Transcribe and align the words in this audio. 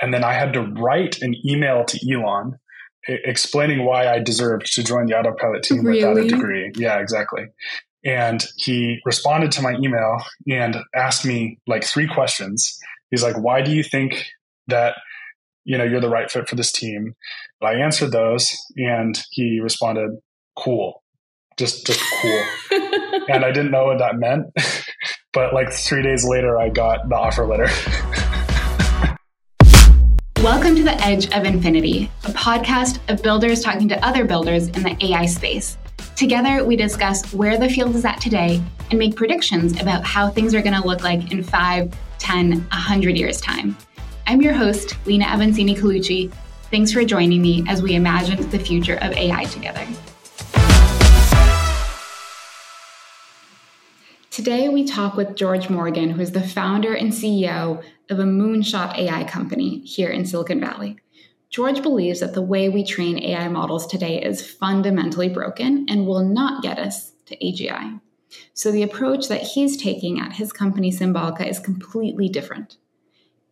And 0.00 0.12
then 0.12 0.24
I 0.24 0.34
had 0.34 0.52
to 0.54 0.62
write 0.62 1.22
an 1.22 1.34
email 1.44 1.84
to 1.84 2.12
Elon 2.12 2.58
explaining 3.08 3.84
why 3.84 4.08
I 4.08 4.18
deserved 4.18 4.66
to 4.74 4.82
join 4.82 5.06
the 5.06 5.14
autopilot 5.18 5.62
team 5.62 5.84
really? 5.84 6.04
without 6.04 6.18
a 6.18 6.28
degree. 6.28 6.72
Yeah, 6.76 6.98
exactly. 6.98 7.44
And 8.04 8.44
he 8.56 9.00
responded 9.04 9.52
to 9.52 9.62
my 9.62 9.74
email 9.74 10.22
and 10.48 10.76
asked 10.94 11.24
me 11.24 11.58
like 11.66 11.84
three 11.84 12.08
questions. 12.08 12.78
He's 13.10 13.22
like, 13.22 13.36
"Why 13.36 13.62
do 13.62 13.72
you 13.72 13.82
think 13.82 14.26
that 14.68 14.96
you 15.64 15.78
know 15.78 15.84
you're 15.84 16.00
the 16.00 16.08
right 16.08 16.30
fit 16.30 16.48
for 16.48 16.56
this 16.56 16.72
team?" 16.72 17.14
But 17.60 17.74
I 17.74 17.80
answered 17.80 18.12
those, 18.12 18.48
and 18.76 19.18
he 19.30 19.60
responded, 19.60 20.10
"Cool." 20.56 21.02
Just, 21.56 21.86
just 21.86 22.00
cool. 22.20 22.42
and 23.28 23.44
I 23.44 23.50
didn't 23.50 23.70
know 23.70 23.86
what 23.86 23.98
that 23.98 24.18
meant. 24.18 24.46
but 25.32 25.54
like 25.54 25.72
three 25.72 26.02
days 26.02 26.24
later, 26.24 26.58
I 26.58 26.68
got 26.68 27.08
the 27.08 27.16
offer 27.16 27.46
letter. 27.46 27.68
Welcome 30.42 30.76
to 30.76 30.82
the 30.82 30.94
Edge 31.02 31.34
of 31.34 31.44
Infinity, 31.44 32.10
a 32.24 32.28
podcast 32.28 32.98
of 33.08 33.22
builders 33.22 33.62
talking 33.62 33.88
to 33.88 34.06
other 34.06 34.26
builders 34.26 34.68
in 34.68 34.82
the 34.82 34.94
AI 35.00 35.24
space. 35.24 35.78
Together, 36.14 36.62
we 36.62 36.76
discuss 36.76 37.32
where 37.32 37.56
the 37.56 37.70
field 37.70 37.96
is 37.96 38.04
at 38.04 38.20
today 38.20 38.62
and 38.90 38.98
make 38.98 39.16
predictions 39.16 39.80
about 39.80 40.04
how 40.04 40.28
things 40.28 40.54
are 40.54 40.60
going 40.60 40.78
to 40.78 40.86
look 40.86 41.02
like 41.02 41.32
in 41.32 41.42
5, 41.42 41.92
10, 42.18 42.50
100 42.50 43.16
years' 43.16 43.40
time. 43.40 43.74
I'm 44.26 44.42
your 44.42 44.52
host, 44.52 44.94
Lina 45.06 45.24
Avancini 45.24 45.74
Colucci. 45.74 46.30
Thanks 46.70 46.92
for 46.92 47.02
joining 47.02 47.40
me 47.40 47.64
as 47.66 47.80
we 47.82 47.94
imagine 47.94 48.48
the 48.50 48.58
future 48.58 48.98
of 49.00 49.12
AI 49.14 49.44
together. 49.44 49.86
Today, 54.30 54.68
we 54.68 54.84
talk 54.84 55.16
with 55.16 55.34
George 55.34 55.70
Morgan, 55.70 56.10
who 56.10 56.20
is 56.20 56.32
the 56.32 56.46
founder 56.46 56.92
and 56.92 57.10
CEO 57.10 57.82
of 58.10 58.18
a 58.18 58.24
moonshot 58.24 58.96
AI 58.98 59.24
company 59.24 59.80
here 59.80 60.10
in 60.10 60.24
Silicon 60.24 60.60
Valley. 60.60 60.98
George 61.50 61.82
believes 61.82 62.20
that 62.20 62.34
the 62.34 62.42
way 62.42 62.68
we 62.68 62.84
train 62.84 63.18
AI 63.18 63.48
models 63.48 63.86
today 63.86 64.22
is 64.22 64.46
fundamentally 64.46 65.28
broken 65.28 65.86
and 65.88 66.06
will 66.06 66.24
not 66.24 66.62
get 66.62 66.78
us 66.78 67.12
to 67.26 67.36
AGI. 67.36 68.00
So, 68.52 68.72
the 68.72 68.82
approach 68.82 69.28
that 69.28 69.42
he's 69.42 69.76
taking 69.76 70.20
at 70.20 70.34
his 70.34 70.52
company 70.52 70.90
Symbolica 70.90 71.48
is 71.48 71.58
completely 71.58 72.28
different. 72.28 72.76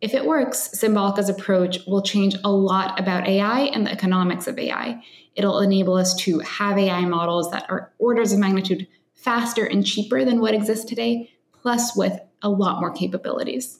If 0.01 0.13
it 0.13 0.25
works, 0.25 0.69
Symbolica's 0.75 1.29
approach 1.29 1.79
will 1.87 2.01
change 2.01 2.35
a 2.43 2.51
lot 2.51 2.99
about 2.99 3.27
AI 3.27 3.61
and 3.61 3.87
the 3.87 3.91
economics 3.91 4.45
of 4.45 4.59
AI. 4.59 5.01
It'll 5.35 5.59
enable 5.59 5.95
us 5.95 6.13
to 6.17 6.39
have 6.39 6.77
AI 6.77 7.05
models 7.05 7.49
that 7.51 7.65
are 7.69 7.93
orders 7.97 8.33
of 8.33 8.39
magnitude 8.39 8.87
faster 9.15 9.65
and 9.65 9.85
cheaper 9.85 10.25
than 10.25 10.41
what 10.41 10.53
exists 10.53 10.85
today, 10.85 11.31
plus 11.53 11.95
with 11.95 12.19
a 12.41 12.49
lot 12.49 12.79
more 12.81 12.91
capabilities. 12.91 13.79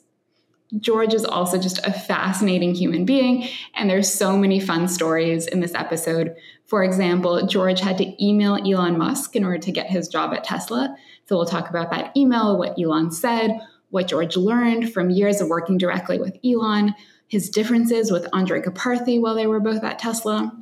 George 0.80 1.14
is 1.14 1.24
also 1.24 1.58
just 1.58 1.78
a 1.86 1.92
fascinating 1.92 2.74
human 2.74 3.04
being, 3.04 3.48
and 3.74 3.88
there's 3.88 4.12
so 4.12 4.36
many 4.36 4.58
fun 4.58 4.88
stories 4.88 5.46
in 5.46 5.60
this 5.60 5.74
episode. 5.74 6.34
For 6.66 6.82
example, 6.82 7.46
George 7.46 7.80
had 7.80 7.98
to 7.98 8.24
email 8.24 8.56
Elon 8.56 8.98
Musk 8.98 9.36
in 9.36 9.44
order 9.44 9.58
to 9.58 9.72
get 9.72 9.88
his 9.88 10.08
job 10.08 10.34
at 10.34 10.42
Tesla. 10.42 10.96
So 11.26 11.36
we'll 11.36 11.46
talk 11.46 11.70
about 11.70 11.90
that 11.92 12.16
email, 12.16 12.58
what 12.58 12.76
Elon 12.78 13.12
said, 13.12 13.60
what 13.90 14.08
George 14.08 14.36
learned 14.36 14.92
from 14.92 15.10
years 15.10 15.40
of 15.40 15.48
working 15.48 15.78
directly 15.78 16.18
with 16.18 16.36
Elon, 16.44 16.94
his 17.28 17.48
differences 17.48 18.10
with 18.10 18.30
Andrej 18.32 18.64
Karpathy 18.64 19.20
while 19.20 19.36
they 19.36 19.46
were 19.46 19.60
both 19.60 19.84
at 19.84 19.98
Tesla. 20.00 20.52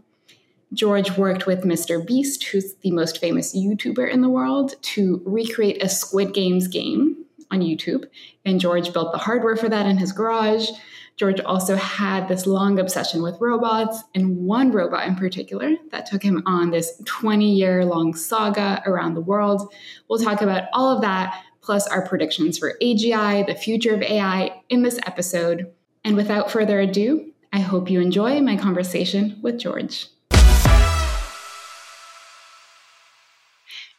George 0.75 1.17
worked 1.17 1.47
with 1.47 1.65
Mr. 1.65 2.05
Beast, 2.05 2.45
who's 2.45 2.75
the 2.83 2.91
most 2.91 3.19
famous 3.19 3.57
YouTuber 3.57 4.11
in 4.11 4.21
the 4.21 4.29
world, 4.29 4.75
to 4.83 5.23
recreate 5.25 5.83
a 5.83 5.89
Squid 5.89 6.35
Games 6.35 6.69
game 6.69 7.24
on 7.55 7.61
YouTube. 7.61 8.05
And 8.45 8.61
George 8.61 8.93
built 8.93 9.13
the 9.13 9.19
hardware 9.19 9.57
for 9.57 9.69
that 9.69 9.87
in 9.87 9.97
his 9.97 10.13
garage. 10.13 10.69
George 11.17 11.41
also 11.41 11.77
had 11.77 12.27
this 12.27 12.45
long 12.45 12.81
obsession 12.81 13.23
with 13.23 13.41
robots, 13.41 14.03
and 14.17 14.37
one 14.37 14.73
robot 14.73 15.07
in 15.07 15.15
particular 15.15 15.71
that 15.93 16.07
took 16.07 16.23
him 16.23 16.43
on 16.45 16.71
this 16.71 17.01
20 17.05 17.55
year 17.55 17.85
long 17.85 18.15
saga 18.15 18.83
around 18.85 19.15
the 19.15 19.21
world. 19.21 19.73
We'll 20.09 20.19
talk 20.19 20.43
about 20.43 20.65
all 20.73 20.91
of 20.91 21.03
that, 21.03 21.41
plus 21.63 21.87
our 21.87 22.07
predictions 22.07 22.59
for 22.59 22.77
AGI, 22.83 23.47
the 23.47 23.55
future 23.55 23.95
of 23.95 24.03
AI, 24.03 24.61
in 24.69 24.83
this 24.83 24.99
episode. 25.07 25.73
And 26.03 26.17
without 26.17 26.51
further 26.51 26.81
ado, 26.81 27.33
I 27.53 27.61
hope 27.61 27.89
you 27.89 28.01
enjoy 28.01 28.41
my 28.41 28.57
conversation 28.57 29.39
with 29.41 29.61
George. 29.61 30.09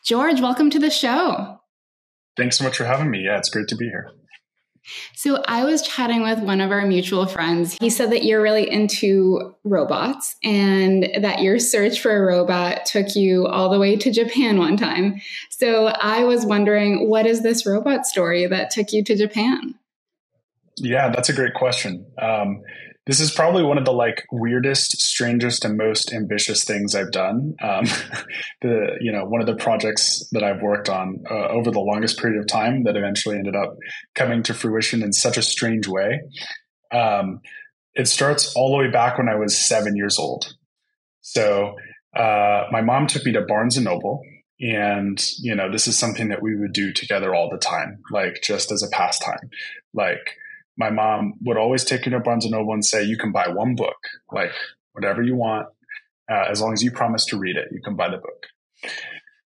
George, 0.03 0.41
welcome 0.41 0.69
to 0.69 0.79
the 0.79 0.91
show. 0.91 1.61
Thanks 2.37 2.57
so 2.57 2.63
much 2.63 2.77
for 2.77 2.85
having 2.85 3.09
me. 3.09 3.23
Yeah, 3.25 3.37
it's 3.37 3.49
great 3.49 3.67
to 3.69 3.75
be 3.75 3.85
here. 3.85 4.11
So, 5.15 5.41
I 5.47 5.63
was 5.63 5.81
chatting 5.81 6.21
with 6.21 6.39
one 6.39 6.61
of 6.61 6.71
our 6.71 6.85
mutual 6.85 7.25
friends. 7.25 7.75
He 7.81 7.89
said 7.89 8.11
that 8.11 8.23
you're 8.23 8.41
really 8.41 8.69
into 8.69 9.55
robots 9.63 10.35
and 10.43 11.09
that 11.21 11.41
your 11.41 11.57
search 11.57 11.99
for 11.99 12.15
a 12.15 12.21
robot 12.21 12.85
took 12.85 13.15
you 13.15 13.47
all 13.47 13.69
the 13.69 13.79
way 13.79 13.95
to 13.95 14.11
Japan 14.11 14.59
one 14.59 14.77
time. 14.77 15.21
So, 15.49 15.87
I 15.87 16.23
was 16.25 16.45
wondering, 16.45 17.09
what 17.09 17.25
is 17.25 17.41
this 17.41 17.65
robot 17.65 18.05
story 18.05 18.45
that 18.45 18.69
took 18.69 18.93
you 18.93 19.03
to 19.05 19.15
Japan? 19.15 19.73
Yeah, 20.77 21.09
that's 21.09 21.29
a 21.29 21.33
great 21.33 21.55
question. 21.55 22.05
Um, 22.19 22.61
this 23.05 23.19
is 23.19 23.31
probably 23.31 23.63
one 23.63 23.77
of 23.77 23.85
the 23.85 23.93
like 23.93 24.25
weirdest, 24.31 24.99
strangest, 24.99 25.63
and 25.63 25.77
most 25.77 26.11
ambitious 26.11 26.63
things 26.63 26.95
I've 26.95 27.11
done. 27.11 27.55
Um, 27.61 27.85
the 28.61 28.97
you 28.99 29.11
know 29.11 29.25
one 29.25 29.41
of 29.41 29.47
the 29.47 29.55
projects 29.55 30.27
that 30.31 30.43
I've 30.43 30.61
worked 30.61 30.89
on 30.89 31.23
uh, 31.29 31.47
over 31.49 31.71
the 31.71 31.79
longest 31.79 32.19
period 32.19 32.39
of 32.39 32.47
time 32.47 32.83
that 32.85 32.97
eventually 32.97 33.37
ended 33.37 33.55
up 33.55 33.75
coming 34.15 34.41
to 34.43 34.53
fruition 34.53 35.03
in 35.03 35.13
such 35.13 35.37
a 35.37 35.43
strange 35.43 35.87
way. 35.87 36.21
Um, 36.91 37.41
it 37.93 38.07
starts 38.07 38.53
all 38.55 38.71
the 38.71 38.83
way 38.83 38.91
back 38.91 39.17
when 39.17 39.29
I 39.29 39.35
was 39.35 39.57
seven 39.57 39.95
years 39.95 40.17
old. 40.19 40.53
So 41.21 41.75
uh, 42.15 42.63
my 42.71 42.81
mom 42.81 43.07
took 43.07 43.25
me 43.25 43.33
to 43.33 43.41
Barnes 43.41 43.77
and 43.77 43.85
Noble, 43.85 44.21
and 44.59 45.23
you 45.39 45.53
know 45.53 45.71
this 45.71 45.87
is 45.87 45.97
something 45.97 46.29
that 46.29 46.41
we 46.41 46.55
would 46.55 46.73
do 46.73 46.91
together 46.91 47.35
all 47.35 47.49
the 47.51 47.57
time, 47.59 47.99
like 48.11 48.41
just 48.41 48.71
as 48.71 48.81
a 48.81 48.89
pastime, 48.89 49.51
like 49.93 50.37
my 50.77 50.89
mom 50.89 51.33
would 51.41 51.57
always 51.57 51.83
take 51.83 52.05
me 52.05 52.11
to 52.11 52.19
Barnes 52.19 52.45
and 52.45 52.51
Noble 52.51 52.73
and 52.73 52.85
say, 52.85 53.03
"You 53.03 53.17
can 53.17 53.31
buy 53.31 53.47
one 53.47 53.75
book, 53.75 53.97
like 54.31 54.51
whatever 54.93 55.21
you 55.21 55.35
want, 55.35 55.67
uh, 56.29 56.45
as 56.49 56.61
long 56.61 56.73
as 56.73 56.83
you 56.83 56.91
promise 56.91 57.25
to 57.25 57.37
read 57.37 57.55
it. 57.55 57.69
You 57.71 57.81
can 57.81 57.95
buy 57.95 58.09
the 58.09 58.17
book." 58.17 58.45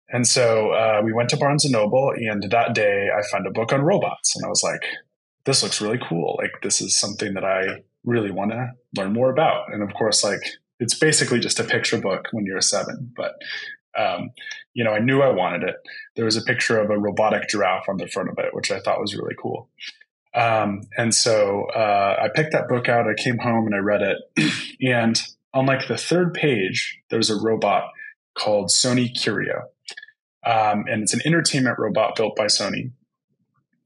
And 0.09 0.27
so 0.27 0.71
uh, 0.71 1.03
we 1.05 1.13
went 1.13 1.31
to 1.31 1.37
Barnes 1.37 1.65
and 1.65 1.73
Noble, 1.73 2.13
and 2.17 2.43
that 2.51 2.75
day 2.75 3.09
I 3.17 3.23
found 3.31 3.47
a 3.47 3.51
book 3.51 3.73
on 3.73 3.83
robots, 3.83 4.37
and 4.37 4.45
I 4.45 4.49
was 4.49 4.63
like, 4.63 4.83
"This 5.45 5.63
looks 5.63 5.81
really 5.81 6.01
cool. 6.09 6.37
Like 6.41 6.63
this 6.63 6.81
is 6.81 6.99
something 6.99 7.35
that 7.35 7.45
I 7.45 7.83
really 8.05 8.31
want 8.31 8.53
to 8.53 8.71
learn 8.97 9.13
more 9.13 9.31
about." 9.31 9.73
And 9.73 9.83
of 9.83 9.95
course, 9.95 10.23
like 10.23 10.41
it's 10.79 10.95
basically 10.95 11.41
just 11.41 11.61
a 11.61 11.65
picture 11.65 11.99
book 11.99 12.27
when 12.33 12.45
you're 12.45 12.61
seven, 12.61 13.13
but 13.17 13.33
um, 13.97 14.31
you 14.75 14.85
know, 14.85 14.93
I 14.93 14.99
knew 14.99 15.23
I 15.23 15.31
wanted 15.31 15.63
it. 15.63 15.77
There 16.17 16.27
was 16.27 16.37
a 16.37 16.43
picture 16.43 16.79
of 16.79 16.91
a 16.91 16.99
robotic 16.99 17.49
giraffe 17.49 17.89
on 17.89 17.97
the 17.97 18.07
front 18.07 18.29
of 18.29 18.39
it, 18.39 18.55
which 18.55 18.71
I 18.71 18.81
thought 18.81 19.01
was 19.01 19.17
really 19.17 19.35
cool. 19.41 19.71
Um, 20.37 20.83
and 20.99 21.15
so 21.15 21.65
uh, 21.75 22.17
I 22.23 22.29
picked 22.35 22.53
that 22.53 22.69
book 22.69 22.89
out. 22.89 23.09
I 23.09 23.15
came 23.15 23.39
home 23.39 23.67
and 23.67 23.75
I 23.75 23.79
read 23.79 24.03
it. 24.03 24.53
and 24.83 25.21
on 25.55 25.67
like 25.67 25.89
the 25.89 25.97
third 25.97 26.35
page, 26.35 27.01
there's 27.11 27.31
a 27.31 27.41
robot 27.41 27.89
called 28.37 28.69
Sony 28.69 29.11
QRIO. 29.11 29.63
Um, 30.45 30.85
and 30.89 31.03
it's 31.03 31.15
an 31.15 31.23
entertainment 31.25 31.79
robot 31.79 32.15
built 32.17 32.37
by 32.37 32.47
Sony 32.47 32.93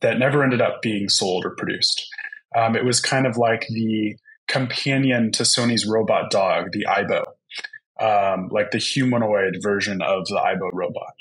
that 0.01 0.19
never 0.19 0.43
ended 0.43 0.61
up 0.61 0.83
being 0.83 1.09
sold 1.09 1.45
or 1.47 1.55
produced. 1.55 2.07
Um, 2.57 2.75
it 2.75 2.85
was 2.85 3.01
kind 3.01 3.27
of 3.27 3.37
like 3.37 3.67
the 3.69 4.17
companion 4.49 5.31
to 5.33 5.45
Sony's 5.45 5.87
robot 5.87 6.31
dog, 6.31 6.73
the 6.73 6.85
AIBO, 6.85 7.25
um, 8.01 8.49
like 8.51 8.73
the 8.73 8.79
humanoid 8.79 9.59
version 9.63 10.03
of 10.03 10.27
the 10.27 10.35
AIBO 10.35 10.71
robot. 10.73 11.13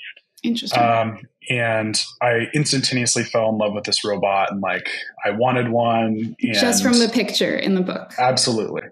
Interesting. 0.42 0.82
Um, 0.82 1.18
and 1.48 2.00
I 2.22 2.46
instantaneously 2.54 3.24
fell 3.24 3.48
in 3.50 3.58
love 3.58 3.72
with 3.74 3.84
this 3.84 4.04
robot 4.04 4.52
and 4.52 4.60
like 4.60 4.88
I 5.24 5.30
wanted 5.30 5.70
one. 5.70 6.36
Just 6.40 6.82
from 6.82 6.98
the 6.98 7.08
picture 7.08 7.56
in 7.56 7.74
the 7.74 7.80
book. 7.80 8.12
Absolutely. 8.18 8.82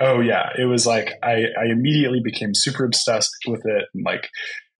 Oh 0.00 0.20
yeah. 0.20 0.50
It 0.58 0.66
was 0.66 0.86
like 0.86 1.14
I, 1.22 1.46
I 1.58 1.66
immediately 1.70 2.20
became 2.22 2.54
super 2.54 2.84
obsessed 2.84 3.34
with 3.46 3.62
it 3.64 3.84
and 3.94 4.04
like 4.04 4.28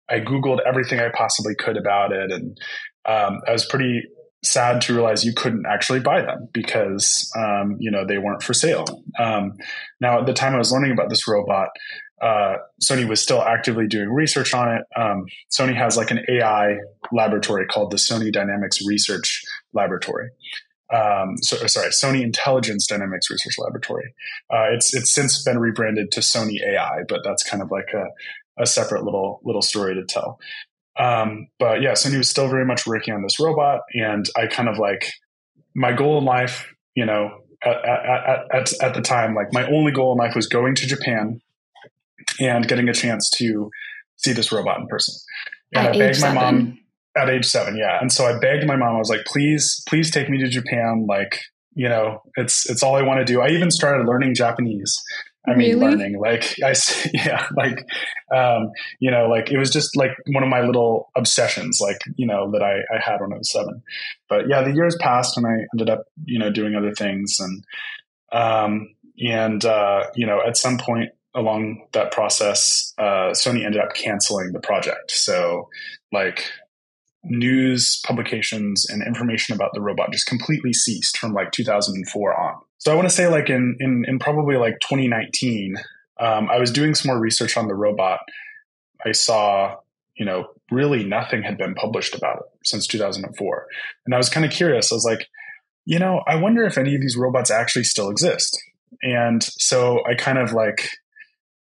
I 0.08 0.20
Googled 0.20 0.58
everything 0.66 1.00
I 1.00 1.10
possibly 1.14 1.54
could 1.54 1.76
about 1.76 2.12
it. 2.12 2.30
And 2.30 2.58
um, 3.06 3.40
I 3.48 3.52
was 3.52 3.64
pretty 3.64 4.02
sad 4.44 4.80
to 4.82 4.94
realize 4.94 5.24
you 5.24 5.32
couldn't 5.34 5.66
actually 5.66 6.00
buy 6.00 6.20
them 6.20 6.48
because 6.52 7.30
um, 7.36 7.76
you 7.78 7.90
know 7.90 8.04
they 8.04 8.18
weren't 8.18 8.42
for 8.42 8.54
sale. 8.54 8.84
Um, 9.18 9.54
now 10.00 10.20
at 10.20 10.26
the 10.26 10.34
time 10.34 10.54
I 10.54 10.58
was 10.58 10.72
learning 10.72 10.92
about 10.92 11.10
this 11.10 11.28
robot, 11.28 11.68
uh, 12.22 12.56
Sony 12.82 13.08
was 13.08 13.20
still 13.20 13.42
actively 13.42 13.86
doing 13.86 14.08
research 14.08 14.54
on 14.54 14.76
it. 14.76 14.82
Um, 14.96 15.24
Sony 15.50 15.74
has 15.76 15.96
like 15.96 16.10
an 16.10 16.20
AI 16.28 16.76
laboratory 17.10 17.66
called 17.66 17.90
the 17.90 17.96
Sony 17.96 18.32
Dynamics 18.32 18.84
Research 18.86 19.42
Laboratory. 19.72 20.30
Um, 20.92 21.36
so, 21.38 21.56
sorry, 21.66 21.88
Sony 21.88 22.22
Intelligence 22.22 22.86
Dynamics 22.86 23.30
Research 23.30 23.54
Laboratory. 23.58 24.14
Uh, 24.50 24.66
it's 24.72 24.94
it's 24.94 25.12
since 25.12 25.42
been 25.42 25.58
rebranded 25.58 26.12
to 26.12 26.20
Sony 26.20 26.60
AI, 26.64 27.02
but 27.08 27.20
that's 27.24 27.42
kind 27.42 27.62
of 27.62 27.70
like 27.70 27.88
a, 27.94 28.62
a 28.62 28.66
separate 28.66 29.04
little 29.04 29.40
little 29.42 29.62
story 29.62 29.94
to 29.94 30.04
tell. 30.04 30.38
Um, 30.98 31.48
but 31.58 31.80
yeah, 31.80 31.92
Sony 31.92 32.18
was 32.18 32.28
still 32.28 32.48
very 32.48 32.64
much 32.64 32.86
working 32.86 33.14
on 33.14 33.22
this 33.22 33.40
robot, 33.40 33.80
and 33.94 34.26
I 34.36 34.46
kind 34.46 34.68
of 34.68 34.78
like 34.78 35.06
my 35.74 35.92
goal 35.92 36.18
in 36.18 36.24
life, 36.24 36.66
you 36.94 37.06
know, 37.06 37.30
at, 37.64 37.84
at, 37.84 38.44
at, 38.54 38.82
at 38.82 38.94
the 38.94 39.00
time, 39.00 39.34
like 39.34 39.52
my 39.52 39.66
only 39.68 39.92
goal 39.92 40.12
in 40.12 40.18
life 40.18 40.34
was 40.34 40.46
going 40.46 40.74
to 40.76 40.86
Japan 40.86 41.40
and 42.40 42.68
getting 42.68 42.88
a 42.88 42.94
chance 42.94 43.30
to 43.30 43.70
see 44.16 44.32
this 44.32 44.52
robot 44.52 44.80
in 44.80 44.86
person. 44.86 45.14
And 45.74 45.86
At 45.86 45.94
I 45.94 45.98
begged 45.98 46.20
my 46.20 46.28
seven? 46.28 46.34
mom 46.34 46.78
at 47.16 47.30
age 47.30 47.44
seven, 47.44 47.76
yeah. 47.76 47.98
And 48.00 48.12
so 48.12 48.26
I 48.26 48.38
begged 48.38 48.66
my 48.66 48.76
mom. 48.76 48.96
I 48.96 48.98
was 48.98 49.10
like, 49.10 49.24
please, 49.26 49.82
please 49.88 50.10
take 50.10 50.28
me 50.28 50.38
to 50.38 50.48
Japan. 50.48 51.06
Like, 51.08 51.40
you 51.74 51.88
know, 51.88 52.22
it's 52.36 52.68
it's 52.68 52.82
all 52.82 52.96
I 52.96 53.02
want 53.02 53.18
to 53.18 53.24
do. 53.24 53.40
I 53.40 53.48
even 53.48 53.70
started 53.70 54.06
learning 54.06 54.34
Japanese. 54.34 54.94
I 55.46 55.54
mean, 55.54 55.80
Really? 55.80 55.96
learning 55.96 56.20
like 56.20 56.56
I 56.64 56.74
yeah, 57.12 57.46
like 57.56 57.86
um, 58.34 58.70
you 59.00 59.10
know, 59.10 59.26
like 59.26 59.50
it 59.50 59.58
was 59.58 59.70
just 59.70 59.96
like 59.96 60.12
one 60.28 60.42
of 60.42 60.48
my 60.48 60.60
little 60.62 61.10
obsessions, 61.16 61.78
like 61.80 62.00
you 62.16 62.26
know, 62.26 62.50
that 62.52 62.62
I, 62.62 62.80
I 62.94 63.00
had 63.00 63.20
when 63.20 63.32
I 63.32 63.38
was 63.38 63.50
seven. 63.50 63.82
But 64.28 64.48
yeah, 64.48 64.62
the 64.62 64.72
years 64.72 64.96
passed, 65.00 65.36
and 65.36 65.46
I 65.46 65.66
ended 65.74 65.90
up 65.90 66.04
you 66.24 66.38
know 66.38 66.50
doing 66.50 66.74
other 66.74 66.92
things, 66.92 67.38
and 67.40 67.64
um, 68.32 68.94
and 69.18 69.64
uh, 69.64 70.04
you 70.14 70.26
know, 70.26 70.40
at 70.46 70.56
some 70.56 70.78
point 70.78 71.10
along 71.34 71.86
that 71.92 72.12
process, 72.12 72.92
uh, 72.98 73.32
Sony 73.32 73.64
ended 73.64 73.80
up 73.80 73.94
canceling 73.94 74.52
the 74.52 74.60
project. 74.60 75.10
So 75.10 75.68
like 76.12 76.44
news 77.24 78.00
publications 78.04 78.86
and 78.88 79.02
information 79.06 79.54
about 79.54 79.70
the 79.74 79.80
robot 79.80 80.12
just 80.12 80.26
completely 80.26 80.72
ceased 80.72 81.16
from 81.18 81.32
like 81.32 81.52
2004 81.52 82.40
on. 82.40 82.54
So 82.78 82.92
I 82.92 82.94
want 82.96 83.08
to 83.08 83.14
say 83.14 83.28
like 83.28 83.48
in 83.48 83.76
in, 83.80 84.04
in 84.06 84.18
probably 84.18 84.56
like 84.56 84.74
2019, 84.80 85.76
um, 86.20 86.48
I 86.50 86.58
was 86.58 86.70
doing 86.70 86.94
some 86.94 87.10
more 87.10 87.20
research 87.20 87.56
on 87.56 87.68
the 87.68 87.74
robot. 87.74 88.20
I 89.04 89.12
saw 89.12 89.76
you 90.16 90.24
know 90.24 90.48
really 90.70 91.04
nothing 91.04 91.42
had 91.42 91.58
been 91.58 91.74
published 91.74 92.14
about 92.14 92.38
it 92.38 92.66
since 92.66 92.86
2004, 92.86 93.66
and 94.06 94.14
I 94.14 94.18
was 94.18 94.28
kind 94.28 94.44
of 94.44 94.52
curious. 94.52 94.90
I 94.90 94.96
was 94.96 95.04
like, 95.04 95.28
you 95.84 95.98
know, 95.98 96.22
I 96.26 96.36
wonder 96.36 96.64
if 96.64 96.78
any 96.78 96.94
of 96.94 97.00
these 97.00 97.16
robots 97.16 97.50
actually 97.50 97.84
still 97.84 98.10
exist. 98.10 98.60
And 99.02 99.42
so 99.42 100.00
I 100.06 100.14
kind 100.14 100.38
of 100.38 100.52
like 100.52 100.88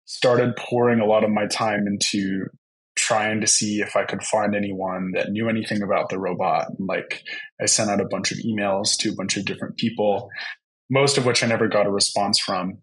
started 0.05 0.55
pouring 0.55 0.99
a 0.99 1.05
lot 1.05 1.23
of 1.23 1.29
my 1.29 1.45
time 1.47 1.85
into 1.87 2.45
trying 2.97 3.39
to 3.41 3.47
see 3.47 3.79
if 3.79 3.95
I 3.95 4.03
could 4.03 4.23
find 4.23 4.55
anyone 4.55 5.11
that 5.13 5.31
knew 5.31 5.47
anything 5.47 5.81
about 5.81 6.09
the 6.09 6.19
robot. 6.19 6.67
Like 6.79 7.23
I 7.61 7.65
sent 7.65 7.89
out 7.89 8.01
a 8.01 8.07
bunch 8.07 8.31
of 8.31 8.39
emails 8.39 8.97
to 8.99 9.09
a 9.09 9.15
bunch 9.15 9.37
of 9.37 9.45
different 9.45 9.77
people, 9.77 10.29
most 10.89 11.17
of 11.17 11.25
which 11.25 11.43
I 11.43 11.47
never 11.47 11.67
got 11.67 11.85
a 11.85 11.91
response 11.91 12.39
from, 12.39 12.79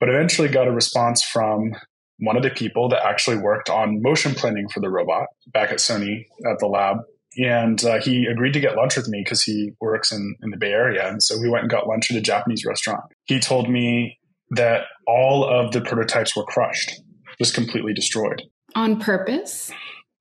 but 0.00 0.08
eventually 0.08 0.48
got 0.48 0.66
a 0.66 0.72
response 0.72 1.22
from 1.22 1.72
one 2.18 2.36
of 2.36 2.42
the 2.42 2.50
people 2.50 2.88
that 2.88 3.06
actually 3.06 3.36
worked 3.36 3.70
on 3.70 4.02
motion 4.02 4.34
planning 4.34 4.68
for 4.68 4.80
the 4.80 4.90
robot 4.90 5.26
back 5.52 5.70
at 5.70 5.78
Sony 5.78 6.24
at 6.50 6.58
the 6.58 6.66
lab. 6.66 6.96
And 7.36 7.84
uh, 7.84 8.00
he 8.00 8.26
agreed 8.26 8.54
to 8.54 8.60
get 8.60 8.74
lunch 8.74 8.96
with 8.96 9.06
me 9.06 9.22
because 9.22 9.42
he 9.42 9.72
works 9.80 10.10
in, 10.10 10.34
in 10.42 10.50
the 10.50 10.56
Bay 10.56 10.72
Area. 10.72 11.06
And 11.06 11.22
so 11.22 11.38
we 11.38 11.48
went 11.48 11.62
and 11.62 11.70
got 11.70 11.86
lunch 11.86 12.10
at 12.10 12.16
a 12.16 12.20
Japanese 12.20 12.64
restaurant. 12.64 13.02
He 13.26 13.38
told 13.38 13.70
me 13.70 14.18
that 14.50 14.86
all 15.06 15.44
of 15.44 15.72
the 15.72 15.80
prototypes 15.80 16.34
were 16.34 16.44
crushed, 16.44 17.00
just 17.38 17.54
completely 17.54 17.92
destroyed 17.92 18.42
On 18.74 19.00
purpose? 19.00 19.72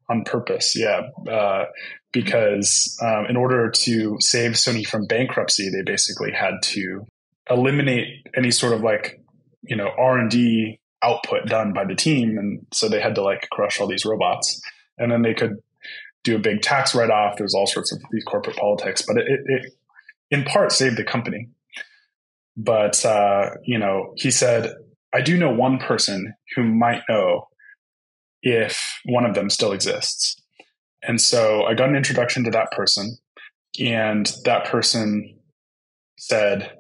on 0.10 0.24
purpose. 0.24 0.76
Yeah, 0.76 1.10
uh, 1.30 1.66
because 2.12 2.98
um, 3.02 3.26
in 3.28 3.36
order 3.36 3.70
to 3.70 4.18
save 4.20 4.54
Sony 4.54 4.86
from 4.86 5.06
bankruptcy, 5.06 5.70
they 5.70 5.82
basically 5.84 6.32
had 6.32 6.62
to 6.64 7.06
eliminate 7.50 8.28
any 8.36 8.52
sort 8.52 8.74
of 8.74 8.82
like 8.82 9.22
you 9.64 9.76
know 9.76 9.90
R 9.98 10.18
and 10.18 10.30
D 10.30 10.80
output 11.04 11.46
done 11.48 11.74
by 11.74 11.86
the 11.86 11.96
team, 11.96 12.38
and 12.38 12.66
so 12.72 12.90
they 12.90 13.02
had 13.02 13.16
to 13.16 13.24
like 13.24 13.48
crush 13.52 13.80
all 13.80 13.88
these 13.88 14.06
robots, 14.06 14.62
and 14.98 15.12
then 15.12 15.22
they 15.22 15.34
could 15.34 15.58
do 16.24 16.36
a 16.36 16.40
big 16.40 16.62
tax 16.62 16.96
write 16.96 17.12
off. 17.12 17.38
There's 17.38 17.54
all 17.54 17.68
sorts 17.68 17.92
of 17.92 18.02
these 18.12 18.24
corporate 18.24 18.58
politics, 18.58 19.04
but 19.06 19.18
it, 19.18 19.28
it, 19.28 19.40
it 19.48 19.74
in 20.32 20.44
part 20.44 20.72
saved 20.72 20.98
the 20.98 21.04
company. 21.04 21.50
But 22.56 23.06
uh, 23.06 23.52
you 23.64 23.78
know, 23.78 24.14
he 24.16 24.32
said, 24.32 24.74
"I 25.14 25.22
do 25.22 25.38
know 25.38 25.52
one 25.52 25.80
person 25.80 26.34
who 26.56 26.64
might 26.64 27.02
know 27.10 27.48
if 28.48 29.00
one 29.06 29.26
of 29.26 29.36
them 29.36 29.50
still 29.50 29.72
exists." 29.72 30.36
And 31.04 31.22
so 31.22 31.64
I 31.64 31.74
got 31.74 31.90
an 31.90 31.96
introduction 31.96 32.44
to 32.46 32.52
that 32.52 32.72
person, 32.72 33.18
and 33.80 34.32
that 34.46 34.66
person 34.66 35.38
said, 36.18 36.72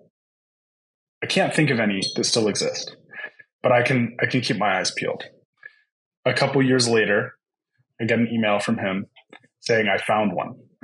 "I 1.23 1.27
can't 1.27 1.53
think 1.53 1.69
of 1.69 1.79
any 1.79 2.01
that 2.15 2.23
still 2.23 2.47
exist, 2.47 2.95
but 3.61 3.71
I 3.71 3.83
can 3.83 4.15
I 4.21 4.25
can 4.25 4.41
keep 4.41 4.57
my 4.57 4.79
eyes 4.79 4.91
peeled." 4.91 5.23
A 6.25 6.33
couple 6.33 6.61
years 6.61 6.87
later, 6.89 7.35
I 8.01 8.05
get 8.05 8.19
an 8.19 8.27
email 8.31 8.59
from 8.59 8.77
him 8.77 9.05
saying 9.61 9.87
I 9.87 9.97
found 9.97 10.33
one. 10.33 10.55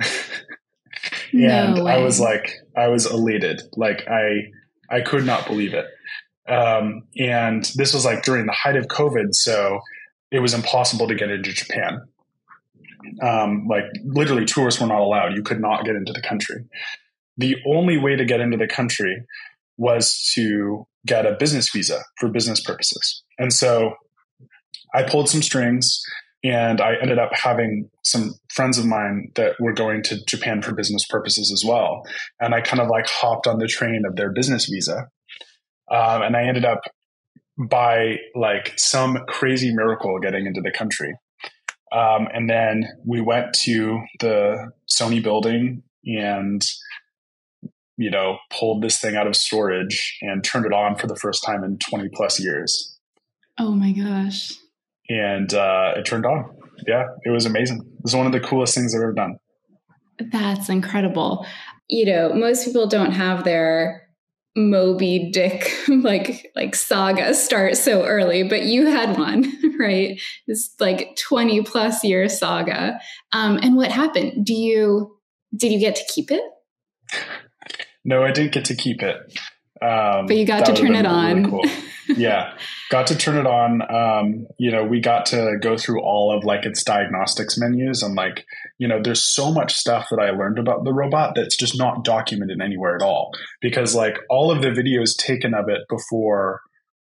and 1.32 1.76
no 1.76 1.86
I 1.86 1.98
was 1.98 2.20
like, 2.20 2.52
I 2.76 2.88
was 2.88 3.06
elated. 3.06 3.62
Like 3.76 4.06
I, 4.08 4.50
I 4.90 5.00
could 5.00 5.24
not 5.24 5.46
believe 5.46 5.74
it. 5.74 5.86
Um, 6.48 7.02
and 7.18 7.70
this 7.76 7.94
was 7.94 8.04
like 8.04 8.22
during 8.22 8.46
the 8.46 8.52
height 8.52 8.76
of 8.76 8.86
COVID, 8.86 9.28
so 9.32 9.80
it 10.34 10.40
was 10.40 10.52
impossible 10.52 11.06
to 11.06 11.14
get 11.14 11.30
into 11.30 11.52
Japan. 11.52 12.00
Um, 13.22 13.68
like 13.68 13.84
literally, 14.04 14.44
tourists 14.44 14.80
were 14.80 14.88
not 14.88 15.00
allowed. 15.00 15.36
You 15.36 15.44
could 15.44 15.60
not 15.60 15.84
get 15.84 15.94
into 15.94 16.12
the 16.12 16.20
country. 16.20 16.64
The 17.36 17.54
only 17.68 17.98
way 17.98 18.16
to 18.16 18.24
get 18.24 18.40
into 18.40 18.56
the 18.56 18.66
country 18.66 19.22
was 19.76 20.32
to 20.34 20.88
get 21.06 21.24
a 21.24 21.36
business 21.38 21.70
visa 21.70 22.02
for 22.18 22.28
business 22.28 22.60
purposes. 22.60 23.22
And 23.38 23.52
so 23.52 23.94
I 24.92 25.04
pulled 25.04 25.28
some 25.28 25.42
strings 25.42 26.02
and 26.42 26.80
I 26.80 26.94
ended 27.00 27.20
up 27.20 27.30
having 27.32 27.88
some 28.02 28.34
friends 28.52 28.76
of 28.76 28.86
mine 28.86 29.30
that 29.36 29.54
were 29.60 29.72
going 29.72 30.02
to 30.04 30.18
Japan 30.26 30.62
for 30.62 30.74
business 30.74 31.04
purposes 31.08 31.52
as 31.52 31.64
well. 31.64 32.02
And 32.40 32.56
I 32.56 32.60
kind 32.60 32.80
of 32.80 32.88
like 32.88 33.06
hopped 33.06 33.46
on 33.46 33.60
the 33.60 33.68
train 33.68 34.02
of 34.04 34.16
their 34.16 34.32
business 34.32 34.66
visa. 34.66 35.06
Um, 35.92 36.22
and 36.22 36.36
I 36.36 36.42
ended 36.42 36.64
up 36.64 36.80
by 37.58 38.18
like 38.34 38.72
some 38.76 39.18
crazy 39.28 39.74
miracle 39.74 40.18
getting 40.18 40.46
into 40.46 40.60
the 40.60 40.70
country. 40.70 41.14
Um, 41.92 42.26
and 42.32 42.50
then 42.50 42.88
we 43.06 43.20
went 43.20 43.52
to 43.64 44.00
the 44.18 44.72
Sony 44.90 45.22
building 45.22 45.82
and, 46.04 46.64
you 47.96 48.10
know, 48.10 48.38
pulled 48.50 48.82
this 48.82 48.98
thing 48.98 49.14
out 49.14 49.28
of 49.28 49.36
storage 49.36 50.18
and 50.20 50.42
turned 50.42 50.66
it 50.66 50.72
on 50.72 50.96
for 50.96 51.06
the 51.06 51.14
first 51.14 51.44
time 51.44 51.62
in 51.62 51.78
20 51.78 52.08
plus 52.12 52.40
years. 52.40 52.98
oh 53.58 53.72
my 53.72 53.92
gosh. 53.92 54.52
And 55.08 55.52
uh, 55.54 55.92
it 55.96 56.04
turned 56.04 56.26
on. 56.26 56.50
Yeah, 56.88 57.04
it 57.24 57.30
was 57.30 57.46
amazing. 57.46 57.78
It 57.78 58.02
was 58.02 58.16
one 58.16 58.26
of 58.26 58.32
the 58.32 58.40
coolest 58.40 58.74
things 58.74 58.94
I've 58.94 59.02
ever 59.02 59.12
done. 59.12 59.36
That's 60.18 60.68
incredible. 60.68 61.46
You 61.88 62.06
know, 62.06 62.34
most 62.34 62.64
people 62.64 62.88
don't 62.88 63.12
have 63.12 63.44
their 63.44 64.03
Moby 64.56 65.30
Dick 65.32 65.72
like 65.88 66.50
like 66.54 66.74
saga 66.74 67.34
start 67.34 67.76
so 67.76 68.04
early, 68.04 68.42
but 68.44 68.62
you 68.62 68.86
had 68.86 69.18
one, 69.18 69.52
right? 69.78 70.20
This 70.46 70.74
like 70.78 71.16
20 71.16 71.62
plus 71.62 72.04
year 72.04 72.28
saga. 72.28 73.00
Um, 73.32 73.58
and 73.62 73.76
what 73.76 73.90
happened? 73.90 74.46
Do 74.46 74.54
you 74.54 75.16
did 75.56 75.72
you 75.72 75.78
get 75.80 75.96
to 75.96 76.04
keep 76.12 76.30
it? 76.30 76.42
No, 78.04 78.22
I 78.22 78.32
didn't 78.32 78.52
get 78.52 78.66
to 78.66 78.74
keep 78.74 79.02
it. 79.02 79.16
Um, 79.80 80.26
But 80.26 80.36
you 80.36 80.46
got 80.46 80.66
to 80.66 80.74
turn 80.74 80.94
it 80.94 81.06
on. 81.06 81.36
really 81.36 81.50
cool. 81.50 81.64
yeah, 82.08 82.56
got 82.90 83.06
to 83.08 83.16
turn 83.16 83.36
it 83.36 83.46
on. 83.46 83.82
Um, 83.82 84.46
you 84.58 84.70
know, 84.70 84.84
we 84.84 85.00
got 85.00 85.26
to 85.26 85.56
go 85.60 85.76
through 85.76 86.02
all 86.02 86.36
of 86.36 86.44
like 86.44 86.64
its 86.64 86.82
diagnostics 86.82 87.58
menus 87.58 88.02
and 88.02 88.14
like, 88.14 88.44
you 88.78 88.88
know, 88.88 89.00
there's 89.02 89.24
so 89.24 89.52
much 89.52 89.74
stuff 89.74 90.08
that 90.10 90.20
I 90.20 90.30
learned 90.30 90.58
about 90.58 90.84
the 90.84 90.92
robot 90.92 91.34
that's 91.34 91.56
just 91.56 91.78
not 91.78 92.04
documented 92.04 92.60
anywhere 92.60 92.96
at 92.96 93.02
all 93.02 93.32
because 93.60 93.94
like 93.94 94.16
all 94.30 94.50
of 94.50 94.62
the 94.62 94.68
videos 94.68 95.16
taken 95.16 95.54
of 95.54 95.68
it 95.68 95.82
before 95.88 96.60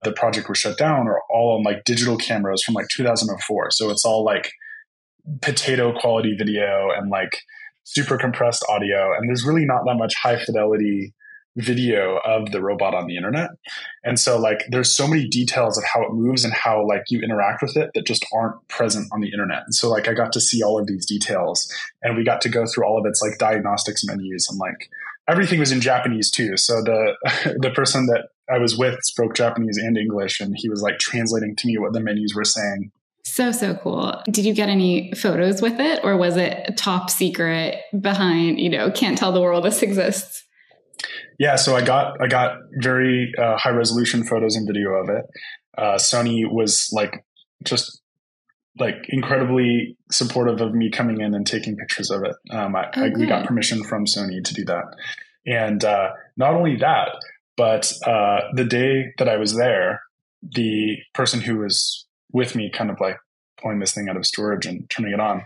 the 0.02 0.12
project 0.12 0.48
was 0.48 0.58
shut 0.58 0.76
down 0.78 1.06
are 1.08 1.20
all 1.30 1.56
on 1.56 1.62
like 1.62 1.84
digital 1.84 2.16
cameras 2.16 2.62
from 2.64 2.74
like 2.74 2.88
2004. 2.88 3.70
So 3.70 3.90
it's 3.90 4.04
all 4.04 4.24
like 4.24 4.50
potato 5.40 5.98
quality 5.98 6.34
video 6.36 6.90
and 6.96 7.10
like 7.10 7.30
super 7.84 8.18
compressed 8.18 8.64
audio 8.68 9.12
and 9.16 9.28
there's 9.28 9.46
really 9.46 9.64
not 9.64 9.84
that 9.86 9.96
much 9.96 10.14
high 10.22 10.38
fidelity 10.38 11.12
video 11.56 12.18
of 12.24 12.50
the 12.50 12.62
robot 12.62 12.94
on 12.94 13.06
the 13.06 13.16
internet 13.16 13.50
and 14.04 14.18
so 14.18 14.38
like 14.38 14.64
there's 14.70 14.94
so 14.94 15.06
many 15.06 15.28
details 15.28 15.76
of 15.76 15.84
how 15.84 16.02
it 16.02 16.12
moves 16.12 16.44
and 16.44 16.54
how 16.54 16.86
like 16.86 17.02
you 17.10 17.20
interact 17.20 17.60
with 17.60 17.76
it 17.76 17.90
that 17.94 18.06
just 18.06 18.24
aren't 18.32 18.56
present 18.68 19.06
on 19.12 19.20
the 19.20 19.30
internet 19.30 19.62
and 19.64 19.74
so 19.74 19.90
like 19.90 20.08
i 20.08 20.14
got 20.14 20.32
to 20.32 20.40
see 20.40 20.62
all 20.62 20.78
of 20.78 20.86
these 20.86 21.04
details 21.04 21.70
and 22.02 22.16
we 22.16 22.24
got 22.24 22.40
to 22.40 22.48
go 22.48 22.64
through 22.64 22.84
all 22.84 22.98
of 22.98 23.04
its 23.04 23.20
like 23.20 23.38
diagnostics 23.38 24.02
menus 24.04 24.48
and 24.48 24.58
like 24.58 24.88
everything 25.28 25.58
was 25.58 25.72
in 25.72 25.80
japanese 25.80 26.30
too 26.30 26.56
so 26.56 26.82
the 26.82 27.14
the 27.60 27.70
person 27.70 28.06
that 28.06 28.28
i 28.50 28.56
was 28.56 28.78
with 28.78 28.98
spoke 29.02 29.34
japanese 29.34 29.76
and 29.76 29.98
english 29.98 30.40
and 30.40 30.54
he 30.56 30.70
was 30.70 30.80
like 30.80 30.98
translating 30.98 31.54
to 31.54 31.66
me 31.66 31.76
what 31.76 31.92
the 31.92 32.00
menus 32.00 32.34
were 32.34 32.44
saying 32.44 32.90
So 33.24 33.52
so 33.52 33.74
cool. 33.74 34.20
Did 34.26 34.44
you 34.44 34.52
get 34.52 34.68
any 34.68 35.12
photos 35.12 35.62
with 35.62 35.78
it 35.78 36.00
or 36.02 36.16
was 36.16 36.36
it 36.36 36.76
top 36.76 37.08
secret 37.08 37.76
behind, 38.00 38.58
you 38.58 38.68
know, 38.68 38.90
can't 38.90 39.16
tell 39.16 39.30
the 39.30 39.40
world 39.40 39.64
this 39.64 39.80
exists? 39.80 40.44
Yeah, 41.38 41.56
so 41.56 41.74
I 41.74 41.82
got 41.82 42.20
I 42.20 42.26
got 42.26 42.58
very 42.74 43.32
uh, 43.38 43.56
high 43.56 43.70
resolution 43.70 44.24
photos 44.24 44.56
and 44.56 44.66
video 44.66 44.90
of 44.92 45.08
it. 45.08 45.24
Uh, 45.76 45.94
Sony 45.94 46.50
was 46.50 46.90
like 46.92 47.24
just 47.64 48.00
like 48.78 49.04
incredibly 49.08 49.96
supportive 50.10 50.60
of 50.60 50.74
me 50.74 50.90
coming 50.90 51.20
in 51.20 51.34
and 51.34 51.46
taking 51.46 51.76
pictures 51.76 52.10
of 52.10 52.22
it. 52.24 52.34
Um, 52.50 52.74
I, 52.76 52.90
Oh, 52.96 53.04
I, 53.04 53.08
we 53.16 53.26
got 53.26 53.46
permission 53.46 53.84
from 53.84 54.06
Sony 54.06 54.42
to 54.42 54.54
do 54.54 54.64
that, 54.66 54.84
and 55.46 55.84
uh, 55.84 56.10
not 56.36 56.54
only 56.54 56.76
that, 56.76 57.10
But 57.56 57.92
uh, 58.06 58.40
the 58.54 58.64
day 58.64 59.12
that 59.18 59.28
I 59.28 59.36
was 59.36 59.54
there, 59.54 60.00
the 60.42 60.96
person 61.14 61.40
who 61.40 61.58
was 61.58 62.06
with 62.32 62.54
me, 62.56 62.70
kind 62.70 62.90
of 62.90 62.98
like 63.00 63.18
pulling 63.60 63.78
this 63.78 63.92
thing 63.92 64.08
out 64.08 64.16
of 64.16 64.26
storage 64.26 64.66
and 64.66 64.88
turning 64.90 65.12
it 65.12 65.20
on, 65.20 65.42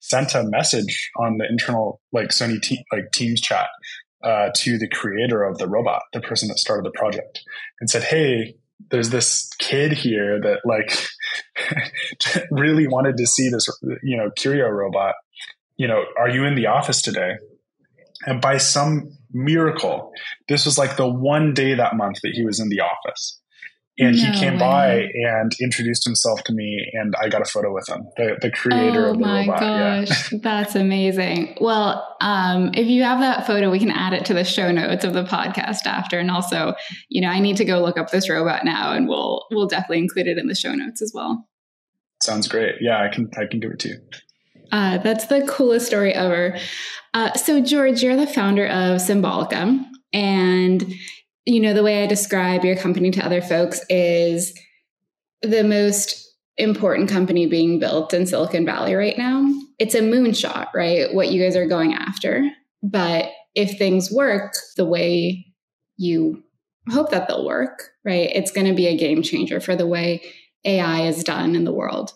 sent 0.00 0.34
a 0.34 0.42
message 0.44 1.10
on 1.16 1.38
the 1.38 1.46
internal 1.48 2.00
like 2.12 2.28
Sony 2.28 2.60
te- 2.60 2.84
like 2.92 3.12
Teams 3.12 3.40
chat 3.40 3.68
uh, 4.22 4.50
to 4.56 4.78
the 4.78 4.88
creator 4.88 5.44
of 5.44 5.58
the 5.58 5.68
robot, 5.68 6.02
the 6.12 6.20
person 6.20 6.48
that 6.48 6.58
started 6.58 6.84
the 6.84 6.96
project, 6.98 7.42
and 7.80 7.90
said, 7.90 8.02
"Hey, 8.02 8.56
there's 8.90 9.10
this 9.10 9.48
kid 9.58 9.92
here 9.92 10.40
that 10.40 10.60
like 10.64 10.96
really 12.50 12.86
wanted 12.86 13.16
to 13.16 13.26
see 13.26 13.48
this, 13.48 13.66
you 14.02 14.16
know, 14.16 14.30
QRIO 14.38 14.70
robot. 14.70 15.14
You 15.76 15.88
know, 15.88 16.04
are 16.18 16.28
you 16.28 16.44
in 16.44 16.54
the 16.54 16.66
office 16.66 17.02
today?" 17.02 17.36
And 18.26 18.40
by 18.40 18.56
some 18.56 19.10
miracle, 19.30 20.12
this 20.48 20.64
was 20.64 20.78
like 20.78 20.96
the 20.96 21.08
one 21.08 21.52
day 21.52 21.74
that 21.74 21.96
month 21.96 22.20
that 22.22 22.32
he 22.32 22.44
was 22.44 22.58
in 22.58 22.70
the 22.70 22.80
office 22.80 23.40
and 23.98 24.16
no 24.16 24.22
he 24.22 24.38
came 24.38 24.54
way. 24.54 24.58
by 24.58 25.08
and 25.14 25.52
introduced 25.60 26.04
himself 26.04 26.42
to 26.44 26.52
me 26.52 26.86
and 26.92 27.14
i 27.20 27.28
got 27.28 27.42
a 27.42 27.44
photo 27.44 27.72
with 27.72 27.88
him. 27.88 28.06
The, 28.16 28.36
the 28.40 28.50
creator 28.50 29.06
oh 29.06 29.10
of 29.10 29.18
the 29.18 29.24
my 29.24 29.40
robot 29.40 29.60
gosh 29.60 30.32
yeah. 30.32 30.38
that's 30.42 30.74
amazing. 30.74 31.56
Well 31.60 32.16
um, 32.20 32.70
if 32.74 32.86
you 32.86 33.02
have 33.02 33.20
that 33.20 33.46
photo 33.46 33.70
we 33.70 33.78
can 33.78 33.90
add 33.90 34.12
it 34.12 34.24
to 34.26 34.34
the 34.34 34.44
show 34.44 34.70
notes 34.70 35.04
of 35.04 35.12
the 35.12 35.24
podcast 35.24 35.86
after. 35.86 36.18
And 36.18 36.30
also 36.30 36.74
you 37.08 37.20
know 37.20 37.28
i 37.28 37.40
need 37.40 37.56
to 37.58 37.64
go 37.64 37.80
look 37.80 37.98
up 37.98 38.10
this 38.10 38.28
robot 38.28 38.64
now 38.64 38.92
and 38.92 39.08
we'll 39.08 39.46
we'll 39.50 39.68
definitely 39.68 39.98
include 39.98 40.26
it 40.26 40.38
in 40.38 40.48
the 40.48 40.54
show 40.54 40.74
notes 40.74 41.02
as 41.02 41.12
well. 41.14 41.48
Sounds 42.22 42.48
great. 42.48 42.76
Yeah 42.80 43.02
i 43.02 43.08
can 43.08 43.30
i 43.36 43.46
can 43.46 43.60
give 43.60 43.70
it 43.70 43.78
to 43.80 43.88
you 43.88 43.98
uh, 44.72 44.98
that's 44.98 45.26
the 45.26 45.46
coolest 45.46 45.86
story 45.86 46.12
ever. 46.12 46.58
Uh, 47.14 47.32
so 47.34 47.60
george 47.60 48.02
you're 48.02 48.16
the 48.16 48.26
founder 48.26 48.66
of 48.66 49.00
symbolica 49.00 49.80
and 50.12 50.92
you 51.46 51.60
know, 51.60 51.72
the 51.72 51.84
way 51.84 52.02
I 52.02 52.06
describe 52.06 52.64
your 52.64 52.76
company 52.76 53.10
to 53.12 53.24
other 53.24 53.40
folks 53.40 53.80
is 53.88 54.52
the 55.42 55.62
most 55.62 56.24
important 56.58 57.08
company 57.08 57.46
being 57.46 57.78
built 57.78 58.12
in 58.12 58.26
Silicon 58.26 58.66
Valley 58.66 58.94
right 58.94 59.16
now. 59.16 59.48
It's 59.78 59.94
a 59.94 60.00
moonshot, 60.00 60.68
right? 60.74 61.14
What 61.14 61.30
you 61.30 61.42
guys 61.42 61.54
are 61.54 61.66
going 61.66 61.94
after. 61.94 62.50
But 62.82 63.30
if 63.54 63.78
things 63.78 64.10
work 64.10 64.54
the 64.76 64.84
way 64.84 65.46
you 65.96 66.42
hope 66.90 67.10
that 67.10 67.28
they'll 67.28 67.46
work, 67.46 67.90
right? 68.04 68.30
It's 68.34 68.50
going 68.50 68.66
to 68.66 68.74
be 68.74 68.86
a 68.86 68.96
game 68.96 69.22
changer 69.22 69.60
for 69.60 69.76
the 69.76 69.86
way 69.86 70.22
AI 70.64 71.06
is 71.06 71.24
done 71.24 71.54
in 71.54 71.64
the 71.64 71.72
world. 71.72 72.12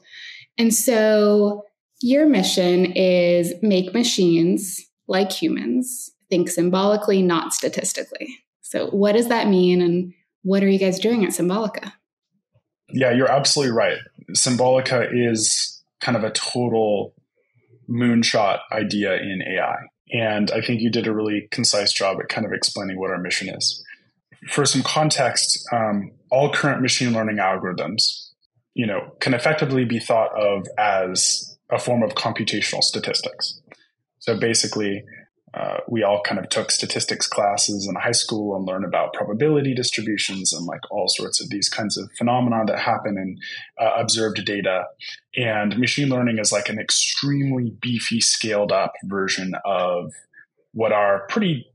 And 0.59 0.75
so 0.75 1.65
your 2.01 2.27
mission 2.27 2.93
is 2.93 3.55
make 3.63 3.95
machines 3.95 4.81
like 5.07 5.31
humans, 5.31 6.11
think 6.31 6.49
symbolically, 6.49 7.23
not 7.23 7.53
statistically. 7.53 8.39
So, 8.71 8.87
what 8.91 9.13
does 9.17 9.27
that 9.27 9.49
mean, 9.49 9.83
and 9.83 10.15
what 10.43 10.63
are 10.63 10.69
you 10.69 10.79
guys 10.79 11.01
doing 11.01 11.25
at 11.25 11.31
Symbolica? 11.31 11.93
Yeah, 12.93 13.11
you're 13.11 13.31
absolutely 13.31 13.75
right. 13.75 13.99
Symbolica 14.31 15.09
is 15.13 15.83
kind 16.01 16.17
of 16.17 16.23
a 16.23 16.31
total 16.31 17.13
moonshot 17.89 18.61
idea 18.71 19.17
in 19.17 19.43
AI. 19.43 19.75
And 20.13 20.53
I 20.53 20.61
think 20.61 20.83
you 20.83 20.91
did 20.91 21.09
a 21.09 21.13
really 21.13 21.49
concise 21.51 21.93
job 21.93 22.19
at 22.21 22.29
kind 22.29 22.47
of 22.47 22.53
explaining 22.53 23.01
what 23.01 23.11
our 23.11 23.19
mission 23.19 23.49
is. 23.49 23.85
For 24.49 24.65
some 24.65 24.85
context, 24.85 25.69
um, 25.73 26.13
all 26.31 26.53
current 26.53 26.81
machine 26.81 27.13
learning 27.13 27.39
algorithms, 27.39 28.29
you 28.75 28.87
know, 28.87 29.17
can 29.21 29.35
effectively 29.35 29.85
be 29.85 29.99
thought 29.99 30.31
of 30.41 30.65
as 30.79 31.59
a 31.73 31.79
form 31.81 32.05
of 32.05 32.15
computational 32.15 32.83
statistics. 32.83 33.61
So 34.21 34.39
basically, 34.39 35.03
uh, 35.53 35.79
we 35.89 36.03
all 36.05 36.21
kind 36.23 36.39
of 36.39 36.49
took 36.49 36.71
statistics 36.71 37.27
classes 37.27 37.87
in 37.89 37.97
high 37.97 38.13
school 38.13 38.55
and 38.55 38.67
learned 38.67 38.85
about 38.85 39.13
probability 39.13 39.75
distributions 39.75 40.53
and 40.53 40.65
like 40.67 40.81
all 40.91 41.09
sorts 41.09 41.41
of 41.41 41.51
these 41.51 41.69
kinds 41.69 41.99
of 41.99 42.09
phenomena 42.17 42.65
that 42.67 42.79
happen 42.79 43.19
in 43.19 43.37
uh, 43.85 43.93
observed 43.97 44.45
data. 44.45 44.85
And 45.37 45.77
machine 45.79 46.09
learning 46.09 46.39
is 46.39 46.53
like 46.53 46.69
an 46.69 46.79
extremely 46.79 47.73
beefy, 47.81 48.21
scaled 48.21 48.71
up 48.71 48.93
version 49.05 49.55
of 49.65 50.13
what 50.73 50.93
are 50.93 51.27
pretty, 51.29 51.67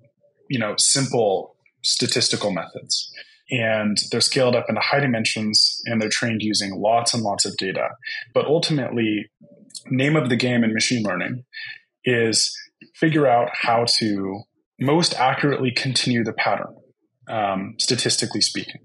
you 0.49 0.59
know, 0.59 0.75
simple 0.77 1.55
statistical 1.81 2.51
methods. 2.51 3.11
And 3.51 3.97
they're 4.09 4.21
scaled 4.21 4.55
up 4.55 4.65
into 4.69 4.81
high 4.81 5.01
dimensions 5.01 5.81
and 5.85 6.01
they're 6.01 6.09
trained 6.09 6.41
using 6.41 6.75
lots 6.75 7.13
and 7.13 7.23
lots 7.23 7.45
of 7.45 7.57
data. 7.57 7.89
But 8.33 8.45
ultimately, 8.45 9.29
name 9.89 10.15
of 10.15 10.29
the 10.29 10.35
game 10.37 10.63
in 10.63 10.73
machine 10.73 11.03
learning 11.03 11.43
is 12.05 12.55
figure 12.95 13.27
out 13.27 13.49
how 13.53 13.85
to 13.99 14.41
most 14.79 15.13
accurately 15.15 15.71
continue 15.71 16.23
the 16.23 16.33
pattern, 16.33 16.75
um, 17.27 17.75
statistically 17.79 18.41
speaking. 18.41 18.81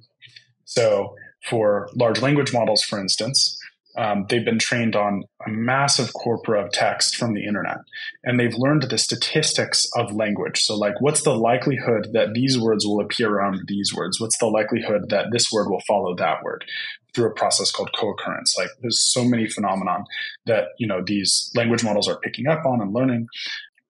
So, 0.64 1.14
for 1.48 1.88
large 1.94 2.20
language 2.20 2.52
models, 2.52 2.82
for 2.82 3.00
instance, 3.00 3.58
um, 3.96 4.26
they've 4.28 4.44
been 4.44 4.58
trained 4.58 4.94
on 4.94 5.24
a 5.46 5.50
massive 5.50 6.12
corpora 6.12 6.64
of 6.64 6.70
text 6.70 7.16
from 7.16 7.34
the 7.34 7.44
internet, 7.44 7.78
and 8.22 8.38
they've 8.38 8.54
learned 8.54 8.84
the 8.84 8.98
statistics 8.98 9.88
of 9.96 10.14
language. 10.14 10.60
So, 10.62 10.76
like, 10.76 11.00
what's 11.00 11.22
the 11.22 11.34
likelihood 11.34 12.08
that 12.12 12.34
these 12.34 12.58
words 12.58 12.86
will 12.86 13.00
appear 13.00 13.30
around 13.30 13.62
these 13.66 13.92
words? 13.94 14.20
What's 14.20 14.38
the 14.38 14.46
likelihood 14.46 15.10
that 15.10 15.26
this 15.32 15.50
word 15.50 15.68
will 15.68 15.82
follow 15.88 16.14
that 16.16 16.42
word? 16.44 16.64
Through 17.12 17.30
a 17.30 17.34
process 17.34 17.72
called 17.72 17.90
co-occurrence. 17.98 18.54
Like, 18.56 18.70
there's 18.80 19.00
so 19.12 19.24
many 19.24 19.48
phenomenon 19.48 20.04
that 20.46 20.66
you 20.78 20.86
know 20.86 21.02
these 21.04 21.50
language 21.56 21.82
models 21.82 22.08
are 22.08 22.20
picking 22.20 22.46
up 22.46 22.64
on 22.64 22.80
and 22.80 22.94
learning, 22.94 23.26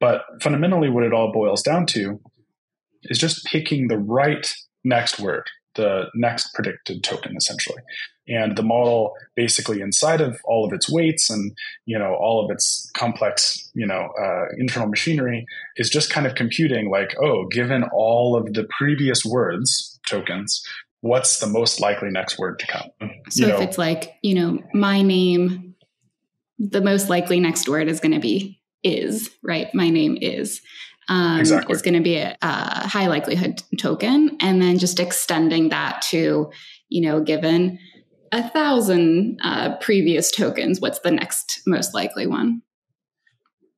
but 0.01 0.23
fundamentally, 0.43 0.89
what 0.89 1.05
it 1.05 1.13
all 1.13 1.33
boils 1.33 1.63
down 1.63 1.87
to 1.87 2.21
is 3.05 3.19
just 3.19 3.45
picking 3.45 3.89
the 3.89 3.99
right 3.99 4.53
next 4.83 5.21
word, 5.21 5.49
the 5.75 6.07
next 6.15 6.55
predicted 6.55 7.05
token, 7.05 7.37
essentially. 7.37 7.83
And 8.27 8.57
the 8.57 8.63
model 8.63 9.13
basically 9.35 9.81
inside 9.81 10.21
of 10.21 10.41
all 10.45 10.65
of 10.65 10.73
its 10.73 10.91
weights 10.91 11.31
and 11.31 11.53
you 11.85 11.99
know 11.99 12.15
all 12.15 12.45
of 12.45 12.51
its 12.51 12.91
complex 12.97 13.71
you 13.75 13.87
know 13.87 14.09
uh, 14.21 14.45
internal 14.57 14.89
machinery 14.89 15.45
is 15.77 15.91
just 15.91 16.11
kind 16.11 16.27
of 16.27 16.35
computing 16.37 16.91
like 16.91 17.17
oh 17.21 17.47
given 17.49 17.83
all 17.93 18.37
of 18.37 18.53
the 18.55 18.69
previous 18.79 19.25
words 19.25 19.99
tokens 20.07 20.65
what's 21.01 21.41
the 21.41 21.47
most 21.47 21.81
likely 21.81 22.11
next 22.11 22.39
word 22.39 22.59
to 22.61 22.67
come 22.67 22.89
so 23.31 23.47
you 23.47 23.53
if 23.53 23.59
know, 23.59 23.65
it's 23.65 23.79
like 23.79 24.15
you 24.23 24.35
know 24.35 24.63
my 24.75 25.03
name 25.03 25.75
the 26.59 26.81
most 26.81 27.09
likely 27.09 27.41
next 27.41 27.69
word 27.69 27.89
is 27.89 27.99
going 28.01 28.13
to 28.13 28.21
be 28.21 28.60
is, 28.83 29.31
right? 29.43 29.73
My 29.75 29.91
name 29.91 30.19
is. 30.21 30.61
Um, 31.09 31.41
exactly. 31.41 31.75
is 31.75 31.83
going 31.83 31.95
to 31.95 32.03
be 32.03 32.19
a, 32.19 32.37
a, 32.41 32.87
high 32.87 33.09
likelihood 33.09 33.65
token. 33.81 34.37
And 34.41 34.63
then 34.63 34.79
just 34.79 35.01
extending 35.01 35.71
that 35.71 36.03
to, 36.11 36.53
you 36.89 37.01
know, 37.01 37.21
given 37.21 37.81
a 38.31 38.49
thousand 38.49 39.41
uh, 39.43 39.77
previous 39.79 40.31
tokens, 40.31 40.81
what's 40.81 41.01
the 41.01 41.11
next 41.11 41.63
most 41.67 41.95
likely 41.95 42.29
one? 42.29 42.63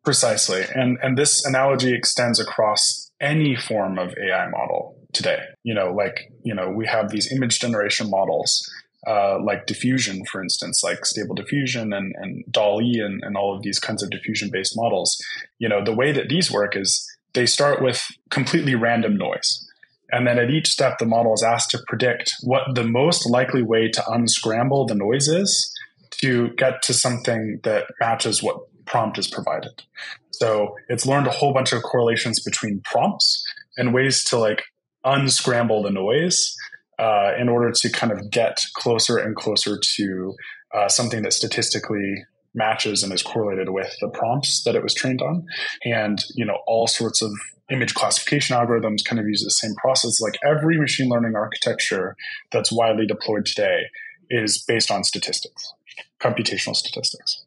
Precisely. 0.04 0.62
And, 0.74 0.98
and 1.02 1.16
this 1.16 1.44
analogy 1.46 1.94
extends 1.94 2.38
across 2.38 3.10
any 3.18 3.56
form 3.56 3.98
of 3.98 4.14
AI 4.18 4.50
model 4.50 4.96
today. 5.14 5.40
You 5.62 5.74
know, 5.74 5.92
like, 5.92 6.32
you 6.44 6.54
know, 6.54 6.70
we 6.70 6.86
have 6.86 7.10
these 7.10 7.32
image 7.32 7.60
generation 7.60 8.10
models 8.10 8.68
uh, 9.06 9.38
like 9.42 9.66
diffusion, 9.66 10.24
for 10.26 10.42
instance, 10.42 10.82
like 10.82 11.04
stable 11.04 11.34
diffusion 11.34 11.92
and, 11.92 12.14
and 12.18 12.44
DALL-E 12.50 13.00
and, 13.00 13.22
and 13.24 13.36
all 13.36 13.54
of 13.54 13.62
these 13.62 13.78
kinds 13.78 14.02
of 14.02 14.10
diffusion 14.10 14.48
based 14.52 14.76
models, 14.76 15.20
you 15.58 15.68
know, 15.68 15.84
the 15.84 15.94
way 15.94 16.12
that 16.12 16.28
these 16.28 16.50
work 16.50 16.76
is 16.76 17.08
they 17.34 17.46
start 17.46 17.82
with 17.82 18.06
completely 18.30 18.74
random 18.74 19.16
noise. 19.16 19.66
And 20.12 20.26
then 20.26 20.38
at 20.38 20.50
each 20.50 20.68
step, 20.68 20.98
the 20.98 21.06
model 21.06 21.32
is 21.32 21.42
asked 21.42 21.70
to 21.70 21.82
predict 21.88 22.34
what 22.42 22.74
the 22.74 22.84
most 22.84 23.28
likely 23.28 23.62
way 23.62 23.88
to 23.88 24.10
unscramble 24.10 24.86
the 24.86 24.94
noise 24.94 25.26
is 25.26 25.74
to 26.20 26.50
get 26.50 26.82
to 26.82 26.92
something 26.92 27.60
that 27.64 27.86
matches 27.98 28.42
what 28.42 28.60
prompt 28.84 29.18
is 29.18 29.26
provided. 29.26 29.82
So 30.30 30.76
it's 30.88 31.06
learned 31.06 31.26
a 31.26 31.30
whole 31.30 31.54
bunch 31.54 31.72
of 31.72 31.82
correlations 31.82 32.42
between 32.42 32.82
prompts 32.84 33.42
and 33.76 33.94
ways 33.94 34.22
to 34.24 34.38
like 34.38 34.62
unscramble 35.04 35.82
the 35.82 35.90
noise 35.90 36.54
uh, 37.02 37.32
in 37.36 37.48
order 37.48 37.72
to 37.72 37.90
kind 37.90 38.12
of 38.12 38.30
get 38.30 38.64
closer 38.74 39.18
and 39.18 39.34
closer 39.34 39.76
to 39.96 40.34
uh, 40.72 40.88
something 40.88 41.22
that 41.22 41.32
statistically 41.32 42.24
matches 42.54 43.02
and 43.02 43.12
is 43.12 43.22
correlated 43.22 43.70
with 43.70 43.92
the 44.00 44.08
prompts 44.08 44.62
that 44.62 44.76
it 44.76 44.82
was 44.82 44.94
trained 44.94 45.20
on. 45.20 45.44
And, 45.84 46.22
you 46.36 46.44
know, 46.44 46.58
all 46.66 46.86
sorts 46.86 47.20
of 47.20 47.32
image 47.70 47.94
classification 47.94 48.56
algorithms 48.56 49.04
kind 49.04 49.18
of 49.18 49.26
use 49.26 49.42
the 49.42 49.50
same 49.50 49.74
process. 49.76 50.20
Like 50.20 50.34
every 50.46 50.78
machine 50.78 51.08
learning 51.08 51.34
architecture 51.34 52.14
that's 52.52 52.70
widely 52.70 53.06
deployed 53.06 53.46
today 53.46 53.86
is 54.30 54.62
based 54.62 54.90
on 54.90 55.02
statistics, 55.02 55.72
computational 56.20 56.76
statistics. 56.76 57.44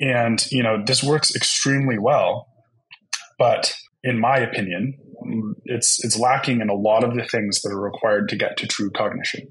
And, 0.00 0.44
you 0.50 0.62
know, 0.62 0.82
this 0.84 1.04
works 1.04 1.34
extremely 1.36 1.98
well. 1.98 2.48
But 3.38 3.74
in 4.02 4.18
my 4.18 4.38
opinion, 4.38 4.98
it's 5.64 6.02
it's 6.04 6.18
lacking 6.18 6.60
in 6.60 6.68
a 6.68 6.74
lot 6.74 7.04
of 7.04 7.14
the 7.14 7.24
things 7.24 7.62
that 7.62 7.72
are 7.72 7.80
required 7.80 8.28
to 8.28 8.36
get 8.36 8.56
to 8.58 8.66
true 8.66 8.90
cognition 8.90 9.48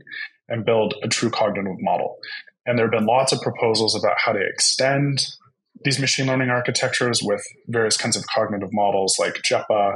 and 0.47 0.65
build 0.65 0.93
a 1.03 1.07
true 1.07 1.29
cognitive 1.29 1.79
model. 1.79 2.17
And 2.65 2.77
there 2.77 2.85
have 2.85 2.91
been 2.91 3.05
lots 3.05 3.31
of 3.31 3.41
proposals 3.41 3.95
about 3.95 4.17
how 4.17 4.33
to 4.33 4.39
extend 4.39 5.25
these 5.83 5.99
machine 5.99 6.27
learning 6.27 6.49
architectures 6.49 7.21
with 7.21 7.43
various 7.67 7.97
kinds 7.97 8.15
of 8.15 8.25
cognitive 8.33 8.69
models 8.71 9.17
like 9.19 9.35
JEPA, 9.35 9.95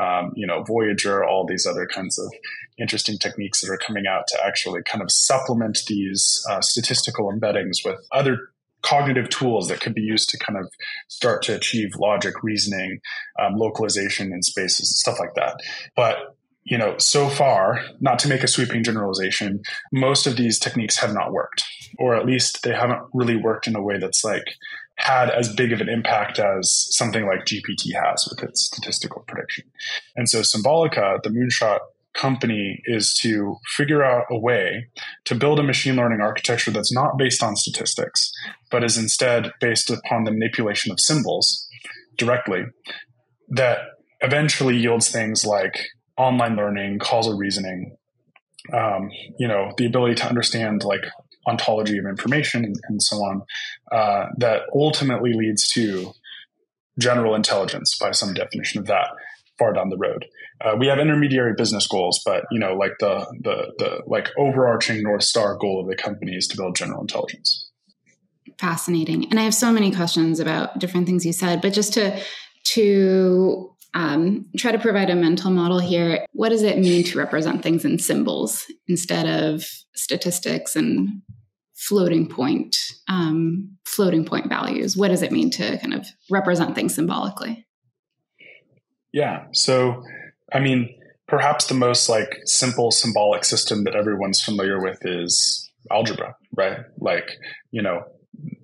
um, 0.00 0.32
you 0.34 0.46
know, 0.46 0.62
Voyager, 0.62 1.24
all 1.24 1.46
these 1.46 1.66
other 1.66 1.86
kinds 1.86 2.18
of 2.18 2.32
interesting 2.78 3.18
techniques 3.18 3.60
that 3.60 3.70
are 3.70 3.76
coming 3.78 4.04
out 4.06 4.26
to 4.28 4.38
actually 4.44 4.82
kind 4.82 5.02
of 5.02 5.10
supplement 5.10 5.80
these 5.86 6.44
uh, 6.48 6.60
statistical 6.60 7.30
embeddings 7.32 7.84
with 7.84 7.98
other 8.12 8.50
cognitive 8.82 9.28
tools 9.28 9.68
that 9.68 9.80
could 9.80 9.94
be 9.94 10.02
used 10.02 10.28
to 10.30 10.38
kind 10.38 10.58
of 10.58 10.70
start 11.08 11.42
to 11.42 11.54
achieve 11.54 11.96
logic, 11.96 12.42
reasoning, 12.42 13.00
um, 13.38 13.54
localization 13.56 14.32
in 14.32 14.42
spaces, 14.42 14.98
stuff 14.98 15.18
like 15.18 15.34
that. 15.34 15.60
But 15.96 16.36
you 16.64 16.76
know, 16.76 16.96
so 16.98 17.28
far, 17.30 17.80
not 18.00 18.18
to 18.18 18.28
make 18.28 18.42
a 18.42 18.48
sweeping 18.48 18.84
generalization, 18.84 19.62
most 19.90 20.26
of 20.26 20.36
these 20.36 20.58
techniques 20.58 20.98
have 20.98 21.14
not 21.14 21.32
worked, 21.32 21.64
or 21.98 22.14
at 22.14 22.26
least 22.26 22.62
they 22.62 22.74
haven't 22.74 23.00
really 23.14 23.36
worked 23.36 23.66
in 23.66 23.74
a 23.74 23.82
way 23.82 23.98
that's 23.98 24.22
like 24.22 24.44
had 24.96 25.30
as 25.30 25.54
big 25.54 25.72
of 25.72 25.80
an 25.80 25.88
impact 25.88 26.38
as 26.38 26.94
something 26.94 27.24
like 27.24 27.46
GPT 27.46 27.94
has 27.94 28.28
with 28.28 28.42
its 28.42 28.66
statistical 28.66 29.24
prediction. 29.26 29.64
And 30.16 30.28
so 30.28 30.40
Symbolica, 30.40 31.22
the 31.22 31.30
moonshot 31.30 31.78
company, 32.18 32.80
is 32.86 33.14
to 33.22 33.56
figure 33.76 34.02
out 34.02 34.24
a 34.30 34.38
way 34.38 34.88
to 35.24 35.34
build 35.34 35.58
a 35.58 35.62
machine 35.62 35.96
learning 35.96 36.20
architecture 36.20 36.70
that's 36.70 36.92
not 36.92 37.16
based 37.16 37.42
on 37.42 37.56
statistics, 37.56 38.32
but 38.70 38.84
is 38.84 38.98
instead 38.98 39.52
based 39.60 39.90
upon 39.90 40.24
the 40.24 40.32
manipulation 40.32 40.92
of 40.92 41.00
symbols 41.00 41.66
directly 42.16 42.64
that 43.48 43.78
eventually 44.20 44.76
yields 44.76 45.10
things 45.10 45.44
like 45.44 45.86
online 46.16 46.56
learning, 46.56 46.98
causal 46.98 47.36
reasoning, 47.36 47.96
um, 48.72 49.10
you 49.38 49.46
know, 49.46 49.72
the 49.78 49.86
ability 49.86 50.16
to 50.16 50.26
understand 50.26 50.84
like 50.84 51.04
ontology 51.46 51.96
of 51.96 52.04
information 52.04 52.64
and, 52.64 53.02
so 53.02 53.16
on, 53.16 53.42
uh, 53.92 54.26
that 54.36 54.62
ultimately 54.74 55.32
leads 55.32 55.68
to 55.68 56.12
general 56.98 57.34
intelligence 57.34 57.96
by 57.98 58.10
some 58.10 58.34
definition 58.34 58.80
of 58.80 58.86
that 58.86 59.08
far 59.58 59.72
down 59.72 59.88
the 59.88 59.96
road. 59.96 60.24
Uh, 60.60 60.76
we 60.78 60.86
have 60.86 60.98
intermediary 60.98 61.54
business 61.56 61.86
goals, 61.86 62.20
but 62.24 62.44
you 62.50 62.58
know, 62.58 62.74
like 62.74 62.92
the 63.00 63.26
the 63.42 63.72
the 63.78 64.02
like 64.06 64.28
overarching 64.36 65.02
north 65.02 65.22
star 65.22 65.56
goal 65.56 65.80
of 65.80 65.88
the 65.88 65.96
company 65.96 66.32
is 66.32 66.46
to 66.48 66.56
build 66.56 66.76
general 66.76 67.00
intelligence. 67.00 67.70
Fascinating, 68.58 69.26
and 69.30 69.38
I 69.38 69.42
have 69.42 69.54
so 69.54 69.72
many 69.72 69.92
questions 69.92 70.40
about 70.40 70.78
different 70.78 71.06
things 71.06 71.24
you 71.24 71.32
said, 71.32 71.60
but 71.60 71.72
just 71.72 71.92
to 71.94 72.20
to 72.72 73.74
um, 73.94 74.46
try 74.56 74.72
to 74.72 74.78
provide 74.78 75.10
a 75.10 75.16
mental 75.16 75.50
model 75.50 75.78
here. 75.78 76.24
What 76.32 76.50
does 76.50 76.62
it 76.62 76.78
mean 76.78 77.04
to 77.04 77.18
represent 77.18 77.62
things 77.62 77.84
in 77.84 77.98
symbols 77.98 78.66
instead 78.86 79.26
of 79.26 79.64
statistics 79.94 80.76
and 80.76 81.22
floating 81.74 82.28
point 82.28 82.76
um, 83.08 83.76
floating 83.86 84.24
point 84.24 84.48
values? 84.48 84.96
What 84.96 85.08
does 85.08 85.22
it 85.22 85.32
mean 85.32 85.50
to 85.50 85.78
kind 85.78 85.94
of 85.94 86.06
represent 86.30 86.74
things 86.74 86.94
symbolically? 86.94 87.66
Yeah. 89.12 89.44
So, 89.52 90.02
I 90.52 90.60
mean, 90.60 90.94
perhaps 91.26 91.66
the 91.66 91.74
most 91.74 92.08
like 92.08 92.38
simple 92.44 92.90
symbolic 92.90 93.44
system 93.44 93.84
that 93.84 93.94
everyone's 93.94 94.40
familiar 94.40 94.80
with 94.80 94.98
is 95.02 95.70
algebra, 95.90 96.34
right? 96.56 96.80
Like, 96.98 97.30
you 97.70 97.82
know, 97.82 98.02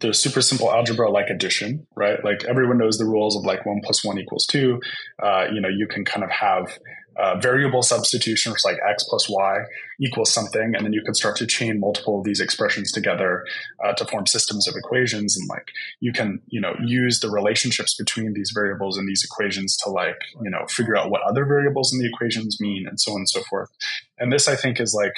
there's 0.00 0.18
super 0.18 0.40
simple 0.40 0.70
algebra 0.70 1.10
like 1.10 1.30
addition, 1.30 1.86
right? 1.96 2.22
Like 2.24 2.44
everyone 2.44 2.78
knows 2.78 2.98
the 2.98 3.04
rules 3.04 3.36
of 3.36 3.44
like 3.44 3.66
one 3.66 3.80
plus 3.82 4.04
one 4.04 4.18
equals 4.18 4.46
two. 4.46 4.80
Uh, 5.22 5.46
you 5.52 5.60
know, 5.60 5.68
you 5.68 5.86
can 5.88 6.04
kind 6.04 6.22
of 6.22 6.30
have 6.30 6.78
uh, 7.16 7.36
variable 7.40 7.82
substitution, 7.82 8.54
like 8.64 8.78
x 8.88 9.04
plus 9.08 9.28
y 9.28 9.64
equals 10.00 10.32
something, 10.32 10.74
and 10.74 10.84
then 10.84 10.92
you 10.92 11.02
can 11.02 11.14
start 11.14 11.36
to 11.36 11.46
chain 11.46 11.80
multiple 11.80 12.18
of 12.18 12.24
these 12.24 12.40
expressions 12.40 12.90
together 12.92 13.44
uh, 13.84 13.92
to 13.92 14.04
form 14.06 14.26
systems 14.26 14.66
of 14.68 14.74
equations. 14.76 15.36
And 15.36 15.48
like 15.48 15.68
you 16.00 16.12
can, 16.12 16.40
you 16.48 16.60
know, 16.60 16.74
use 16.84 17.20
the 17.20 17.30
relationships 17.30 17.94
between 17.94 18.32
these 18.34 18.50
variables 18.54 18.98
and 18.98 19.08
these 19.08 19.24
equations 19.24 19.76
to 19.78 19.90
like, 19.90 20.18
you 20.42 20.50
know, 20.50 20.66
figure 20.68 20.96
out 20.96 21.10
what 21.10 21.22
other 21.22 21.44
variables 21.44 21.92
in 21.92 22.00
the 22.00 22.08
equations 22.08 22.60
mean, 22.60 22.86
and 22.88 23.00
so 23.00 23.12
on 23.12 23.18
and 23.18 23.28
so 23.28 23.42
forth. 23.42 23.70
And 24.18 24.32
this, 24.32 24.48
I 24.48 24.56
think, 24.56 24.80
is 24.80 24.94
like 24.94 25.14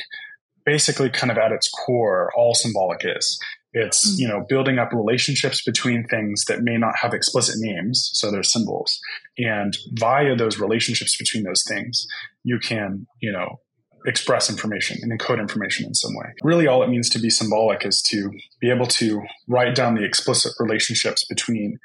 basically 0.65 1.09
kind 1.09 1.31
of 1.31 1.39
at 1.39 1.53
its 1.53 1.69
core 1.69 2.31
all 2.37 2.55
symbolic 2.55 3.03
is 3.05 3.39
it's, 3.77 4.09
mm-hmm. 4.09 4.23
you 4.23 4.29
know, 4.29 4.45
building 4.49 4.79
up 4.79 4.91
relationships 4.93 5.63
between 5.63 6.07
things 6.09 6.47
that 6.47 6.63
may 6.63 6.79
not 6.79 6.95
have 6.97 7.13
explicit 7.13 7.57
names. 7.59 8.11
So 8.15 8.31
they're 8.31 8.43
symbols. 8.43 8.99
And 9.37 9.77
via 9.93 10.35
those 10.35 10.59
relationships 10.59 11.15
between 11.17 11.45
those 11.45 11.63
things, 11.69 12.07
you 12.43 12.59
can, 12.59 13.07
you 13.21 13.31
know, 13.31 13.61
express 14.07 14.49
information 14.49 14.97
and 15.03 15.13
encode 15.13 15.39
information 15.39 15.85
in 15.85 15.95
some 15.95 16.15
way. 16.15 16.33
Really, 16.43 16.67
all 16.67 16.83
it 16.83 16.89
means 16.89 17.11
to 17.11 17.19
be 17.19 17.29
symbolic 17.29 17.85
is 17.85 18.01
to 18.03 18.31
be 18.61 18.71
able 18.71 18.87
to 18.87 19.21
write 19.47 19.75
down 19.75 19.95
the 19.95 20.05
explicit 20.05 20.53
relationships 20.59 21.27
between 21.27 21.79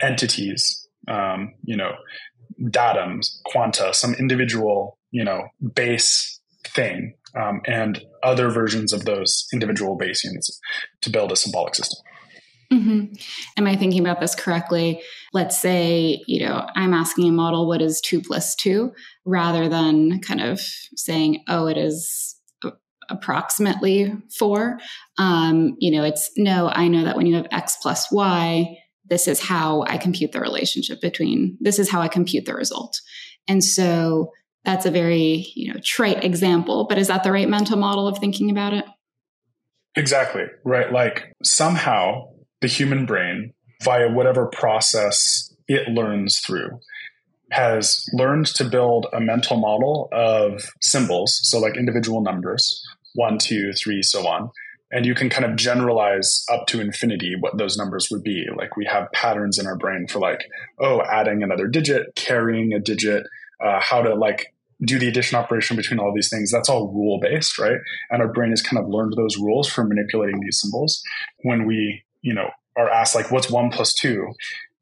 entities, 0.00 0.88
um, 1.06 1.52
you 1.64 1.76
know, 1.76 1.92
datums, 2.62 3.42
quanta, 3.44 3.92
some 3.92 4.14
individual, 4.14 4.98
you 5.10 5.24
know, 5.24 5.48
base 5.74 6.35
thing 6.68 7.14
um, 7.34 7.60
and 7.66 8.02
other 8.22 8.50
versions 8.50 8.92
of 8.92 9.04
those 9.04 9.46
individual 9.52 9.96
base 9.96 10.24
units 10.24 10.58
to 11.02 11.10
build 11.10 11.32
a 11.32 11.36
symbolic 11.36 11.74
system. 11.74 12.04
Mm-hmm. 12.72 13.14
Am 13.56 13.66
I 13.66 13.76
thinking 13.76 14.00
about 14.00 14.20
this 14.20 14.34
correctly? 14.34 15.00
Let's 15.32 15.60
say, 15.60 16.22
you 16.26 16.44
know, 16.44 16.66
I'm 16.74 16.94
asking 16.94 17.28
a 17.28 17.32
model 17.32 17.68
what 17.68 17.80
is 17.80 18.00
two 18.00 18.20
plus 18.20 18.56
two 18.56 18.92
rather 19.24 19.68
than 19.68 20.20
kind 20.20 20.40
of 20.40 20.60
saying, 20.96 21.44
oh, 21.48 21.68
it 21.68 21.76
is 21.76 22.34
approximately 23.08 24.12
four. 24.36 24.78
Um, 25.16 25.76
you 25.78 25.92
know, 25.92 26.02
it's 26.02 26.30
no, 26.36 26.68
I 26.68 26.88
know 26.88 27.04
that 27.04 27.16
when 27.16 27.26
you 27.26 27.36
have 27.36 27.46
x 27.52 27.76
plus 27.80 28.10
y, 28.10 28.76
this 29.08 29.28
is 29.28 29.38
how 29.38 29.84
I 29.86 29.96
compute 29.96 30.32
the 30.32 30.40
relationship 30.40 31.00
between, 31.00 31.56
this 31.60 31.78
is 31.78 31.88
how 31.88 32.00
I 32.00 32.08
compute 32.08 32.46
the 32.46 32.54
result. 32.54 33.00
And 33.46 33.62
so 33.62 34.32
that's 34.66 34.84
a 34.84 34.90
very 34.90 35.46
you 35.54 35.72
know 35.72 35.80
trite 35.82 36.22
example 36.22 36.84
but 36.88 36.98
is 36.98 37.08
that 37.08 37.24
the 37.24 37.32
right 37.32 37.48
mental 37.48 37.78
model 37.78 38.06
of 38.06 38.18
thinking 38.18 38.50
about 38.50 38.74
it? 38.74 38.84
Exactly 39.96 40.44
right 40.64 40.92
like 40.92 41.32
somehow 41.42 42.28
the 42.60 42.68
human 42.68 43.06
brain 43.06 43.54
via 43.82 44.10
whatever 44.10 44.46
process 44.46 45.54
it 45.68 45.88
learns 45.88 46.40
through 46.40 46.78
has 47.52 48.04
learned 48.12 48.46
to 48.46 48.64
build 48.64 49.06
a 49.12 49.20
mental 49.20 49.56
model 49.56 50.08
of 50.12 50.64
symbols 50.82 51.40
so 51.42 51.58
like 51.58 51.76
individual 51.76 52.20
numbers 52.20 52.84
one 53.14 53.38
two 53.38 53.72
three 53.72 54.02
so 54.02 54.26
on 54.26 54.50
and 54.90 55.04
you 55.04 55.14
can 55.14 55.28
kind 55.28 55.44
of 55.44 55.56
generalize 55.56 56.44
up 56.50 56.66
to 56.68 56.80
infinity 56.80 57.34
what 57.38 57.58
those 57.58 57.76
numbers 57.76 58.08
would 58.10 58.22
be. 58.22 58.46
Like 58.56 58.76
we 58.76 58.86
have 58.86 59.10
patterns 59.12 59.58
in 59.58 59.66
our 59.66 59.76
brain 59.76 60.06
for 60.08 60.20
like 60.20 60.48
oh 60.78 61.02
adding 61.02 61.42
another 61.42 61.66
digit 61.66 62.14
carrying 62.14 62.72
a 62.72 62.78
digit 62.78 63.24
uh, 63.64 63.80
how 63.80 64.02
to 64.02 64.14
like 64.14 64.54
do 64.84 64.98
the 64.98 65.08
addition 65.08 65.38
operation 65.38 65.76
between 65.76 65.98
all 65.98 66.12
these 66.14 66.28
things, 66.28 66.50
that's 66.50 66.68
all 66.68 66.92
rule 66.92 67.18
based, 67.20 67.58
right? 67.58 67.78
And 68.10 68.20
our 68.20 68.32
brain 68.32 68.50
has 68.50 68.62
kind 68.62 68.82
of 68.82 68.88
learned 68.88 69.14
those 69.16 69.38
rules 69.38 69.68
for 69.68 69.84
manipulating 69.84 70.40
these 70.40 70.60
symbols. 70.60 71.02
When 71.42 71.66
we, 71.66 72.02
you 72.20 72.34
know, 72.34 72.50
are 72.76 72.90
asked 72.90 73.14
like, 73.14 73.30
what's 73.30 73.50
one 73.50 73.70
plus 73.70 73.94
two? 73.94 74.26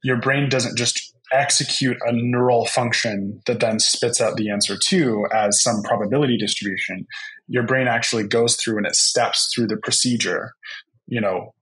Your 0.02 0.20
brain 0.20 0.48
doesn't 0.48 0.76
just 0.76 1.14
execute 1.32 1.96
a 2.06 2.12
neural 2.12 2.66
function 2.66 3.40
that 3.46 3.60
then 3.60 3.78
spits 3.78 4.20
out 4.20 4.36
the 4.36 4.50
answer 4.50 4.76
two 4.76 5.26
as 5.32 5.62
some 5.62 5.82
probability 5.82 6.36
distribution. 6.36 7.06
Your 7.48 7.64
brain 7.64 7.88
actually 7.88 8.24
goes 8.24 8.56
through 8.56 8.78
and 8.78 8.86
it 8.86 8.94
steps 8.94 9.52
through 9.54 9.68
the 9.68 9.76
procedure, 9.76 10.52
you 11.06 11.20
know, 11.20 11.54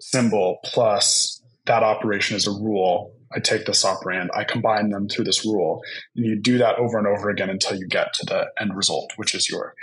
symbol 0.00 0.58
plus 0.64 1.40
that 1.66 1.82
operation 1.82 2.36
is 2.36 2.46
a 2.46 2.50
rule 2.50 3.12
I 3.34 3.40
take 3.40 3.66
this 3.66 3.84
operand, 3.84 4.28
I 4.34 4.44
combine 4.44 4.90
them 4.90 5.08
through 5.08 5.24
this 5.24 5.44
rule. 5.44 5.82
And 6.16 6.24
you 6.24 6.36
do 6.36 6.58
that 6.58 6.78
over 6.78 6.98
and 6.98 7.06
over 7.06 7.30
again 7.30 7.50
until 7.50 7.76
you 7.76 7.86
get 7.86 8.12
to 8.14 8.26
the 8.26 8.46
end 8.60 8.76
result, 8.76 9.12
which 9.16 9.34
is 9.34 9.48
your 9.48 9.74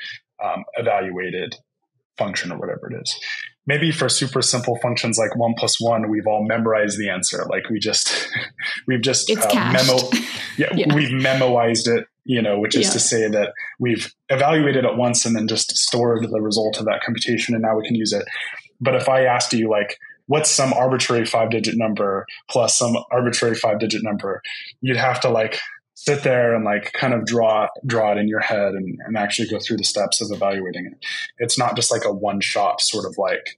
um, 0.44 0.64
evaluated 0.78 1.56
function 2.18 2.52
or 2.52 2.60
whatever 2.60 2.92
it 2.92 3.02
is. 3.02 3.20
Maybe 3.66 3.92
for 3.92 4.10
super 4.10 4.42
simple 4.42 4.78
functions 4.82 5.18
like 5.18 5.36
one 5.36 5.54
plus 5.58 5.80
one, 5.80 6.10
we've 6.10 6.28
all 6.28 6.46
memorized 6.46 7.00
the 7.00 7.10
answer. 7.10 7.46
Like 7.50 7.70
we 7.70 7.80
just, 7.80 8.30
we've 8.88 9.02
just 9.02 9.30
uh, 9.32 9.72
memo, 9.72 9.98
yeah, 10.58 10.74
yeah, 10.76 10.94
we've 10.94 11.10
memoized 11.10 11.88
it, 11.88 12.08
you 12.26 12.42
know, 12.42 12.60
which 12.60 12.76
is 12.76 12.88
yeah. 12.88 12.92
to 12.92 13.00
say 13.00 13.28
that 13.30 13.54
we've 13.80 14.14
evaluated 14.30 14.86
it 14.86 14.98
once 14.98 15.26
and 15.26 15.36
then 15.36 15.48
just 15.48 15.76
stored 15.78 16.30
the 16.30 16.42
result 16.42 16.80
of 16.80 16.86
that 16.86 17.02
computation 17.04 17.56
and 17.56 17.64
now 17.64 17.78
we 17.78 17.88
can 17.88 17.96
use 17.96 18.14
it. 18.14 18.26
But 18.82 18.96
if 18.96 19.10
I 19.10 19.26
asked 19.26 19.54
you 19.54 19.70
like, 19.70 19.98
what's 20.30 20.52
some 20.52 20.72
arbitrary 20.74 21.26
five 21.26 21.50
digit 21.50 21.76
number 21.76 22.28
plus 22.50 22.78
some 22.78 22.96
arbitrary 23.12 23.56
five 23.56 23.80
digit 23.80 24.04
number? 24.04 24.42
You'd 24.80 24.96
have 24.96 25.20
to 25.22 25.30
like 25.30 25.60
sit 25.96 26.22
there 26.24 26.54
and 26.54 26.64
like 26.64 26.94
kind 26.94 27.14
of 27.14 27.26
draw 27.26 27.68
draw 27.86 28.12
it 28.12 28.18
in 28.20 28.28
your 28.28 28.40
head 28.40 28.74
and, 28.74 28.98
and 29.06 29.18
actually 29.18 29.50
go 29.50 29.58
through 29.60 29.78
the 29.78 29.84
steps 29.84 30.22
of 30.22 30.32
evaluating 30.32 30.86
it. 30.86 31.06
It's 31.40 31.58
not 31.58 31.76
just 31.76 31.92
like 31.92 32.06
a 32.06 32.14
one 32.14 32.42
shot 32.42 32.80
sort 32.80 33.06
of 33.06 33.18
like 33.18 33.58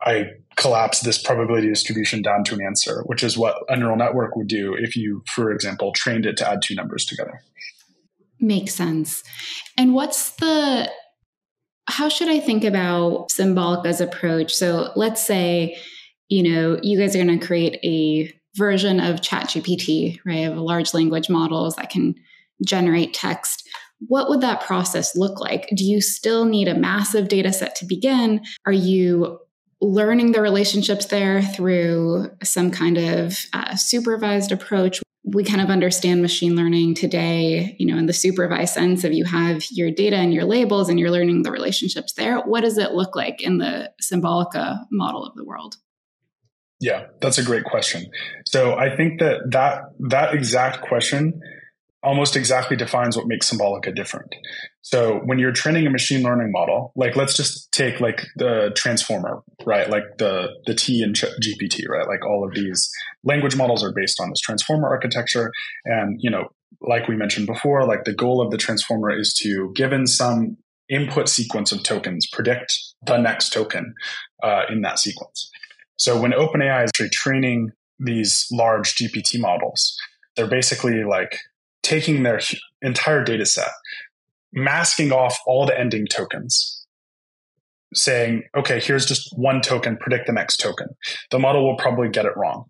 i 0.00 0.26
collapse 0.56 1.00
this 1.00 1.22
probability 1.22 1.68
distribution 1.68 2.20
down 2.20 2.42
to 2.42 2.54
an 2.54 2.60
answer 2.60 3.02
which 3.06 3.22
is 3.22 3.38
what 3.38 3.56
a 3.68 3.76
neural 3.76 3.96
network 3.96 4.34
would 4.34 4.48
do 4.48 4.74
if 4.74 4.96
you 4.96 5.22
for 5.32 5.52
example 5.52 5.92
trained 5.92 6.26
it 6.26 6.36
to 6.36 6.48
add 6.48 6.60
two 6.60 6.74
numbers 6.74 7.04
together. 7.04 7.40
Makes 8.40 8.74
sense. 8.74 9.22
And 9.78 9.94
what's 9.94 10.30
the 10.32 10.90
how 11.86 12.08
should 12.08 12.28
I 12.28 12.40
think 12.40 12.64
about 12.64 13.30
Symbolica's 13.30 14.00
approach? 14.00 14.54
So 14.54 14.92
let's 14.96 15.24
say, 15.24 15.76
you 16.28 16.42
know, 16.42 16.78
you 16.82 16.98
guys 16.98 17.14
are 17.14 17.22
going 17.22 17.38
to 17.38 17.46
create 17.46 17.78
a 17.84 18.32
version 18.56 19.00
of 19.00 19.20
ChatGPT, 19.20 20.18
right? 20.24 20.44
Of 20.44 20.56
large 20.56 20.94
language 20.94 21.28
models 21.28 21.76
that 21.76 21.90
can 21.90 22.14
generate 22.64 23.12
text. 23.12 23.68
What 24.06 24.28
would 24.28 24.40
that 24.40 24.62
process 24.62 25.16
look 25.16 25.40
like? 25.40 25.68
Do 25.74 25.84
you 25.84 26.00
still 26.00 26.44
need 26.44 26.68
a 26.68 26.74
massive 26.74 27.28
data 27.28 27.52
set 27.52 27.74
to 27.76 27.86
begin? 27.86 28.42
Are 28.66 28.72
you 28.72 29.40
learning 29.80 30.32
the 30.32 30.40
relationships 30.40 31.06
there 31.06 31.42
through 31.42 32.30
some 32.42 32.70
kind 32.70 32.96
of 32.96 33.38
uh, 33.52 33.76
supervised 33.76 34.52
approach? 34.52 35.00
We 35.24 35.42
kind 35.42 35.62
of 35.62 35.70
understand 35.70 36.20
machine 36.20 36.54
learning 36.54 36.94
today, 36.94 37.74
you 37.78 37.86
know, 37.86 37.96
in 37.96 38.04
the 38.04 38.12
supervised 38.12 38.74
sense 38.74 39.04
of 39.04 39.14
you 39.14 39.24
have 39.24 39.64
your 39.70 39.90
data 39.90 40.16
and 40.16 40.34
your 40.34 40.44
labels 40.44 40.90
and 40.90 41.00
you're 41.00 41.10
learning 41.10 41.42
the 41.42 41.50
relationships 41.50 42.12
there. 42.12 42.40
What 42.40 42.60
does 42.60 42.76
it 42.76 42.92
look 42.92 43.16
like 43.16 43.40
in 43.40 43.56
the 43.56 43.90
Symbolica 44.02 44.80
model 44.92 45.24
of 45.24 45.34
the 45.34 45.44
world? 45.44 45.76
Yeah, 46.78 47.06
that's 47.20 47.38
a 47.38 47.42
great 47.42 47.64
question. 47.64 48.10
So 48.46 48.74
I 48.74 48.94
think 48.94 49.20
that 49.20 49.50
that 49.52 49.84
that 50.10 50.34
exact 50.34 50.82
question 50.82 51.40
almost 52.04 52.36
exactly 52.36 52.76
defines 52.76 53.16
what 53.16 53.26
makes 53.26 53.50
Symbolica 53.50 53.94
different. 53.94 54.34
So 54.82 55.20
when 55.24 55.38
you're 55.38 55.52
training 55.52 55.86
a 55.86 55.90
machine 55.90 56.22
learning 56.22 56.52
model, 56.52 56.92
like 56.94 57.16
let's 57.16 57.36
just 57.36 57.72
take 57.72 58.00
like 58.00 58.26
the 58.36 58.72
transformer, 58.76 59.42
right? 59.66 59.88
Like 59.88 60.18
the 60.18 60.48
the 60.66 60.74
T 60.74 61.02
in 61.02 61.14
GPT, 61.14 61.88
right? 61.88 62.06
Like 62.06 62.24
all 62.24 62.46
of 62.46 62.54
these 62.54 62.90
language 63.24 63.56
models 63.56 63.82
are 63.82 63.92
based 63.92 64.20
on 64.20 64.28
this 64.28 64.40
transformer 64.40 64.88
architecture, 64.88 65.50
and 65.86 66.18
you 66.20 66.30
know, 66.30 66.48
like 66.82 67.08
we 67.08 67.16
mentioned 67.16 67.46
before, 67.46 67.86
like 67.86 68.04
the 68.04 68.14
goal 68.14 68.40
of 68.40 68.50
the 68.50 68.58
transformer 68.58 69.10
is 69.10 69.32
to, 69.42 69.72
given 69.74 70.06
some 70.06 70.58
input 70.90 71.28
sequence 71.28 71.72
of 71.72 71.82
tokens, 71.82 72.26
predict 72.30 72.74
the 73.06 73.16
next 73.16 73.52
token 73.52 73.94
uh, 74.42 74.62
in 74.70 74.82
that 74.82 74.98
sequence. 74.98 75.50
So 75.96 76.20
when 76.20 76.32
OpenAI 76.32 76.84
is 76.84 77.10
training 77.10 77.70
these 77.98 78.46
large 78.52 78.94
GPT 78.94 79.40
models, 79.40 79.96
they're 80.36 80.48
basically 80.48 81.04
like 81.04 81.38
taking 81.84 82.24
their 82.24 82.40
entire 82.82 83.22
data 83.22 83.46
set, 83.46 83.70
masking 84.52 85.12
off 85.12 85.38
all 85.46 85.66
the 85.66 85.78
ending 85.78 86.06
tokens, 86.06 86.84
saying, 87.94 88.42
okay, 88.56 88.80
here's 88.80 89.06
just 89.06 89.28
one 89.36 89.60
token, 89.60 89.96
predict 89.98 90.26
the 90.26 90.32
next 90.32 90.56
token. 90.56 90.88
The 91.30 91.38
model 91.38 91.64
will 91.64 91.76
probably 91.76 92.08
get 92.08 92.26
it 92.26 92.36
wrong. 92.36 92.64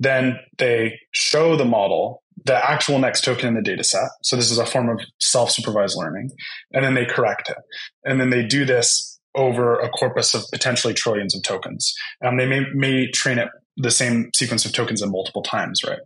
Then 0.00 0.38
they 0.58 0.98
show 1.12 1.56
the 1.56 1.64
model 1.64 2.22
the 2.44 2.70
actual 2.70 2.98
next 2.98 3.24
token 3.24 3.48
in 3.48 3.54
the 3.54 3.62
data 3.62 3.84
set. 3.84 4.08
So 4.22 4.36
this 4.36 4.50
is 4.50 4.58
a 4.58 4.66
form 4.66 4.88
of 4.88 5.00
self 5.20 5.50
supervised 5.50 5.96
learning. 5.96 6.30
And 6.72 6.84
then 6.84 6.94
they 6.94 7.04
correct 7.04 7.50
it. 7.50 7.56
And 8.04 8.20
then 8.20 8.30
they 8.30 8.44
do 8.44 8.64
this 8.64 9.18
over 9.34 9.78
a 9.78 9.88
corpus 9.88 10.34
of 10.34 10.44
potentially 10.52 10.94
trillions 10.94 11.34
of 11.34 11.42
tokens. 11.42 11.92
Um, 12.24 12.36
they 12.36 12.46
may, 12.46 12.64
may 12.74 13.10
train 13.10 13.38
it 13.38 13.48
the 13.80 13.90
same 13.90 14.30
sequence 14.34 14.64
of 14.64 14.72
tokens 14.72 15.00
in 15.02 15.10
multiple 15.10 15.42
times, 15.42 15.82
right? 15.84 16.00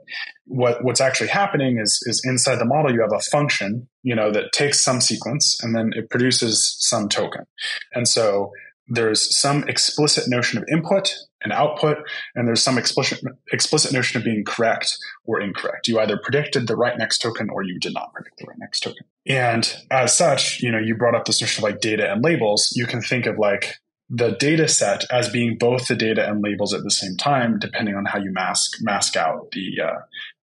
What 0.45 0.85
what's 0.85 1.01
actually 1.01 1.29
happening 1.29 1.79
is 1.79 1.99
is 2.07 2.23
inside 2.25 2.57
the 2.57 2.67
model 2.67 2.93
you 2.93 3.01
have 3.01 3.13
a 3.13 3.21
function, 3.31 3.89
you 4.03 4.15
know, 4.15 4.31
that 4.31 4.53
takes 4.53 4.81
some 4.81 5.01
sequence 5.01 5.59
and 5.63 5.75
then 5.75 5.91
it 5.95 6.11
produces 6.11 6.77
some 6.81 7.09
token. 7.09 7.47
And 7.95 8.07
so 8.07 8.53
there's 8.89 9.39
some 9.39 9.65
explicit 9.69 10.29
notion 10.29 10.59
of 10.59 10.65
input 10.71 11.15
and 11.43 11.53
output, 11.53 11.97
and 12.35 12.47
there's 12.47 12.63
some 12.63 12.77
explicit 12.77 13.21
explicit 13.53 13.93
notion 13.93 14.19
of 14.19 14.25
being 14.25 14.45
correct 14.45 14.99
or 15.25 15.41
incorrect. 15.41 15.89
You 15.89 15.99
either 15.99 16.19
predicted 16.23 16.67
the 16.67 16.77
right 16.77 16.97
next 16.99 17.19
token 17.19 17.49
or 17.51 17.63
you 17.63 17.79
did 17.81 17.95
not 17.95 18.13
predict 18.13 18.39
the 18.39 18.47
right 18.47 18.59
next 18.59 18.81
token. 18.81 19.07
And 19.27 19.75
as 19.91 20.17
such, 20.17 20.61
you 20.61 20.71
know, 20.71 20.79
you 20.79 20.95
brought 20.95 21.15
up 21.15 21.25
this 21.25 21.41
notion 21.41 21.65
of 21.65 21.71
like 21.71 21.81
data 21.81 22.13
and 22.13 22.23
labels. 22.23 22.73
You 22.77 22.87
can 22.87 23.01
think 23.01 23.27
of 23.27 23.39
like 23.39 23.77
the 24.11 24.33
data 24.33 24.69
set 24.69 25.05
as 25.11 25.31
being 25.31 25.57
both 25.59 25.89
the 25.89 25.97
data 25.97 26.29
and 26.29 26.43
labels 26.43 26.75
at 26.75 26.83
the 26.83 26.91
same 26.91 27.17
time, 27.17 27.59
depending 27.59 27.95
on 27.95 28.05
how 28.05 28.19
you 28.19 28.33
mask 28.33 28.79
mask 28.81 29.17
out 29.17 29.51
the 29.53 29.81
uh, 29.83 29.99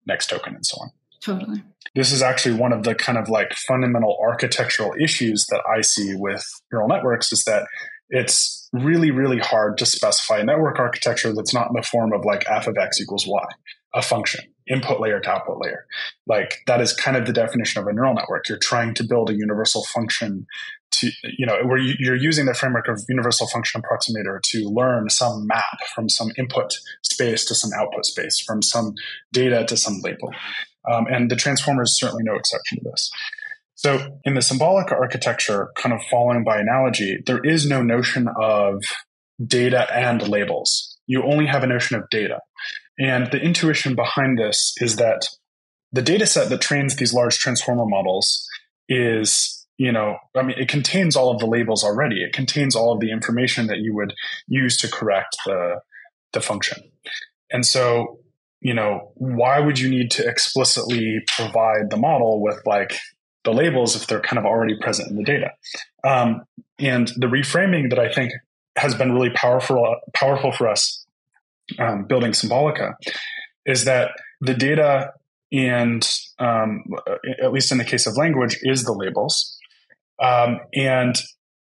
next 0.06 0.30
token 0.30 0.56
and 0.56 0.66
so 0.66 0.78
on. 0.82 0.92
Totally. 1.22 1.64
This 1.96 2.12
is 2.12 2.22
actually 2.22 2.56
one 2.56 2.74
of 2.74 2.84
the 2.84 2.94
kind 2.94 3.18
of 3.18 3.30
like 3.30 3.54
fundamental 3.54 4.18
architectural 4.22 4.94
issues 5.00 5.48
that 5.48 5.64
I 5.68 5.82
see 5.82 6.14
with 6.16 6.46
neural 6.72 6.88
networks 6.88 7.32
is 7.32 7.44
that 7.46 7.66
it's 8.10 8.70
really, 8.74 9.10
really 9.12 9.40
hard 9.40 9.78
to 9.80 9.86
specify 9.86 10.40
a 10.40 10.44
network 10.44 10.78
architecture 10.78 11.34
that's 11.34 11.54
not 11.54 11.70
in 11.70 11.76
the 11.76 11.82
form 11.82 12.14
of 12.14 12.26
like 12.26 12.46
f 12.48 12.68
of 12.68 12.78
x 12.78 13.02
equals 13.02 13.26
y, 13.28 13.44
a 13.94 14.02
function, 14.02 14.46
input 14.70 15.00
layer 15.00 15.20
to 15.20 15.30
output 15.30 15.58
layer. 15.60 15.88
Like 16.28 16.60
that 16.68 16.82
is 16.82 16.94
kind 16.94 17.18
of 17.18 17.26
the 17.26 17.34
definition 17.34 17.82
of 17.82 17.88
a 17.88 17.94
neural 17.94 18.14
network. 18.14 18.48
You're 18.48 18.60
trying 18.60 18.94
to 18.96 19.04
build 19.04 19.30
a 19.30 19.36
universal 19.36 19.84
function 19.86 20.46
to 21.00 21.12
you 21.24 21.46
know 21.46 21.58
where 21.64 21.78
you're 21.78 22.16
using 22.16 22.46
the 22.46 22.54
framework 22.54 22.88
of 22.88 23.02
universal 23.10 23.48
function 23.48 23.82
approximator 23.82 24.40
to 24.52 24.70
learn 24.70 25.10
some 25.10 25.48
map 25.48 25.80
from 25.94 26.10
some 26.10 26.32
input 26.38 26.74
space 27.04 27.46
to 27.46 27.56
some 27.56 27.72
output 27.78 28.06
space 28.06 28.40
from 28.40 28.62
some 28.62 28.94
data 29.32 29.66
to 29.66 29.78
some 29.78 30.00
label. 30.04 30.34
Um, 30.92 31.08
and 31.08 31.32
the 31.32 31.36
transformer 31.36 31.84
is 31.84 31.98
certainly 31.98 32.24
no 32.24 32.36
exception 32.36 32.80
to 32.80 32.90
this. 32.90 33.12
So 33.76 34.20
in 34.24 34.36
the 34.36 34.42
symbolic 34.42 34.92
architecture 34.92 35.70
kind 35.76 35.94
of 35.94 36.02
following 36.10 36.44
by 36.44 36.60
analogy 36.60 37.22
there 37.26 37.44
is 37.44 37.68
no 37.68 37.82
notion 37.82 38.28
of 38.40 38.82
data 39.46 39.88
and 39.94 40.28
labels. 40.28 40.98
You 41.08 41.24
only 41.24 41.46
have 41.46 41.64
a 41.64 41.68
notion 41.68 41.98
of 41.98 42.10
data. 42.10 42.40
And 42.98 43.30
the 43.32 43.42
intuition 43.42 43.96
behind 43.96 44.38
this 44.38 44.74
is 44.78 44.96
that 44.96 45.28
the 45.92 46.02
data 46.02 46.26
set 46.26 46.50
that 46.50 46.62
trains 46.62 46.96
these 46.96 47.14
large 47.14 47.38
transformer 47.38 47.86
models 47.86 48.48
is 48.88 49.55
you 49.78 49.92
know, 49.92 50.18
I 50.36 50.44
mean, 50.44 50.58
it 50.58 50.70
contains 50.70 51.16
all 51.16 51.32
of 51.32 51.40
the 51.40 51.46
labels 51.46 51.84
already. 51.84 52.24
It 52.24 52.34
contains 52.34 52.76
all 52.76 52.94
of 52.94 53.00
the 53.00 53.12
information 53.12 53.68
that 53.68 53.80
you 53.80 53.94
would 53.96 54.14
use 54.48 54.78
to 54.78 54.88
correct 54.90 55.38
the 55.46 55.82
the 56.34 56.42
function. 56.42 56.84
And 57.52 57.66
so, 57.66 58.20
you 58.62 58.74
know, 58.74 59.12
why 59.16 59.60
would 59.60 59.80
you 59.80 59.90
need 59.90 60.12
to 60.12 60.28
explicitly 60.28 61.20
provide 61.36 61.90
the 61.90 61.98
model 61.98 62.42
with 62.42 62.60
like 62.66 63.00
the 63.44 63.54
labels 63.54 63.96
if 63.96 64.08
they're 64.08 64.22
kind 64.22 64.40
of 64.40 64.46
already 64.46 64.78
present 64.80 65.10
in 65.10 65.18
the 65.18 65.24
data? 65.24 65.52
Um, 66.04 66.46
and 66.80 67.08
the 67.18 67.28
reframing 67.28 67.90
that 67.90 68.00
I 68.00 68.12
think 68.12 68.34
has 68.78 68.96
been 68.96 69.14
really 69.14 69.30
powerful 69.30 69.98
powerful 70.14 70.52
for 70.52 70.68
us 70.68 71.06
um, 71.80 72.06
building 72.06 72.32
Symbolica 72.32 72.94
is 73.66 73.86
that 73.86 74.12
the 74.42 74.54
data 74.54 75.14
and 75.52 76.08
um, 76.40 76.84
at 77.42 77.54
least 77.54 77.72
in 77.72 77.78
the 77.78 77.86
case 77.86 78.06
of 78.08 78.18
language 78.18 78.60
is 78.64 78.84
the 78.84 78.92
labels 78.92 79.55
um, 80.22 80.60
and 80.74 81.16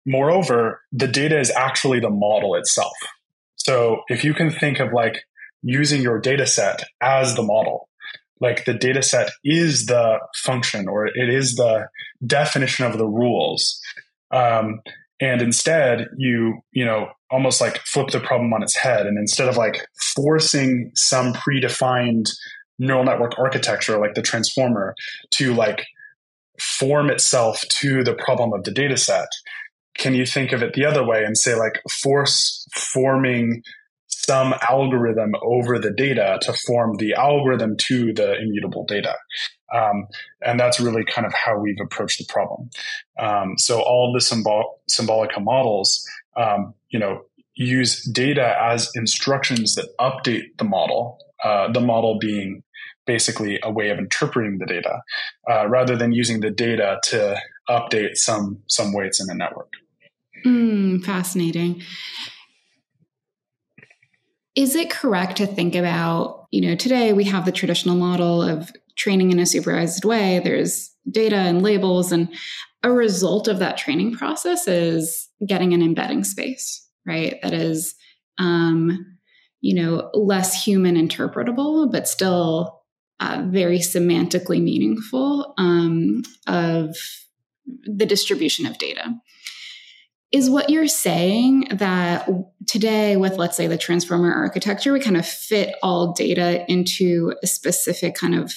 moreover, 0.06 0.80
the 0.92 1.08
data 1.08 1.38
is 1.38 1.50
actually 1.50 2.00
the 2.00 2.10
model 2.10 2.54
itself. 2.54 2.94
So 3.56 4.02
if 4.08 4.24
you 4.24 4.34
can 4.34 4.50
think 4.50 4.80
of 4.80 4.92
like 4.92 5.22
using 5.62 6.02
your 6.02 6.20
data 6.20 6.46
set 6.46 6.84
as 7.00 7.34
the 7.34 7.42
model, 7.42 7.88
like 8.40 8.64
the 8.64 8.74
data 8.74 9.02
set 9.02 9.30
is 9.44 9.86
the 9.86 10.18
function 10.34 10.88
or 10.88 11.06
it 11.06 11.28
is 11.28 11.54
the 11.54 11.86
definition 12.26 12.84
of 12.84 12.98
the 12.98 13.06
rules. 13.06 13.80
Um, 14.32 14.80
and 15.20 15.40
instead 15.40 16.08
you, 16.16 16.60
you 16.72 16.84
know, 16.84 17.10
almost 17.30 17.60
like 17.60 17.78
flip 17.86 18.08
the 18.08 18.18
problem 18.18 18.52
on 18.52 18.62
its 18.62 18.76
head. 18.76 19.06
And 19.06 19.16
instead 19.16 19.48
of 19.48 19.56
like 19.56 19.86
forcing 20.16 20.90
some 20.94 21.32
predefined 21.32 22.28
neural 22.78 23.04
network 23.04 23.38
architecture 23.38 23.98
like 23.98 24.14
the 24.14 24.22
transformer 24.22 24.94
to 25.30 25.54
like 25.54 25.86
form 26.60 27.10
itself 27.10 27.62
to 27.68 28.04
the 28.04 28.14
problem 28.14 28.52
of 28.52 28.64
the 28.64 28.70
data 28.70 28.96
set. 28.96 29.28
Can 29.96 30.14
you 30.14 30.26
think 30.26 30.52
of 30.52 30.62
it 30.62 30.74
the 30.74 30.84
other 30.84 31.04
way 31.04 31.24
and 31.24 31.36
say, 31.36 31.54
like, 31.54 31.82
force 32.02 32.66
forming 32.74 33.62
some 34.08 34.54
algorithm 34.70 35.32
over 35.42 35.78
the 35.78 35.90
data 35.90 36.38
to 36.42 36.52
form 36.66 36.96
the 36.96 37.14
algorithm 37.14 37.76
to 37.76 38.12
the 38.12 38.38
immutable 38.38 38.84
data? 38.86 39.14
Um, 39.74 40.06
and 40.44 40.60
that's 40.60 40.80
really 40.80 41.04
kind 41.04 41.26
of 41.26 41.32
how 41.32 41.58
we've 41.58 41.80
approached 41.82 42.18
the 42.18 42.32
problem. 42.32 42.70
Um, 43.18 43.54
so 43.56 43.80
all 43.80 44.12
the 44.12 44.20
symbol- 44.20 44.80
Symbolica 44.90 45.42
models, 45.42 46.06
um, 46.36 46.74
you 46.90 46.98
know, 46.98 47.22
use 47.54 48.04
data 48.04 48.54
as 48.62 48.90
instructions 48.94 49.74
that 49.74 49.88
update 49.98 50.56
the 50.58 50.64
model. 50.64 51.18
Uh, 51.42 51.72
the 51.72 51.80
model 51.80 52.18
being 52.18 52.62
basically 53.06 53.58
a 53.62 53.70
way 53.70 53.90
of 53.90 53.98
interpreting 53.98 54.58
the 54.58 54.66
data 54.66 55.00
uh, 55.50 55.68
rather 55.68 55.96
than 55.96 56.12
using 56.12 56.40
the 56.40 56.50
data 56.50 56.98
to 57.04 57.36
update 57.68 58.16
some 58.16 58.62
some 58.66 58.92
weights 58.92 59.20
in 59.20 59.26
the 59.26 59.34
network. 59.34 59.72
Mm, 60.44 61.04
fascinating. 61.04 61.82
Is 64.54 64.74
it 64.74 64.90
correct 64.90 65.38
to 65.38 65.46
think 65.46 65.74
about, 65.74 66.46
you 66.50 66.60
know, 66.60 66.74
today 66.74 67.12
we 67.12 67.24
have 67.24 67.46
the 67.46 67.52
traditional 67.52 67.96
model 67.96 68.42
of 68.42 68.70
training 68.96 69.32
in 69.32 69.38
a 69.38 69.46
supervised 69.46 70.04
way. 70.04 70.40
There's 70.40 70.90
data 71.10 71.36
and 71.36 71.62
labels, 71.62 72.12
and 72.12 72.28
a 72.82 72.90
result 72.90 73.48
of 73.48 73.58
that 73.60 73.78
training 73.78 74.16
process 74.16 74.68
is 74.68 75.28
getting 75.46 75.72
an 75.72 75.82
embedding 75.82 76.24
space, 76.24 76.86
right? 77.06 77.38
That 77.42 77.54
is, 77.54 77.94
um, 78.38 79.16
you 79.60 79.74
know, 79.74 80.10
less 80.12 80.62
human 80.62 80.96
interpretable, 80.96 81.90
but 81.90 82.06
still 82.06 82.81
uh, 83.20 83.44
very 83.46 83.78
semantically 83.78 84.62
meaningful 84.62 85.54
um, 85.58 86.22
of 86.46 86.96
the 87.84 88.06
distribution 88.06 88.66
of 88.66 88.78
data. 88.78 89.14
Is 90.32 90.48
what 90.48 90.70
you're 90.70 90.88
saying 90.88 91.68
that 91.72 92.26
today, 92.66 93.16
with 93.16 93.36
let's 93.36 93.56
say 93.56 93.66
the 93.66 93.76
transformer 93.76 94.32
architecture, 94.32 94.92
we 94.92 95.00
kind 95.00 95.18
of 95.18 95.26
fit 95.26 95.74
all 95.82 96.14
data 96.14 96.64
into 96.70 97.34
a 97.42 97.46
specific 97.46 98.14
kind 98.14 98.34
of 98.34 98.54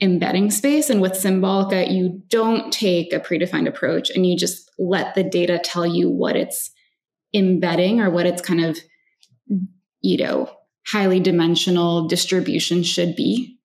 embedding 0.00 0.50
space. 0.50 0.90
And 0.90 1.00
with 1.00 1.12
Symbolica, 1.12 1.90
you 1.90 2.22
don't 2.28 2.72
take 2.72 3.12
a 3.12 3.20
predefined 3.20 3.68
approach 3.68 4.10
and 4.10 4.26
you 4.26 4.36
just 4.36 4.70
let 4.78 5.14
the 5.14 5.22
data 5.22 5.60
tell 5.62 5.86
you 5.86 6.10
what 6.10 6.36
it's 6.36 6.70
embedding 7.34 8.00
or 8.00 8.10
what 8.10 8.26
its 8.26 8.42
kind 8.42 8.64
of, 8.64 8.78
you 10.00 10.16
know, 10.16 10.50
highly 10.86 11.20
dimensional 11.20 12.06
distribution 12.08 12.82
should 12.82 13.16
be. 13.16 13.58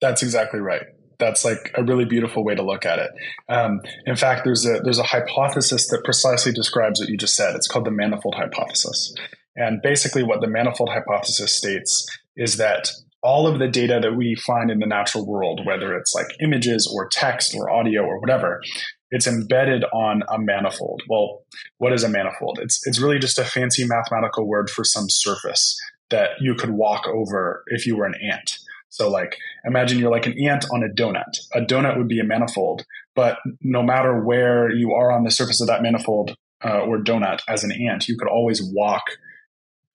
That's 0.00 0.22
exactly 0.22 0.60
right. 0.60 0.82
That's 1.18 1.44
like 1.44 1.72
a 1.74 1.82
really 1.82 2.04
beautiful 2.04 2.44
way 2.44 2.54
to 2.54 2.62
look 2.62 2.84
at 2.84 2.98
it. 2.98 3.10
Um, 3.48 3.80
in 4.04 4.16
fact, 4.16 4.42
there's 4.44 4.66
a 4.66 4.80
there's 4.80 4.98
a 4.98 5.02
hypothesis 5.02 5.88
that 5.88 6.04
precisely 6.04 6.52
describes 6.52 7.00
what 7.00 7.08
you 7.08 7.16
just 7.16 7.34
said. 7.34 7.54
It's 7.54 7.68
called 7.68 7.86
the 7.86 7.90
manifold 7.90 8.34
hypothesis. 8.34 9.14
And 9.56 9.80
basically, 9.80 10.22
what 10.22 10.42
the 10.42 10.46
manifold 10.46 10.90
hypothesis 10.90 11.56
states 11.56 12.06
is 12.36 12.58
that 12.58 12.90
all 13.22 13.46
of 13.46 13.58
the 13.58 13.66
data 13.66 13.98
that 14.02 14.14
we 14.14 14.34
find 14.34 14.70
in 14.70 14.78
the 14.78 14.86
natural 14.86 15.26
world, 15.26 15.62
whether 15.64 15.96
it's 15.96 16.14
like 16.14 16.26
images 16.40 16.90
or 16.94 17.08
text 17.08 17.54
or 17.56 17.70
audio 17.70 18.02
or 18.02 18.20
whatever, 18.20 18.60
it's 19.10 19.26
embedded 19.26 19.84
on 19.94 20.22
a 20.28 20.38
manifold. 20.38 21.02
Well, 21.08 21.44
what 21.78 21.94
is 21.94 22.04
a 22.04 22.10
manifold? 22.10 22.58
It's 22.60 22.86
it's 22.86 23.00
really 23.00 23.18
just 23.18 23.38
a 23.38 23.44
fancy 23.44 23.86
mathematical 23.86 24.46
word 24.46 24.68
for 24.68 24.84
some 24.84 25.08
surface 25.08 25.80
that 26.10 26.30
you 26.40 26.54
could 26.54 26.70
walk 26.70 27.06
over 27.06 27.64
if 27.68 27.86
you 27.86 27.96
were 27.96 28.06
an 28.06 28.14
ant. 28.22 28.58
So 28.88 29.10
like 29.10 29.36
imagine 29.64 29.98
you're 29.98 30.10
like 30.10 30.26
an 30.26 30.38
ant 30.38 30.64
on 30.72 30.82
a 30.82 30.88
donut. 30.88 31.38
A 31.54 31.60
donut 31.60 31.96
would 31.98 32.08
be 32.08 32.20
a 32.20 32.24
manifold, 32.24 32.84
but 33.14 33.38
no 33.60 33.82
matter 33.82 34.22
where 34.22 34.70
you 34.70 34.92
are 34.92 35.10
on 35.10 35.24
the 35.24 35.30
surface 35.30 35.60
of 35.60 35.66
that 35.66 35.82
manifold 35.82 36.36
uh, 36.64 36.80
or 36.80 36.98
donut 36.98 37.40
as 37.48 37.64
an 37.64 37.72
ant, 37.72 38.08
you 38.08 38.16
could 38.16 38.28
always 38.28 38.62
walk 38.62 39.02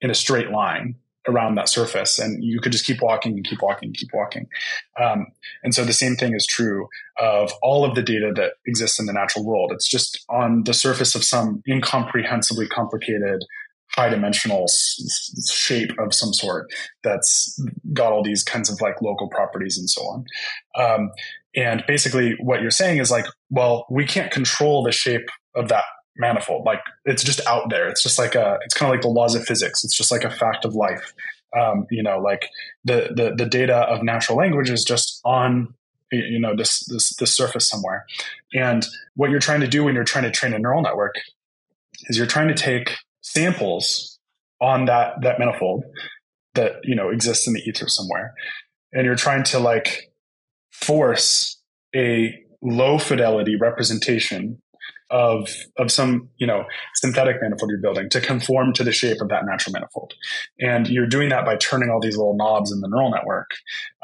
in 0.02 0.10
a 0.10 0.15
straight 0.15 0.52
line 0.52 0.95
around 1.28 1.56
that 1.56 1.69
surface 1.69 2.17
and 2.17 2.43
you 2.43 2.60
could 2.60 2.71
just 2.71 2.86
keep 2.86 3.02
walking 3.02 3.34
and 3.34 3.45
keep 3.45 3.62
walking 3.62 3.89
and 3.89 3.95
keep 3.95 4.10
walking 4.13 4.47
um, 5.00 5.28
and 5.63 5.76
so 5.76 5.86
the 5.86 5.93
same 5.93 6.15
thing 6.15 6.34
is 6.34 6.47
true 6.47 6.88
of 7.19 7.52
all 7.62 7.86
of 7.86 7.93
the 7.93 8.02
data 8.02 8.32
that 8.36 8.54
exists 8.65 9.00
in 9.00 9.06
the 9.06 9.13
natural 9.13 9.45
world 9.45 9.71
it's 9.71 9.88
just 9.88 10.26
on 10.30 10.63
the 10.63 10.74
surface 10.74 11.13
of 11.13 11.24
some 11.24 11.62
incomprehensibly 11.67 12.67
complicated 12.67 13.45
high 13.95 14.10
dimensional 14.10 14.63
s- 14.63 15.51
shape 15.51 15.91
of 15.99 16.13
some 16.13 16.34
sort 16.34 16.67
that's 17.04 17.62
got 17.93 18.12
all 18.12 18.23
these 18.23 18.43
kinds 18.43 18.69
of 18.69 18.80
like 18.82 19.01
local 19.01 19.27
properties 19.30 19.77
and 19.77 19.89
so 19.89 20.01
on 20.04 20.25
um, 20.77 21.12
and 21.56 21.84
basically 21.88 22.36
what 22.39 22.62
you're 22.62 22.71
saying 22.71 22.99
is 22.99 23.12
like 23.12 23.25
well 23.49 23.86
we 23.89 24.06
can't 24.06 24.32
control 24.32 24.84
the 24.84 24.91
shape 24.91 25.30
of 25.56 25.67
that 25.67 25.84
manifold. 26.15 26.65
Like 26.65 26.80
it's 27.06 27.23
just 27.23 27.45
out 27.47 27.69
there. 27.69 27.88
It's 27.89 28.04
just 28.04 28.17
like 28.17 28.36
a, 28.36 28.58
it's 28.63 28.73
kind 28.73 28.89
of 28.89 28.93
like 28.93 29.01
the 29.01 29.10
laws 29.10 29.36
of 29.36 29.43
physics. 29.43 29.84
It's 29.84 29.95
just 29.95 30.12
like 30.12 30.23
a 30.23 30.30
fact 30.30 30.65
of 30.65 30.75
life. 30.75 31.13
Um, 31.60 31.86
you 31.91 32.01
know, 32.01 32.19
like 32.19 32.47
the, 32.86 33.10
the, 33.13 33.34
the 33.36 33.49
data 33.49 33.75
of 33.75 34.04
natural 34.04 34.38
language 34.38 34.69
is 34.69 34.86
just 34.86 35.19
on, 35.25 35.73
you 36.12 36.39
know, 36.39 36.56
this, 36.56 36.86
this, 36.86 37.13
this 37.17 37.36
surface 37.36 37.67
somewhere. 37.67 38.06
And 38.54 38.86
what 39.15 39.32
you're 39.32 39.39
trying 39.39 39.62
to 39.62 39.67
do 39.67 39.84
when 39.84 39.95
you're 39.95 40.04
trying 40.06 40.23
to 40.23 40.32
train 40.32 40.54
a 40.54 40.60
neural 40.60 40.82
network 40.82 41.15
is 42.08 42.17
you're 42.17 42.27
trying 42.27 42.47
to 42.47 42.54
take 42.54 42.95
samples 43.21 44.19
on 44.60 44.86
that, 44.86 45.21
that 45.21 45.39
manifold 45.39 45.84
that, 46.53 46.73
you 46.84 46.95
know, 46.95 47.10
exists 47.10 47.47
in 47.47 47.53
the 47.53 47.62
ether 47.62 47.88
somewhere. 47.88 48.34
And 48.93 49.05
you're 49.05 49.15
trying 49.15 49.43
to 49.45 49.60
like 49.60 50.12
force 50.71 51.62
a 51.95 52.38
low 52.62 52.97
fidelity 52.97 53.55
representation 53.55 54.62
of 55.12 55.50
of 55.78 55.91
some 55.91 56.30
you 56.38 56.47
know 56.47 56.63
synthetic 56.95 57.36
manifold 57.41 57.69
you're 57.69 57.80
building 57.80 58.10
to 58.10 58.21
conform 58.21 58.74
to 58.74 58.84
the 58.84 58.91
shape 58.91 59.21
of 59.21 59.28
that 59.30 59.45
natural 59.45 59.74
manifold. 59.74 60.13
And 60.60 60.88
you're 60.88 61.08
doing 61.08 61.30
that 61.30 61.45
by 61.45 61.58
turning 61.58 61.89
all 61.89 62.00
these 62.00 62.17
little 62.17 62.36
knobs 62.36 62.71
in 62.71 62.80
the 62.80 62.88
neural 62.88 63.12
network. 63.12 63.52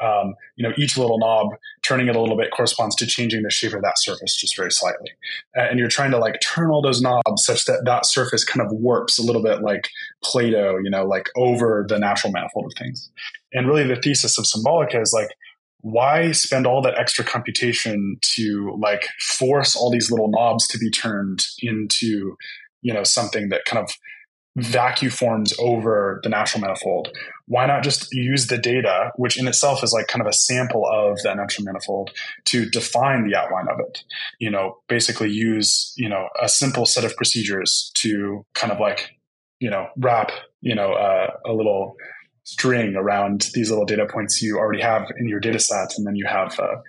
Um, 0.00 0.34
you 0.56 0.68
know 0.68 0.74
each 0.76 0.96
little 0.96 1.18
knob 1.18 1.48
turning 1.82 2.08
it 2.08 2.16
a 2.16 2.20
little 2.20 2.36
bit 2.36 2.50
corresponds 2.50 2.94
to 2.96 3.06
changing 3.06 3.42
the 3.42 3.50
shape 3.50 3.72
of 3.72 3.82
that 3.82 3.98
surface 3.98 4.36
just 4.36 4.56
very 4.56 4.70
slightly. 4.70 5.10
And 5.54 5.78
you're 5.78 5.88
trying 5.88 6.10
to 6.10 6.18
like 6.18 6.40
turn 6.40 6.70
all 6.70 6.82
those 6.82 7.00
knobs 7.00 7.44
such 7.44 7.64
that 7.64 7.82
that 7.86 8.06
surface 8.06 8.44
kind 8.44 8.64
of 8.64 8.70
warps 8.72 9.18
a 9.18 9.22
little 9.22 9.42
bit 9.42 9.62
like 9.62 9.88
play-doh 10.22 10.78
you 10.82 10.90
know 10.90 11.04
like 11.04 11.30
over 11.36 11.86
the 11.88 11.98
natural 11.98 12.32
manifold 12.32 12.66
of 12.66 12.78
things. 12.78 13.10
And 13.54 13.66
really 13.66 13.84
the 13.84 13.96
thesis 13.96 14.38
of 14.38 14.44
symbolica 14.44 15.00
is 15.00 15.12
like 15.14 15.30
why 15.80 16.32
spend 16.32 16.66
all 16.66 16.82
that 16.82 16.98
extra 16.98 17.24
computation 17.24 18.16
to 18.20 18.76
like 18.80 19.08
force 19.20 19.76
all 19.76 19.90
these 19.90 20.10
little 20.10 20.28
knobs 20.28 20.66
to 20.68 20.78
be 20.78 20.90
turned 20.90 21.44
into 21.60 22.36
you 22.82 22.92
know 22.92 23.04
something 23.04 23.48
that 23.48 23.64
kind 23.64 23.82
of 23.82 23.90
vacuum 24.56 25.10
forms 25.10 25.54
over 25.58 26.20
the 26.22 26.28
natural 26.28 26.60
manifold? 26.60 27.08
Why 27.46 27.66
not 27.66 27.82
just 27.82 28.12
use 28.12 28.48
the 28.48 28.58
data 28.58 29.10
which 29.16 29.38
in 29.38 29.46
itself 29.46 29.84
is 29.84 29.92
like 29.92 30.08
kind 30.08 30.20
of 30.20 30.26
a 30.26 30.32
sample 30.32 30.84
of 30.86 31.22
that 31.22 31.36
natural 31.36 31.64
manifold 31.64 32.10
to 32.46 32.68
define 32.68 33.28
the 33.28 33.36
outline 33.36 33.68
of 33.68 33.78
it? 33.78 34.02
You 34.40 34.50
know 34.50 34.78
basically 34.88 35.30
use 35.30 35.92
you 35.96 36.08
know 36.08 36.28
a 36.42 36.48
simple 36.48 36.86
set 36.86 37.04
of 37.04 37.16
procedures 37.16 37.92
to 37.94 38.44
kind 38.54 38.72
of 38.72 38.80
like 38.80 39.12
you 39.60 39.70
know 39.70 39.86
wrap 39.96 40.32
you 40.60 40.74
know 40.74 40.92
uh, 40.92 41.30
a 41.46 41.52
little 41.52 41.94
string 42.48 42.96
around 42.96 43.50
these 43.52 43.68
little 43.68 43.84
data 43.84 44.06
points 44.06 44.40
you 44.40 44.56
already 44.56 44.80
have 44.80 45.06
in 45.18 45.28
your 45.28 45.38
data 45.38 45.58
set, 45.58 45.98
and 45.98 46.06
then 46.06 46.16
you 46.16 46.26
have 46.26 46.58
a, 46.58 46.82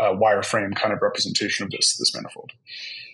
a 0.00 0.16
wireframe 0.16 0.74
kind 0.76 0.94
of 0.94 1.02
representation 1.02 1.64
of 1.64 1.70
this 1.72 1.96
this 1.96 2.14
manifold. 2.14 2.52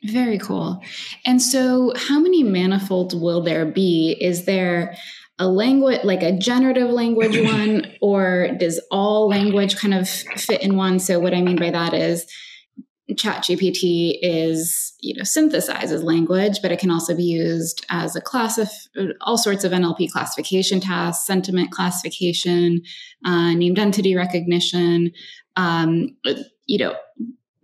Very 0.05 0.39
cool. 0.39 0.83
And 1.25 1.41
so, 1.41 1.95
how 1.97 2.21
many 2.21 2.43
manifolds 2.43 3.15
will 3.15 3.41
there 3.41 3.65
be? 3.65 4.15
Is 4.21 4.45
there 4.45 4.95
a 5.39 5.49
language 5.49 6.01
like 6.05 6.23
a 6.23 6.37
generative 6.37 6.91
language 6.91 7.39
one, 7.43 7.87
or 8.03 8.49
does 8.59 8.79
all 8.91 9.27
language 9.27 9.77
kind 9.77 9.95
of 9.95 10.07
fit 10.07 10.61
in 10.61 10.77
one? 10.77 10.99
So, 10.99 11.19
what 11.19 11.33
I 11.33 11.41
mean 11.41 11.57
by 11.57 11.71
that 11.71 11.95
is 11.95 12.27
ChatGPT 13.13 14.19
is, 14.21 14.95
you 15.01 15.15
know, 15.15 15.23
synthesizes 15.23 16.03
language, 16.03 16.59
but 16.61 16.73
it 16.73 16.81
can 16.81 16.91
also 16.91 17.15
be 17.15 17.23
used 17.23 17.87
as 17.89 18.17
a 18.17 18.21
class 18.21 18.59
of 18.59 18.69
all 19.21 19.39
sorts 19.39 19.63
of 19.63 19.73
NLP 19.73 20.11
classification 20.11 20.81
tasks, 20.81 21.25
sentiment 21.25 21.71
classification, 21.71 22.83
uh, 23.25 23.53
named 23.53 23.79
entity 23.79 24.17
recognition, 24.17 25.13
um, 25.55 26.17
you 26.67 26.79
know, 26.79 26.97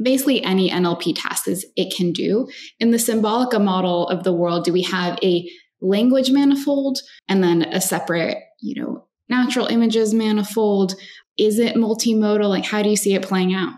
basically 0.00 0.42
any 0.42 0.70
NLP 0.70 1.14
task 1.16 1.48
is 1.48 1.66
it 1.76 1.94
can 1.94 2.12
do. 2.12 2.48
In 2.78 2.92
the 2.92 2.98
Symbolica 2.98 3.62
model 3.62 4.08
of 4.08 4.24
the 4.24 4.32
world, 4.32 4.64
do 4.64 4.72
we 4.72 4.82
have 4.82 5.18
a 5.22 5.48
language 5.80 6.30
manifold 6.30 6.98
and 7.28 7.42
then 7.42 7.62
a 7.62 7.80
separate, 7.80 8.38
you 8.60 8.80
know, 8.80 9.06
natural 9.28 9.66
images 9.66 10.14
manifold? 10.14 10.94
Is 11.36 11.58
it 11.58 11.76
multimodal? 11.76 12.48
Like, 12.48 12.64
how 12.64 12.82
do 12.82 12.90
you 12.90 12.96
see 12.96 13.14
it 13.14 13.22
playing 13.22 13.54
out? 13.54 13.72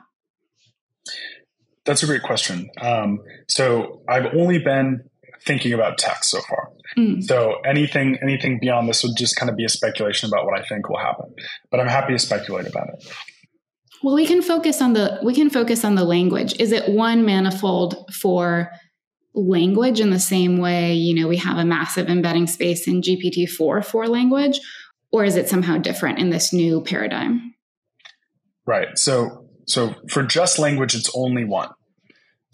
That's 1.85 2.03
a 2.03 2.07
great 2.07 2.23
question. 2.23 2.71
Um, 2.81 3.21
so 3.49 4.03
I've 4.09 4.35
only 4.35 4.59
been 4.59 5.05
thinking 5.47 5.73
about 5.73 5.99
text 5.99 6.31
so 6.31 6.41
far. 6.41 6.71
Mm. 6.97 7.23
So 7.23 7.57
anything 7.67 8.19
anything 8.23 8.59
beyond 8.61 8.89
this 8.89 9.03
would 9.03 9.17
just 9.17 9.37
kind 9.37 9.51
of 9.51 9.57
be 9.57 9.65
a 9.65 9.69
speculation 9.69 10.29
about 10.29 10.47
what 10.47 10.59
I 10.59 10.65
think 10.65 10.89
will 10.89 10.99
happen. 10.99 11.35
But 11.71 11.81
I'm 11.81 11.89
happy 11.89 12.13
to 12.13 12.19
speculate 12.19 12.67
about 12.67 12.89
it. 12.89 13.13
Well, 14.03 14.15
we 14.15 14.27
can 14.27 14.43
focus 14.43 14.81
on 14.81 14.93
the 14.93 15.19
we 15.23 15.35
can 15.35 15.51
focus 15.51 15.85
on 15.85 15.95
the 15.95 16.05
language. 16.05 16.59
Is 16.59 16.73
it 16.73 16.89
one 16.89 17.25
manifold 17.25 18.11
for 18.13 18.71
language 19.35 20.01
in 20.01 20.11
the 20.11 20.21
same 20.21 20.59
way, 20.59 20.95
you 20.95 21.21
know, 21.21 21.29
we 21.29 21.37
have 21.39 21.59
a 21.59 21.65
massive 21.65 22.09
embedding 22.09 22.47
space 22.47 22.87
in 22.87 23.03
GPT-4 23.03 23.85
for 23.85 24.07
language 24.07 24.61
or 25.11 25.25
is 25.25 25.37
it 25.37 25.49
somehow 25.49 25.79
different 25.79 26.19
in 26.19 26.31
this 26.31 26.53
new 26.53 26.81
paradigm? 26.83 27.55
Right. 28.67 28.97
So 28.97 29.44
so 29.67 29.95
for 30.09 30.23
just 30.23 30.59
language, 30.59 30.95
it's 30.95 31.11
only 31.15 31.45
one. 31.45 31.71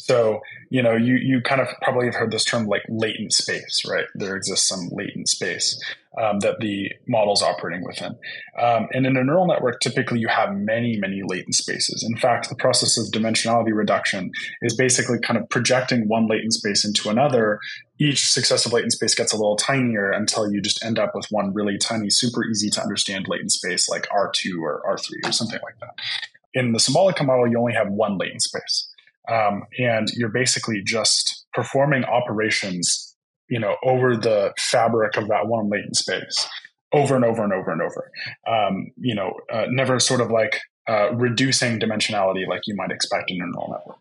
So, 0.01 0.41
you 0.71 0.83
know, 0.83 0.97
you, 0.97 1.17
you 1.17 1.41
kind 1.43 1.61
of 1.61 1.69
probably 1.83 2.07
have 2.07 2.15
heard 2.15 2.33
this 2.33 2.45
term 2.45 2.67
like 2.67 2.83
latent 2.89 3.33
space, 3.33 3.83
right? 3.89 4.07
There 4.15 4.35
exists 4.35 4.69
some 4.69 4.89
latent 4.91 5.29
space 5.29 5.79
um, 6.19 6.41
that 6.41 6.59
the 6.61 6.91
model's 7.07 7.43
operating 7.43 7.85
within. 7.85 8.17
Um, 8.59 8.89
and 8.93 9.07
in 9.07 9.17
a 9.17 9.23
neural 9.23 9.47
network, 9.47 9.81
typically 9.81 10.19
you 10.19 10.29
have 10.29 10.55
many, 10.55 10.97
many 10.97 11.21
latent 11.25 11.55
spaces. 11.55 12.03
In 12.03 12.17
fact, 12.17 12.49
the 12.49 12.57
process 12.57 12.97
of 12.97 13.13
dimensionality 13.13 13.75
reduction 13.75 14.33
is 14.63 14.75
basically 14.75 15.19
kind 15.21 15.39
of 15.39 15.49
projecting 15.51 16.09
one 16.09 16.27
latent 16.27 16.55
space 16.55 16.85
into 16.85 17.11
another. 17.11 17.61
Each 17.99 18.31
successive 18.31 18.73
latent 18.73 18.93
space 18.93 19.15
gets 19.15 19.35
a 19.35 19.37
little 19.37 19.57
tinier 19.57 20.11
until 20.11 20.51
you 20.51 20.63
just 20.63 20.83
end 20.83 20.99
up 20.99 21.15
with 21.15 21.27
one 21.31 21.53
really 21.53 21.77
tiny, 21.77 22.09
super 22.09 22.45
easy 22.47 22.71
to 22.71 22.83
understand 22.83 23.29
latent 23.29 23.53
space 23.53 23.89
like 23.89 24.09
R2 24.09 24.61
or 24.63 24.83
R3 24.89 25.29
or 25.29 25.33
something 25.33 25.61
like 25.63 25.79
that 25.81 25.95
in 26.55 26.73
the 26.73 26.79
Symbolica 26.79 27.25
model, 27.25 27.47
you 27.47 27.59
only 27.59 27.75
have 27.75 27.89
one 27.89 28.19
latent 28.19 28.43
space. 28.43 28.89
Um, 29.31 29.63
and 29.79 30.09
you're 30.17 30.31
basically 30.31 30.83
just 30.85 31.47
performing 31.53 32.05
operations, 32.05 33.15
you 33.49 33.61
know, 33.61 33.77
over 33.85 34.17
the 34.17 34.53
fabric 34.59 35.17
of 35.17 35.29
that 35.29 35.47
one 35.47 35.69
latent 35.71 35.97
space 35.97 36.49
over 36.93 37.15
and 37.15 37.25
over 37.25 37.45
and 37.45 37.53
over 37.53 37.71
and 37.71 37.83
over. 37.83 38.11
Um, 38.47 38.89
you 38.97 39.15
know, 39.15 39.35
uh, 39.53 39.67
never 39.69 39.99
sort 40.01 40.21
of 40.21 40.31
like 40.31 40.61
uh, 40.89 41.15
reducing 41.15 41.79
dimensionality 41.79 42.47
like 42.49 42.63
you 42.67 42.75
might 42.77 42.91
expect 42.91 43.31
in 43.31 43.41
a 43.41 43.47
neural 43.47 43.71
network. 43.71 43.99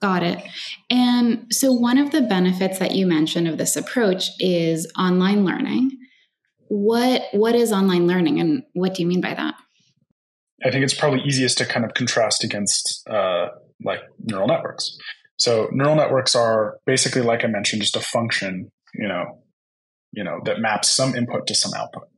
Got 0.00 0.22
it. 0.22 0.42
And 0.90 1.46
so, 1.50 1.72
one 1.72 1.98
of 1.98 2.10
the 2.10 2.20
benefits 2.20 2.78
that 2.78 2.94
you 2.94 3.06
mentioned 3.06 3.48
of 3.48 3.56
this 3.56 3.76
approach 3.76 4.28
is 4.38 4.90
online 4.98 5.44
learning. 5.44 5.90
What 6.68 7.22
what 7.32 7.54
is 7.54 7.72
online 7.72 8.06
learning, 8.06 8.38
and 8.40 8.62
what 8.74 8.94
do 8.94 9.02
you 9.02 9.08
mean 9.08 9.22
by 9.22 9.34
that? 9.34 9.54
I 10.64 10.70
think 10.70 10.84
it's 10.84 10.94
probably 10.94 11.20
easiest 11.22 11.58
to 11.58 11.66
kind 11.66 11.84
of 11.84 11.94
contrast 11.94 12.44
against 12.44 13.06
uh, 13.08 13.48
like 13.84 14.00
neural 14.18 14.48
networks. 14.48 14.96
So 15.36 15.68
neural 15.72 15.96
networks 15.96 16.34
are 16.34 16.78
basically, 16.86 17.22
like 17.22 17.44
I 17.44 17.48
mentioned, 17.48 17.82
just 17.82 17.96
a 17.96 18.00
function, 18.00 18.70
you 18.94 19.06
know, 19.06 19.42
you 20.12 20.24
know, 20.24 20.40
that 20.44 20.60
maps 20.60 20.88
some 20.88 21.14
input 21.14 21.46
to 21.48 21.54
some 21.54 21.74
output. 21.74 22.08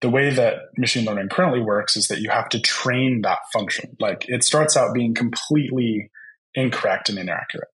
The 0.00 0.08
way 0.10 0.30
that 0.30 0.56
machine 0.76 1.04
learning 1.04 1.28
currently 1.28 1.60
works 1.60 1.96
is 1.96 2.08
that 2.08 2.20
you 2.20 2.30
have 2.30 2.48
to 2.50 2.60
train 2.60 3.20
that 3.22 3.38
function. 3.52 3.96
Like 4.00 4.24
it 4.28 4.44
starts 4.44 4.76
out 4.76 4.94
being 4.94 5.14
completely 5.14 6.10
incorrect 6.54 7.08
and 7.08 7.18
inaccurate. 7.18 7.68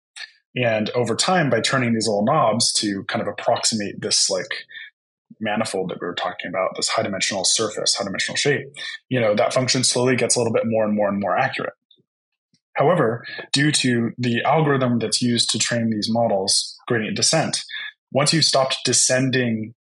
And 0.55 0.89
over 0.91 1.15
time, 1.15 1.49
by 1.49 1.61
turning 1.61 1.93
these 1.93 2.07
little 2.07 2.25
knobs 2.25 2.73
to 2.73 3.03
kind 3.03 3.21
of 3.21 3.27
approximate 3.27 4.01
this 4.01 4.29
like 4.29 4.65
manifold 5.39 5.89
that 5.89 5.99
we 6.01 6.07
were 6.07 6.15
talking 6.15 6.49
about, 6.49 6.75
this 6.75 6.89
high 6.89 7.03
dimensional 7.03 7.43
surface, 7.45 7.95
high 7.95 8.03
dimensional 8.03 8.35
shape, 8.35 8.67
you 9.09 9.19
know, 9.19 9.35
that 9.35 9.53
function 9.53 9.83
slowly 9.83 10.15
gets 10.15 10.35
a 10.35 10.39
little 10.39 10.53
bit 10.53 10.63
more 10.65 10.85
and 10.85 10.95
more 10.95 11.09
and 11.09 11.19
more 11.19 11.37
accurate. 11.37 11.73
However, 12.75 13.25
due 13.51 13.71
to 13.73 14.11
the 14.17 14.41
algorithm 14.43 14.99
that's 14.99 15.21
used 15.21 15.49
to 15.49 15.59
train 15.59 15.89
these 15.89 16.07
models, 16.09 16.77
gradient 16.87 17.17
descent, 17.17 17.61
once 18.11 18.33
you've 18.33 18.45
stopped 18.45 18.77
descending 18.85 19.73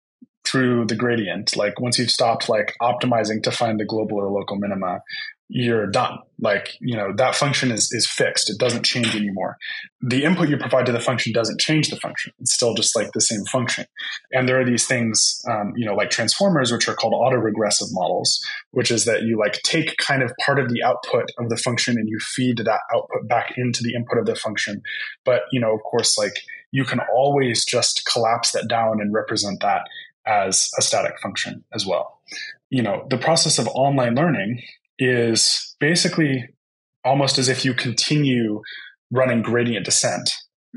through 0.46 0.86
the 0.86 0.96
gradient, 0.96 1.56
like 1.56 1.80
once 1.80 1.98
you've 1.98 2.10
stopped 2.10 2.48
like 2.48 2.74
optimizing 2.80 3.42
to 3.42 3.50
find 3.50 3.78
the 3.78 3.84
global 3.84 4.18
or 4.18 4.30
local 4.30 4.56
minima, 4.56 5.00
you're 5.48 5.86
done. 5.86 6.18
Like, 6.40 6.70
you 6.80 6.96
know, 6.96 7.12
that 7.16 7.34
function 7.34 7.70
is, 7.70 7.90
is 7.92 8.06
fixed. 8.06 8.50
It 8.50 8.58
doesn't 8.58 8.84
change 8.84 9.14
anymore. 9.14 9.56
The 10.02 10.24
input 10.24 10.48
you 10.48 10.56
provide 10.56 10.86
to 10.86 10.92
the 10.92 11.00
function 11.00 11.32
doesn't 11.32 11.60
change 11.60 11.88
the 11.88 11.96
function. 11.96 12.32
It's 12.40 12.52
still 12.52 12.74
just 12.74 12.96
like 12.96 13.12
the 13.12 13.20
same 13.20 13.44
function. 13.44 13.86
And 14.32 14.48
there 14.48 14.60
are 14.60 14.64
these 14.64 14.86
things, 14.86 15.40
um, 15.48 15.72
you 15.76 15.86
know, 15.86 15.94
like 15.94 16.10
transformers, 16.10 16.72
which 16.72 16.88
are 16.88 16.94
called 16.94 17.14
autoregressive 17.14 17.92
models, 17.92 18.44
which 18.72 18.90
is 18.90 19.04
that 19.04 19.22
you 19.22 19.38
like 19.38 19.62
take 19.62 19.96
kind 19.98 20.22
of 20.22 20.32
part 20.44 20.58
of 20.58 20.68
the 20.68 20.82
output 20.82 21.30
of 21.38 21.48
the 21.48 21.56
function 21.56 21.96
and 21.96 22.08
you 22.08 22.18
feed 22.18 22.58
that 22.58 22.80
output 22.94 23.28
back 23.28 23.54
into 23.56 23.82
the 23.82 23.94
input 23.94 24.18
of 24.18 24.26
the 24.26 24.34
function. 24.34 24.82
But, 25.24 25.42
you 25.52 25.60
know, 25.60 25.74
of 25.74 25.82
course, 25.82 26.18
like 26.18 26.40
you 26.72 26.84
can 26.84 27.00
always 27.14 27.64
just 27.64 28.04
collapse 28.12 28.50
that 28.52 28.68
down 28.68 29.00
and 29.00 29.14
represent 29.14 29.60
that 29.60 29.82
as 30.26 30.70
a 30.76 30.82
static 30.82 31.18
function 31.20 31.64
as 31.72 31.86
well. 31.86 32.20
You 32.68 32.82
know, 32.82 33.06
the 33.08 33.18
process 33.18 33.60
of 33.60 33.68
online 33.68 34.16
learning 34.16 34.60
is 34.98 35.76
basically 35.80 36.48
almost 37.04 37.38
as 37.38 37.48
if 37.48 37.64
you 37.64 37.74
continue 37.74 38.60
running 39.10 39.42
gradient 39.42 39.84
descent 39.84 40.30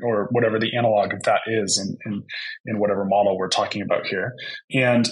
or 0.03 0.27
whatever 0.32 0.60
the 0.60 0.75
analog 0.77 1.13
of 1.13 1.23
that 1.23 1.41
is 1.47 1.77
in, 1.77 1.97
in, 2.05 2.23
in 2.65 2.79
whatever 2.79 3.03
model 3.05 3.38
we're 3.38 3.49
talking 3.49 3.82
about 3.82 4.05
here. 4.05 4.34
And 4.73 5.10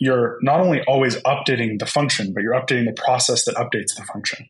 you're 0.00 0.38
not 0.40 0.60
only 0.60 0.80
always 0.82 1.16
updating 1.22 1.78
the 1.78 1.86
function, 1.86 2.32
but 2.32 2.42
you're 2.42 2.54
updating 2.54 2.86
the 2.86 3.02
process 3.02 3.44
that 3.44 3.56
updates 3.56 3.96
the 3.96 4.04
function. 4.10 4.46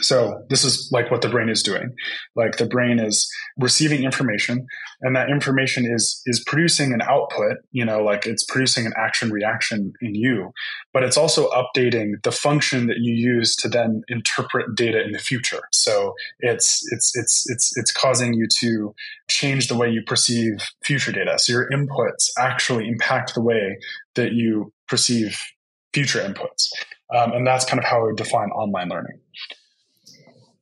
So 0.00 0.42
this 0.48 0.64
is 0.64 0.88
like 0.92 1.10
what 1.10 1.22
the 1.22 1.28
brain 1.28 1.48
is 1.48 1.62
doing. 1.62 1.94
Like 2.36 2.56
the 2.56 2.66
brain 2.66 2.98
is 2.98 3.30
receiving 3.58 4.04
information 4.04 4.66
and 5.02 5.14
that 5.16 5.30
information 5.30 5.84
is 5.86 6.22
is 6.26 6.42
producing 6.46 6.92
an 6.92 7.02
output, 7.02 7.58
you 7.72 7.84
know, 7.84 8.02
like 8.02 8.26
it's 8.26 8.44
producing 8.44 8.86
an 8.86 8.92
action 8.96 9.30
reaction 9.30 9.92
in 10.00 10.14
you, 10.14 10.52
but 10.92 11.02
it's 11.02 11.16
also 11.16 11.48
updating 11.50 12.22
the 12.22 12.32
function 12.32 12.86
that 12.86 12.98
you 12.98 13.14
use 13.14 13.56
to 13.56 13.68
then 13.68 14.02
interpret 14.08 14.74
data 14.74 15.02
in 15.02 15.12
the 15.12 15.18
future. 15.18 15.60
So 15.72 16.14
it's 16.40 16.82
it's 16.92 17.12
it's 17.14 17.44
it's 17.48 17.76
it's 17.76 17.92
causing 17.92 18.34
you 18.34 18.46
to 18.60 18.94
change 19.28 19.68
the 19.68 19.76
way 19.76 19.90
you 19.90 20.02
perceive 20.06 20.58
future 20.84 21.12
data. 21.12 21.38
So 21.38 21.52
your 21.52 21.68
inputs 21.70 22.30
actually 22.38 22.88
impact 22.88 23.34
the 23.34 23.42
way 23.42 23.78
that 24.14 24.32
you 24.32 24.72
perceive 24.88 25.36
future 25.92 26.20
inputs. 26.20 26.68
Um, 27.14 27.32
and 27.32 27.46
that's 27.46 27.64
kind 27.64 27.78
of 27.78 27.84
how 27.84 28.00
I 28.00 28.04
would 28.04 28.16
define 28.16 28.50
online 28.50 28.88
learning. 28.88 29.18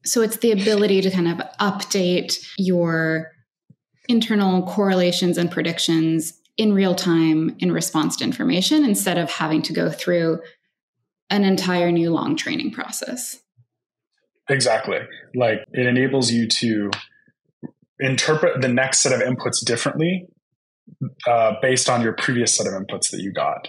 So 0.08 0.22
it's 0.22 0.38
the 0.38 0.52
ability 0.52 1.02
to 1.02 1.10
kind 1.10 1.28
of 1.28 1.38
update 1.60 2.44
your 2.56 3.32
internal 4.08 4.62
correlations 4.62 5.36
and 5.36 5.50
predictions 5.50 6.32
in 6.56 6.72
real 6.72 6.94
time 6.94 7.54
in 7.58 7.70
response 7.70 8.16
to 8.16 8.24
information 8.24 8.84
instead 8.84 9.18
of 9.18 9.30
having 9.30 9.62
to 9.62 9.72
go 9.72 9.90
through 9.90 10.40
an 11.30 11.44
entire 11.44 11.92
new 11.92 12.10
long 12.10 12.36
training 12.36 12.72
process. 12.72 13.38
Exactly. 14.48 14.98
Like 15.34 15.58
it 15.72 15.86
enables 15.86 16.32
you 16.32 16.48
to 16.48 16.90
interpret 18.00 18.62
the 18.62 18.68
next 18.68 19.00
set 19.00 19.12
of 19.12 19.20
inputs 19.20 19.62
differently 19.64 20.26
uh, 21.26 21.54
based 21.60 21.90
on 21.90 22.00
your 22.00 22.14
previous 22.14 22.56
set 22.56 22.66
of 22.66 22.72
inputs 22.72 23.10
that 23.10 23.20
you 23.20 23.30
got 23.30 23.68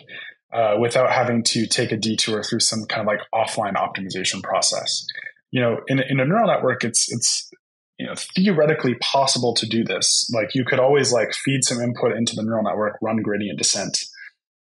uh, 0.53 0.77
without 0.79 1.11
having 1.11 1.43
to 1.43 1.67
take 1.67 1.91
a 1.91 1.97
detour 1.97 2.43
through 2.43 2.61
some 2.61 2.85
kind 2.85 3.01
of 3.01 3.07
like 3.07 3.19
offline 3.35 3.75
optimization 3.75 4.41
process 4.41 5.05
you 5.51 5.61
know, 5.61 5.77
in, 5.87 5.99
in 5.99 6.19
a 6.19 6.25
neural 6.25 6.47
network, 6.47 6.83
it's, 6.83 7.11
it's, 7.11 7.49
you 7.97 8.05
know, 8.05 8.15
theoretically 8.35 8.95
possible 9.01 9.53
to 9.55 9.67
do 9.67 9.83
this. 9.83 10.29
Like 10.33 10.55
you 10.55 10.63
could 10.63 10.79
always 10.79 11.11
like 11.11 11.33
feed 11.33 11.63
some 11.63 11.81
input 11.81 12.15
into 12.15 12.35
the 12.35 12.43
neural 12.43 12.63
network, 12.63 12.97
run 13.01 13.17
gradient 13.17 13.57
descent, 13.57 13.97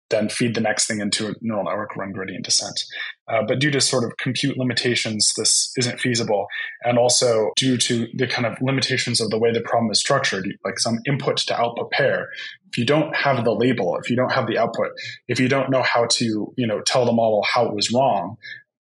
then 0.09 0.28
feed 0.28 0.54
the 0.54 0.61
next 0.61 0.87
thing 0.87 1.00
into 1.00 1.28
a 1.28 1.35
neural 1.40 1.64
network, 1.64 1.94
run 1.96 2.12
gradient 2.12 2.44
descent. 2.44 2.80
Uh, 3.28 3.42
but 3.46 3.61
due 3.61 3.70
to 3.70 3.80
sort 3.80 4.04
of 4.04 4.16
compute 4.16 4.59
limitations, 4.59 5.33
this 5.37 5.72
isn't 5.76 6.00
feasible. 6.00 6.46
And 6.83 6.98
also 6.98 7.50
due 7.56 7.76
to 7.76 8.09
the 8.14 8.26
kind 8.26 8.46
of 8.46 8.56
limitations 8.61 9.20
of 9.20 9.30
the 9.30 9.38
way 9.38 9.52
the 9.52 9.61
problem 9.61 9.90
is 9.90 10.00
structured, 10.00 10.46
like 10.64 10.78
some 10.78 10.98
input 11.06 11.37
to 11.37 11.61
output 11.61 11.90
pair, 11.92 12.28
if 12.70 12.78
you 12.78 12.87
don't 12.87 13.14
have 13.14 13.44
the 13.44 13.54
label, 13.54 13.98
if 14.02 14.11
you 14.11 14.16
don't 14.16 14.33
have 14.33 14.46
the 14.46 14.59
output, 14.59 14.92
if 15.28 15.38
you 15.38 15.48
don't 15.48 15.70
know 15.70 15.83
how 15.83 16.06
to, 16.06 16.52
you 16.56 16.66
know, 16.66 16.80
tell 16.80 17.04
the 17.04 17.12
model 17.12 17.44
how 17.52 17.66
it 17.66 17.74
was 17.74 17.92
wrong, 17.92 18.37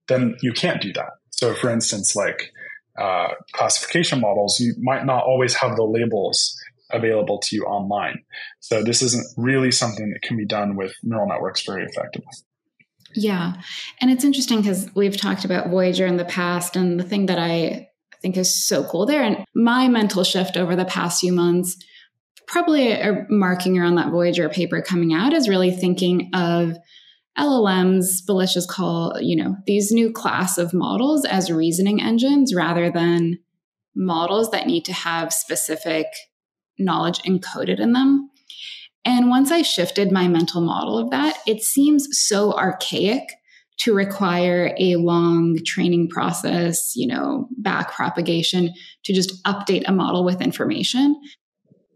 then 0.08 0.36
you 0.42 0.52
can't 0.52 0.80
do 0.80 0.92
that. 0.94 1.10
So, 1.40 1.54
for 1.54 1.70
instance, 1.70 2.14
like 2.14 2.52
uh, 2.98 3.28
classification 3.52 4.20
models, 4.20 4.60
you 4.60 4.74
might 4.78 5.06
not 5.06 5.24
always 5.24 5.54
have 5.54 5.74
the 5.74 5.84
labels 5.84 6.54
available 6.90 7.38
to 7.38 7.56
you 7.56 7.64
online. 7.64 8.22
So, 8.60 8.84
this 8.84 9.00
isn't 9.00 9.26
really 9.38 9.72
something 9.72 10.10
that 10.10 10.20
can 10.20 10.36
be 10.36 10.44
done 10.44 10.76
with 10.76 10.92
neural 11.02 11.26
networks 11.26 11.64
very 11.64 11.86
effectively. 11.86 12.28
Yeah. 13.14 13.54
And 14.02 14.10
it's 14.10 14.22
interesting 14.22 14.58
because 14.58 14.90
we've 14.94 15.16
talked 15.16 15.46
about 15.46 15.70
Voyager 15.70 16.04
in 16.04 16.18
the 16.18 16.26
past, 16.26 16.76
and 16.76 17.00
the 17.00 17.04
thing 17.04 17.24
that 17.26 17.38
I 17.38 17.88
think 18.20 18.36
is 18.36 18.62
so 18.66 18.84
cool 18.84 19.06
there, 19.06 19.22
and 19.22 19.42
my 19.54 19.88
mental 19.88 20.24
shift 20.24 20.58
over 20.58 20.76
the 20.76 20.84
past 20.84 21.22
few 21.22 21.32
months, 21.32 21.74
probably 22.46 22.92
a 22.92 23.24
marking 23.30 23.78
around 23.78 23.94
that 23.94 24.10
Voyager 24.10 24.50
paper 24.50 24.82
coming 24.82 25.14
out, 25.14 25.32
is 25.32 25.48
really 25.48 25.70
thinking 25.70 26.28
of 26.34 26.76
LLMs, 27.38 28.24
Belicia's 28.28 28.66
call, 28.66 29.14
you 29.20 29.36
know, 29.36 29.56
these 29.66 29.92
new 29.92 30.12
class 30.12 30.58
of 30.58 30.74
models 30.74 31.24
as 31.24 31.50
reasoning 31.50 32.02
engines 32.02 32.54
rather 32.54 32.90
than 32.90 33.38
models 33.94 34.50
that 34.50 34.66
need 34.66 34.84
to 34.84 34.92
have 34.92 35.32
specific 35.32 36.06
knowledge 36.78 37.20
encoded 37.22 37.78
in 37.78 37.92
them. 37.92 38.30
And 39.04 39.30
once 39.30 39.50
I 39.50 39.62
shifted 39.62 40.12
my 40.12 40.28
mental 40.28 40.60
model 40.60 40.98
of 40.98 41.10
that, 41.10 41.38
it 41.46 41.62
seems 41.62 42.08
so 42.12 42.52
archaic 42.52 43.22
to 43.78 43.94
require 43.94 44.74
a 44.78 44.96
long 44.96 45.56
training 45.64 46.08
process, 46.10 46.92
you 46.96 47.06
know, 47.06 47.48
back 47.56 47.92
propagation 47.92 48.74
to 49.04 49.14
just 49.14 49.42
update 49.44 49.84
a 49.86 49.92
model 49.92 50.22
with 50.22 50.42
information 50.42 51.18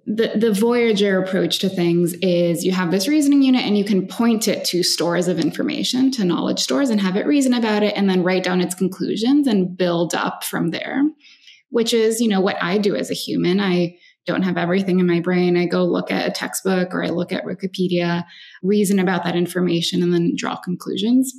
the, 0.06 0.32
the 0.36 0.52
Voyager 0.52 1.22
approach 1.22 1.60
to 1.60 1.68
things 1.68 2.12
is 2.20 2.64
you 2.64 2.72
have 2.72 2.90
this 2.90 3.08
reasoning 3.08 3.42
unit 3.42 3.64
and 3.64 3.78
you 3.78 3.84
can 3.84 4.06
point 4.06 4.48
it 4.48 4.64
to 4.66 4.82
stores 4.82 5.28
of 5.28 5.38
information, 5.38 6.10
to 6.12 6.24
knowledge 6.24 6.60
stores, 6.60 6.90
and 6.90 7.00
have 7.00 7.16
it 7.16 7.26
reason 7.26 7.54
about 7.54 7.82
it 7.82 7.94
and 7.96 8.08
then 8.08 8.22
write 8.22 8.44
down 8.44 8.60
its 8.60 8.74
conclusions 8.74 9.46
and 9.46 9.76
build 9.76 10.14
up 10.14 10.44
from 10.44 10.70
there, 10.70 11.02
which 11.70 11.94
is, 11.94 12.20
you 12.20 12.28
know, 12.28 12.40
what 12.40 12.62
I 12.62 12.76
do 12.76 12.94
as 12.94 13.10
a 13.10 13.14
human. 13.14 13.60
I 13.60 13.96
don't 14.26 14.42
have 14.42 14.58
everything 14.58 15.00
in 15.00 15.06
my 15.06 15.20
brain. 15.20 15.56
I 15.56 15.66
go 15.66 15.84
look 15.84 16.10
at 16.10 16.28
a 16.28 16.32
textbook 16.32 16.94
or 16.94 17.02
I 17.02 17.08
look 17.08 17.32
at 17.32 17.44
Wikipedia, 17.44 18.24
reason 18.62 18.98
about 18.98 19.24
that 19.24 19.36
information, 19.36 20.02
and 20.02 20.12
then 20.12 20.34
draw 20.36 20.56
conclusions. 20.56 21.32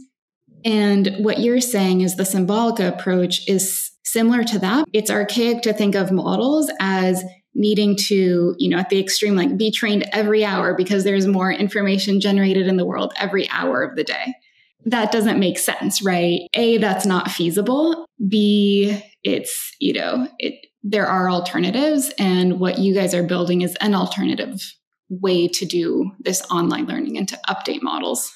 And 0.64 1.16
what 1.20 1.40
you're 1.40 1.62
saying 1.62 2.02
is 2.02 2.16
the 2.16 2.26
symbolic 2.26 2.80
approach 2.80 3.48
is 3.48 3.92
similar 4.04 4.44
to 4.44 4.60
that. 4.60 4.86
It's 4.94 5.12
archaic 5.12 5.62
to 5.64 5.74
think 5.74 5.94
of 5.94 6.12
models 6.12 6.72
as 6.80 7.24
needing 7.56 7.96
to, 7.96 8.54
you 8.60 8.70
know, 8.70 8.78
at 8.78 8.90
the 8.90 9.00
extreme, 9.00 9.36
like 9.36 9.58
be 9.58 9.72
trained 9.72 10.06
every 10.12 10.44
hour 10.44 10.76
because 10.76 11.04
there's 11.04 11.26
more 11.26 11.52
information 11.52 12.20
generated 12.20 12.68
in 12.68 12.78
the 12.78 12.86
world 12.86 13.14
every 13.18 13.50
hour 13.50 13.82
of 13.82 13.96
the 13.96 14.04
day. 14.04 14.36
That 14.84 15.12
doesn't 15.12 15.40
make 15.40 15.58
sense, 15.58 16.04
right? 16.04 16.42
A, 16.54 16.78
that's 16.78 17.06
not 17.06 17.32
feasible. 17.32 18.06
B, 18.28 19.02
it's, 19.24 19.74
you 19.80 19.94
know, 19.94 20.28
it, 20.38 20.68
there 20.84 21.08
are 21.08 21.30
alternatives. 21.30 22.12
And 22.20 22.60
what 22.60 22.78
you 22.78 22.94
guys 22.94 23.16
are 23.16 23.24
building 23.24 23.62
is 23.62 23.76
an 23.82 23.96
alternative 23.96 24.62
way 25.10 25.48
to 25.48 25.66
do 25.66 26.12
this 26.20 26.44
online 26.52 26.86
learning 26.86 27.18
and 27.18 27.28
to 27.30 27.40
update 27.50 27.82
models. 27.82 28.32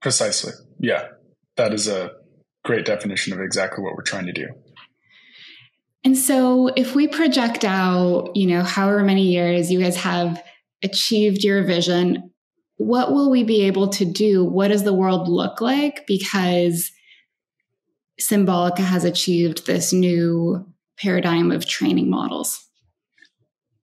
Precisely. 0.00 0.52
Yeah. 0.80 1.08
That 1.56 1.74
is 1.74 1.86
a 1.86 2.12
great 2.64 2.84
definition 2.84 3.32
of 3.32 3.40
exactly 3.40 3.84
what 3.84 3.94
we're 3.94 4.02
trying 4.02 4.26
to 4.26 4.32
do. 4.32 4.48
And 6.04 6.16
so 6.16 6.68
if 6.68 6.94
we 6.94 7.08
project 7.08 7.64
out, 7.64 8.34
you 8.34 8.46
know, 8.46 8.62
however 8.62 9.02
many 9.02 9.22
years 9.22 9.70
you 9.70 9.80
guys 9.80 9.96
have 9.96 10.42
achieved 10.82 11.42
your 11.42 11.64
vision, 11.64 12.30
what 12.76 13.12
will 13.12 13.30
we 13.30 13.42
be 13.42 13.62
able 13.62 13.88
to 13.88 14.04
do? 14.04 14.44
What 14.44 14.68
does 14.68 14.84
the 14.84 14.94
world 14.94 15.28
look 15.28 15.60
like? 15.60 16.06
Because 16.06 16.92
Symbolica 18.20 18.78
has 18.78 19.04
achieved 19.04 19.66
this 19.66 19.92
new 19.92 20.64
paradigm 20.98 21.50
of 21.50 21.66
training 21.66 22.08
models? 22.08 22.64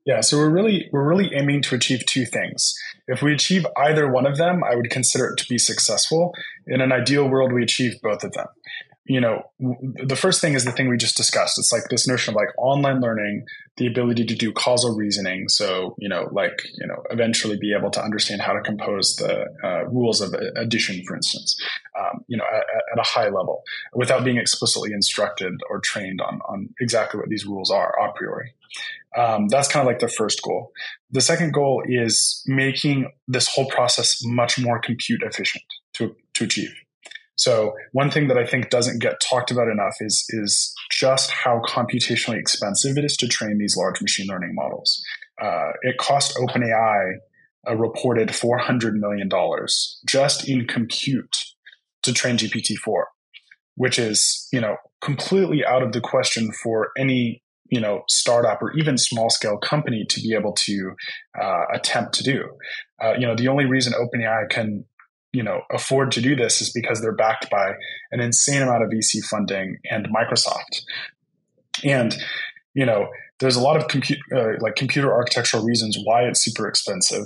Yeah, 0.05 0.21
so 0.21 0.37
we're 0.37 0.49
really 0.49 0.87
we're 0.91 1.07
really 1.07 1.33
aiming 1.33 1.63
to 1.63 1.75
achieve 1.75 2.05
two 2.05 2.25
things. 2.25 2.73
If 3.07 3.21
we 3.21 3.33
achieve 3.33 3.65
either 3.75 4.09
one 4.09 4.27
of 4.27 4.37
them, 4.37 4.63
I 4.63 4.75
would 4.75 4.91
consider 4.91 5.27
it 5.27 5.37
to 5.37 5.47
be 5.49 5.57
successful. 5.57 6.33
In 6.67 6.79
an 6.79 6.91
ideal 6.91 7.27
world, 7.27 7.51
we 7.51 7.63
achieve 7.63 7.95
both 8.01 8.23
of 8.23 8.31
them 8.33 8.45
you 9.07 9.21
know, 9.21 9.43
the 9.59 10.15
first 10.15 10.41
thing 10.41 10.55
is 10.55 10.65
the 10.65 10.71
thing 10.71 10.89
we 10.89 10.97
just 10.97 11.15
discussed. 11.15 11.59
It's 11.59 11.71
like 11.71 11.83
this 11.89 12.07
notion 12.07 12.33
of 12.33 12.35
like 12.35 12.49
online 12.57 13.01
learning, 13.01 13.45
the 13.77 13.85
ability 13.85 14.25
to 14.25 14.35
do 14.35 14.51
causal 14.51 14.95
reasoning. 14.95 15.47
So, 15.47 15.95
you 15.99 16.09
know, 16.09 16.27
like, 16.31 16.59
you 16.79 16.87
know, 16.87 17.03
eventually 17.11 17.55
be 17.55 17.71
able 17.77 17.91
to 17.91 18.03
understand 18.03 18.41
how 18.41 18.53
to 18.53 18.61
compose 18.61 19.15
the 19.17 19.45
uh, 19.63 19.85
rules 19.85 20.21
of 20.21 20.33
addition, 20.55 21.03
for 21.05 21.15
instance, 21.15 21.55
um, 21.99 22.25
you 22.27 22.35
know, 22.35 22.45
at, 22.45 22.63
at, 22.93 22.99
a 22.99 23.03
high 23.03 23.29
level 23.29 23.61
without 23.93 24.23
being 24.23 24.37
explicitly 24.37 24.91
instructed 24.91 25.53
or 25.69 25.79
trained 25.79 26.19
on, 26.19 26.39
on 26.49 26.69
exactly 26.79 27.19
what 27.19 27.29
these 27.29 27.45
rules 27.45 27.69
are 27.69 27.93
a 28.03 28.11
priori. 28.13 28.53
Um, 29.15 29.49
that's 29.49 29.67
kind 29.67 29.87
of 29.87 29.87
like 29.87 29.99
the 29.99 30.07
first 30.07 30.41
goal. 30.41 30.71
The 31.11 31.21
second 31.21 31.53
goal 31.53 31.83
is 31.85 32.43
making 32.47 33.11
this 33.27 33.47
whole 33.47 33.67
process 33.67 34.19
much 34.23 34.57
more 34.57 34.79
compute 34.79 35.21
efficient 35.21 35.63
to, 35.93 36.15
to 36.33 36.45
achieve. 36.45 36.73
So 37.35 37.73
one 37.91 38.09
thing 38.09 38.27
that 38.29 38.37
I 38.37 38.45
think 38.45 38.69
doesn't 38.69 39.01
get 39.01 39.19
talked 39.19 39.51
about 39.51 39.67
enough 39.67 39.95
is 39.99 40.25
is 40.29 40.73
just 40.91 41.31
how 41.31 41.61
computationally 41.67 42.37
expensive 42.37 42.97
it 42.97 43.05
is 43.05 43.17
to 43.17 43.27
train 43.27 43.57
these 43.57 43.75
large 43.77 44.01
machine 44.01 44.27
learning 44.27 44.53
models. 44.53 45.03
Uh, 45.41 45.71
it 45.81 45.97
cost 45.97 46.35
OpenAI 46.37 47.15
a 47.67 47.75
reported 47.75 48.33
four 48.33 48.57
hundred 48.57 48.95
million 48.95 49.27
dollars 49.27 49.99
just 50.07 50.47
in 50.47 50.67
compute 50.67 51.37
to 52.03 52.13
train 52.13 52.37
GPT-4, 52.37 53.03
which 53.75 53.99
is 53.99 54.47
you 54.53 54.61
know 54.61 54.77
completely 55.01 55.65
out 55.65 55.83
of 55.83 55.91
the 55.91 56.01
question 56.01 56.51
for 56.63 56.89
any 56.97 57.43
you 57.69 57.81
know 57.81 58.03
startup 58.07 58.61
or 58.61 58.71
even 58.77 58.97
small 58.97 59.29
scale 59.29 59.57
company 59.57 60.05
to 60.09 60.21
be 60.21 60.33
able 60.33 60.53
to 60.53 60.91
uh, 61.41 61.63
attempt 61.73 62.13
to 62.15 62.23
do. 62.23 62.45
Uh, 63.03 63.13
you 63.17 63.27
know 63.27 63.35
the 63.35 63.47
only 63.47 63.65
reason 63.65 63.93
OpenAI 63.93 64.49
can 64.49 64.85
you 65.35 65.43
know 65.43 65.61
afford 65.71 66.11
to 66.13 66.21
do 66.21 66.35
this 66.35 66.61
is 66.61 66.71
because 66.71 67.01
they're 67.01 67.11
backed 67.15 67.49
by 67.49 67.73
an 68.11 68.21
insane 68.21 68.61
amount 68.61 68.83
of 68.83 68.89
VC 68.89 69.23
funding 69.23 69.77
and 69.91 70.07
Microsoft. 70.07 70.81
And 71.83 72.15
you 72.73 72.85
know, 72.85 73.09
there's 73.39 73.55
a 73.55 73.61
lot 73.61 73.77
of 73.77 73.87
compute 73.89 74.19
uh, 74.33 74.53
like 74.59 74.75
computer 74.75 75.11
architectural 75.13 75.63
reasons 75.63 75.97
why 76.03 76.23
it's 76.23 76.43
super 76.43 76.67
expensive, 76.67 77.25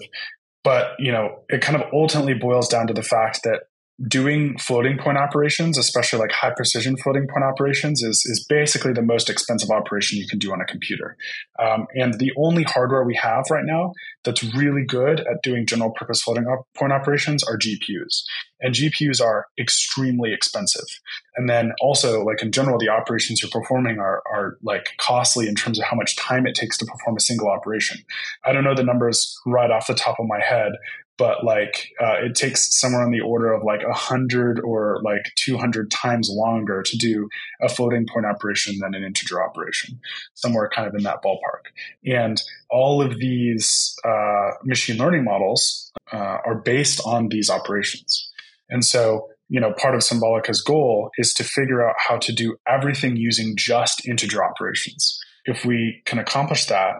but 0.63 0.93
you 0.97 1.11
know, 1.11 1.39
it 1.49 1.61
kind 1.61 1.81
of 1.81 1.87
ultimately 1.93 2.33
boils 2.33 2.67
down 2.67 2.87
to 2.87 2.93
the 2.93 3.03
fact 3.03 3.41
that 3.43 3.63
doing 4.07 4.57
floating 4.57 4.97
point 4.97 5.17
operations, 5.17 5.77
especially 5.77 6.19
like 6.19 6.31
high 6.31 6.51
precision 6.55 6.95
floating 6.97 7.27
point 7.27 7.43
operations, 7.43 8.01
is, 8.01 8.23
is 8.25 8.45
basically 8.47 8.93
the 8.93 9.01
most 9.01 9.29
expensive 9.29 9.69
operation 9.69 10.17
you 10.17 10.27
can 10.27 10.39
do 10.39 10.53
on 10.53 10.61
a 10.61 10.65
computer. 10.65 11.17
Um, 11.59 11.87
and 11.95 12.13
the 12.13 12.31
only 12.37 12.63
hardware 12.63 13.03
we 13.03 13.15
have 13.15 13.45
right 13.49 13.65
now 13.65 13.93
that's 14.23 14.43
really 14.55 14.85
good 14.85 15.19
at 15.21 15.43
doing 15.43 15.65
general 15.65 15.91
purpose 15.91 16.21
floating 16.21 16.45
op- 16.45 16.67
point 16.77 16.93
operations 16.93 17.43
are 17.43 17.57
GPUs. 17.57 18.23
And 18.61 18.73
GPUs 18.73 19.21
are 19.21 19.47
extremely 19.59 20.33
expensive. 20.33 20.87
And 21.35 21.49
then 21.49 21.73
also, 21.81 22.23
like 22.23 22.41
in 22.41 22.51
general, 22.51 22.77
the 22.77 22.89
operations 22.89 23.41
you're 23.41 23.51
performing 23.51 23.99
are, 23.99 24.21
are 24.31 24.57
like 24.63 24.89
costly 24.97 25.47
in 25.47 25.55
terms 25.55 25.79
of 25.79 25.85
how 25.85 25.95
much 25.95 26.15
time 26.15 26.45
it 26.45 26.55
takes 26.55 26.77
to 26.77 26.85
perform 26.85 27.17
a 27.17 27.21
single 27.21 27.49
operation. 27.49 27.99
I 28.45 28.53
don't 28.53 28.63
know 28.63 28.75
the 28.75 28.83
numbers 28.83 29.37
right 29.45 29.71
off 29.71 29.87
the 29.87 29.93
top 29.93 30.19
of 30.19 30.27
my 30.27 30.41
head, 30.41 30.73
but 31.19 31.43
like 31.43 31.91
uh, 32.01 32.15
it 32.23 32.33
takes 32.33 32.79
somewhere 32.79 33.03
on 33.03 33.11
the 33.11 33.19
order 33.19 33.51
of 33.51 33.61
like 33.63 33.85
100 33.85 34.61
or 34.61 35.01
like 35.03 35.31
200 35.35 35.91
times 35.91 36.29
longer 36.31 36.81
to 36.81 36.97
do 36.97 37.27
a 37.61 37.67
floating 37.67 38.07
point 38.11 38.25
operation 38.25 38.79
than 38.79 38.95
an 38.95 39.03
integer 39.03 39.43
operation 39.43 39.99
somewhere 40.33 40.69
kind 40.73 40.87
of 40.87 40.95
in 40.95 41.03
that 41.03 41.21
ballpark. 41.21 41.67
And 42.05 42.41
all 42.71 43.01
of 43.01 43.19
these 43.19 43.93
uh, 44.07 44.51
machine 44.63 44.97
learning 44.97 45.25
models 45.25 45.91
uh, 46.13 46.37
are 46.45 46.55
based 46.55 47.01
on 47.05 47.27
these 47.27 47.49
operations. 47.49 48.31
And 48.69 48.83
so 48.83 49.27
you 49.49 49.59
know 49.59 49.73
part 49.73 49.95
of 49.95 50.03
symbolica's 50.03 50.61
goal 50.61 51.09
is 51.17 51.33
to 51.33 51.43
figure 51.43 51.87
out 51.87 51.95
how 51.97 52.17
to 52.17 52.31
do 52.31 52.55
everything 52.67 53.17
using 53.17 53.55
just 53.57 54.07
integer 54.07 54.43
operations. 54.43 55.19
If 55.45 55.65
we 55.65 56.01
can 56.05 56.17
accomplish 56.17 56.65
that 56.67 56.93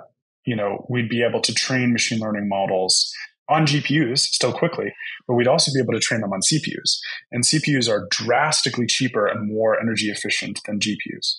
you 0.46 0.56
know 0.56 0.86
we'd 0.90 1.10
be 1.10 1.24
able 1.24 1.42
to 1.42 1.54
train 1.54 1.94
machine 1.94 2.20
learning 2.20 2.50
models 2.50 3.14
on 3.50 3.66
GPUs 3.66 4.20
still 4.20 4.54
quickly, 4.54 4.94
but 5.28 5.34
we'd 5.34 5.48
also 5.48 5.72
be 5.74 5.80
able 5.80 5.94
to 5.94 6.00
train 6.00 6.22
them 6.22 6.34
on 6.34 6.42
CPUs. 6.42 7.00
And 7.32 7.44
CPUs 7.44 7.90
are 7.90 8.08
drastically 8.10 8.86
cheaper 8.86 9.28
and 9.28 9.52
more 9.52 9.80
energy 9.80 10.10
efficient 10.10 10.60
than 10.66 10.80
GPUs. 10.80 11.38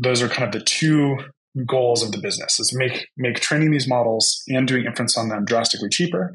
Those 0.00 0.22
are 0.22 0.28
kind 0.28 0.44
of 0.44 0.52
the 0.52 0.64
two 0.64 1.18
goals 1.66 2.02
of 2.02 2.12
the 2.12 2.18
business 2.18 2.58
is 2.58 2.74
make 2.74 3.08
make 3.16 3.36
training 3.36 3.70
these 3.70 3.88
models 3.88 4.42
and 4.48 4.66
doing 4.66 4.86
inference 4.86 5.18
on 5.18 5.28
them 5.28 5.44
drastically 5.44 5.88
cheaper 5.90 6.32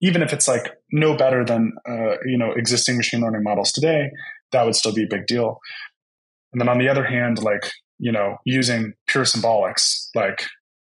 even 0.00 0.22
if 0.22 0.32
it's 0.32 0.48
like 0.48 0.72
no 0.92 1.16
better 1.16 1.44
than 1.44 1.72
uh, 1.88 2.16
you 2.24 2.38
know 2.38 2.52
existing 2.52 2.96
machine 2.96 3.20
learning 3.20 3.42
models 3.42 3.70
today 3.70 4.10
that 4.52 4.64
would 4.64 4.74
still 4.74 4.94
be 4.94 5.04
a 5.04 5.08
big 5.08 5.26
deal 5.26 5.60
and 6.52 6.60
then 6.60 6.68
on 6.68 6.78
the 6.78 6.88
other 6.88 7.04
hand 7.04 7.42
like 7.42 7.70
you 7.98 8.10
know 8.10 8.36
using 8.46 8.94
pure 9.06 9.24
symbolics 9.24 10.08
like 10.14 10.46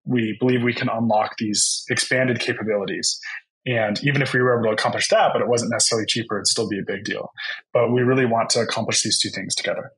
we 0.09 0.35
believe 0.39 0.63
we 0.63 0.73
can 0.73 0.89
unlock 0.89 1.37
these 1.37 1.85
expanded 1.89 2.39
capabilities. 2.39 3.19
And 3.65 4.03
even 4.03 4.21
if 4.21 4.33
we 4.33 4.41
were 4.41 4.59
able 4.59 4.69
to 4.69 4.73
accomplish 4.73 5.09
that, 5.09 5.29
but 5.31 5.41
it 5.41 5.47
wasn't 5.47 5.71
necessarily 5.71 6.07
cheaper, 6.07 6.37
it'd 6.37 6.47
still 6.47 6.67
be 6.67 6.79
a 6.79 6.83
big 6.85 7.03
deal. 7.03 7.31
But 7.73 7.91
we 7.91 8.01
really 8.01 8.25
want 8.25 8.49
to 8.51 8.61
accomplish 8.61 9.03
these 9.03 9.19
two 9.19 9.29
things 9.29 9.53
together. 9.53 9.91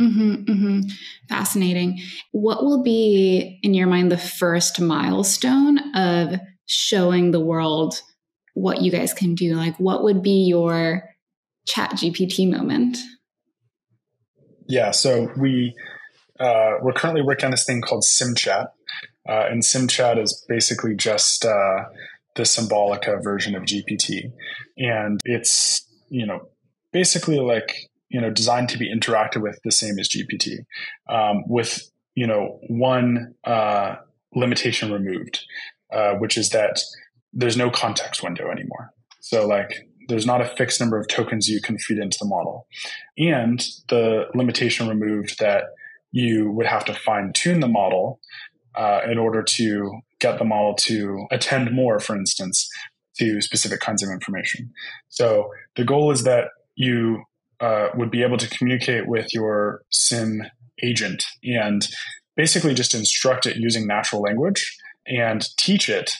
Mm-hmm, 0.00 0.34
mm-hmm. 0.44 0.80
Fascinating. 1.28 2.00
What 2.30 2.64
will 2.64 2.82
be, 2.82 3.58
in 3.62 3.74
your 3.74 3.86
mind, 3.86 4.10
the 4.10 4.16
first 4.16 4.80
milestone 4.80 5.78
of 5.94 6.40
showing 6.64 7.30
the 7.30 7.40
world 7.40 8.00
what 8.54 8.80
you 8.80 8.90
guys 8.90 9.12
can 9.12 9.34
do? 9.34 9.54
Like, 9.54 9.76
what 9.78 10.02
would 10.04 10.22
be 10.22 10.46
your 10.46 11.02
ChatGPT 11.68 12.50
moment? 12.50 12.96
Yeah, 14.66 14.92
so 14.92 15.30
we 15.36 15.74
uh, 16.40 16.78
we're 16.80 16.92
currently 16.92 17.22
working 17.22 17.46
on 17.46 17.50
this 17.50 17.64
thing 17.64 17.82
called 17.82 18.04
SimChat, 18.04 18.68
uh, 19.28 19.46
and 19.50 19.62
SimChat 19.62 20.20
is 20.22 20.44
basically 20.48 20.94
just 20.94 21.44
uh, 21.44 21.84
the 22.34 22.42
Symbolica 22.42 23.22
version 23.22 23.54
of 23.54 23.62
GPT, 23.62 24.32
and 24.76 25.20
it's 25.24 25.86
you 26.08 26.26
know 26.26 26.48
basically 26.92 27.38
like 27.38 27.88
you 28.08 28.20
know 28.20 28.30
designed 28.30 28.68
to 28.70 28.78
be 28.78 28.92
interacted 28.92 29.42
with 29.42 29.58
the 29.64 29.72
same 29.72 29.98
as 29.98 30.08
GPT, 30.08 30.58
um, 31.08 31.44
with 31.46 31.90
you 32.14 32.26
know 32.26 32.58
one 32.68 33.34
uh, 33.44 33.96
limitation 34.34 34.92
removed, 34.92 35.40
uh, 35.92 36.14
which 36.14 36.36
is 36.36 36.50
that 36.50 36.80
there's 37.32 37.56
no 37.56 37.70
context 37.70 38.22
window 38.22 38.50
anymore. 38.50 38.92
So 39.20 39.46
like 39.46 39.88
there's 40.08 40.26
not 40.26 40.40
a 40.40 40.46
fixed 40.46 40.80
number 40.80 40.98
of 40.98 41.06
tokens 41.06 41.48
you 41.48 41.60
can 41.60 41.78
feed 41.78 41.98
into 41.98 42.18
the 42.20 42.26
model, 42.26 42.66
and 43.16 43.64
the 43.88 44.26
limitation 44.34 44.88
removed 44.88 45.38
that 45.38 45.64
you 46.12 46.50
would 46.50 46.66
have 46.66 46.84
to 46.84 46.94
fine 46.94 47.32
tune 47.32 47.60
the 47.60 47.68
model 47.68 48.20
uh, 48.74 49.00
in 49.10 49.18
order 49.18 49.42
to 49.42 50.00
get 50.20 50.38
the 50.38 50.44
model 50.44 50.74
to 50.74 51.26
attend 51.30 51.72
more, 51.72 51.98
for 51.98 52.16
instance, 52.16 52.68
to 53.18 53.40
specific 53.40 53.80
kinds 53.80 54.02
of 54.02 54.10
information. 54.10 54.72
So 55.08 55.50
the 55.76 55.84
goal 55.84 56.10
is 56.10 56.24
that 56.24 56.48
you 56.74 57.24
uh, 57.60 57.88
would 57.94 58.10
be 58.10 58.22
able 58.22 58.38
to 58.38 58.48
communicate 58.48 59.06
with 59.06 59.32
your 59.32 59.82
sim 59.90 60.42
agent 60.82 61.24
and 61.44 61.86
basically 62.36 62.74
just 62.74 62.94
instruct 62.94 63.46
it 63.46 63.56
using 63.56 63.86
natural 63.86 64.22
language 64.22 64.76
and 65.06 65.46
teach 65.58 65.88
it 65.88 66.12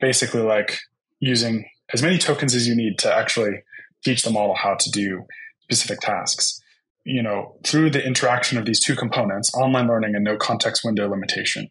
basically 0.00 0.42
like 0.42 0.78
using 1.20 1.64
as 1.94 2.02
many 2.02 2.18
tokens 2.18 2.54
as 2.54 2.66
you 2.66 2.74
need 2.74 2.98
to 2.98 3.14
actually 3.14 3.62
teach 4.04 4.22
the 4.22 4.30
model 4.30 4.54
how 4.54 4.74
to 4.74 4.90
do 4.90 5.24
specific 5.62 6.00
tasks 6.00 6.60
you 7.04 7.22
know, 7.22 7.56
through 7.64 7.90
the 7.90 8.04
interaction 8.04 8.58
of 8.58 8.64
these 8.64 8.80
two 8.80 8.94
components, 8.94 9.54
online 9.54 9.88
learning 9.88 10.14
and 10.14 10.24
no 10.24 10.36
context 10.36 10.84
window 10.84 11.08
limitation, 11.08 11.68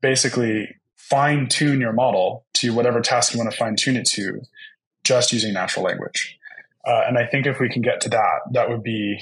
basically 0.00 0.68
fine 0.96 1.48
tune 1.48 1.80
your 1.80 1.92
model 1.92 2.46
to 2.54 2.72
whatever 2.72 3.00
task 3.00 3.32
you 3.32 3.38
want 3.38 3.50
to 3.50 3.56
fine 3.56 3.76
tune 3.76 3.96
it 3.96 4.06
to 4.06 4.40
just 5.04 5.32
using 5.32 5.52
natural 5.52 5.84
language. 5.84 6.38
Uh, 6.86 7.02
and 7.06 7.18
I 7.18 7.26
think 7.26 7.46
if 7.46 7.60
we 7.60 7.68
can 7.68 7.82
get 7.82 8.00
to 8.02 8.08
that, 8.10 8.40
that 8.52 8.70
would 8.70 8.82
be 8.82 9.18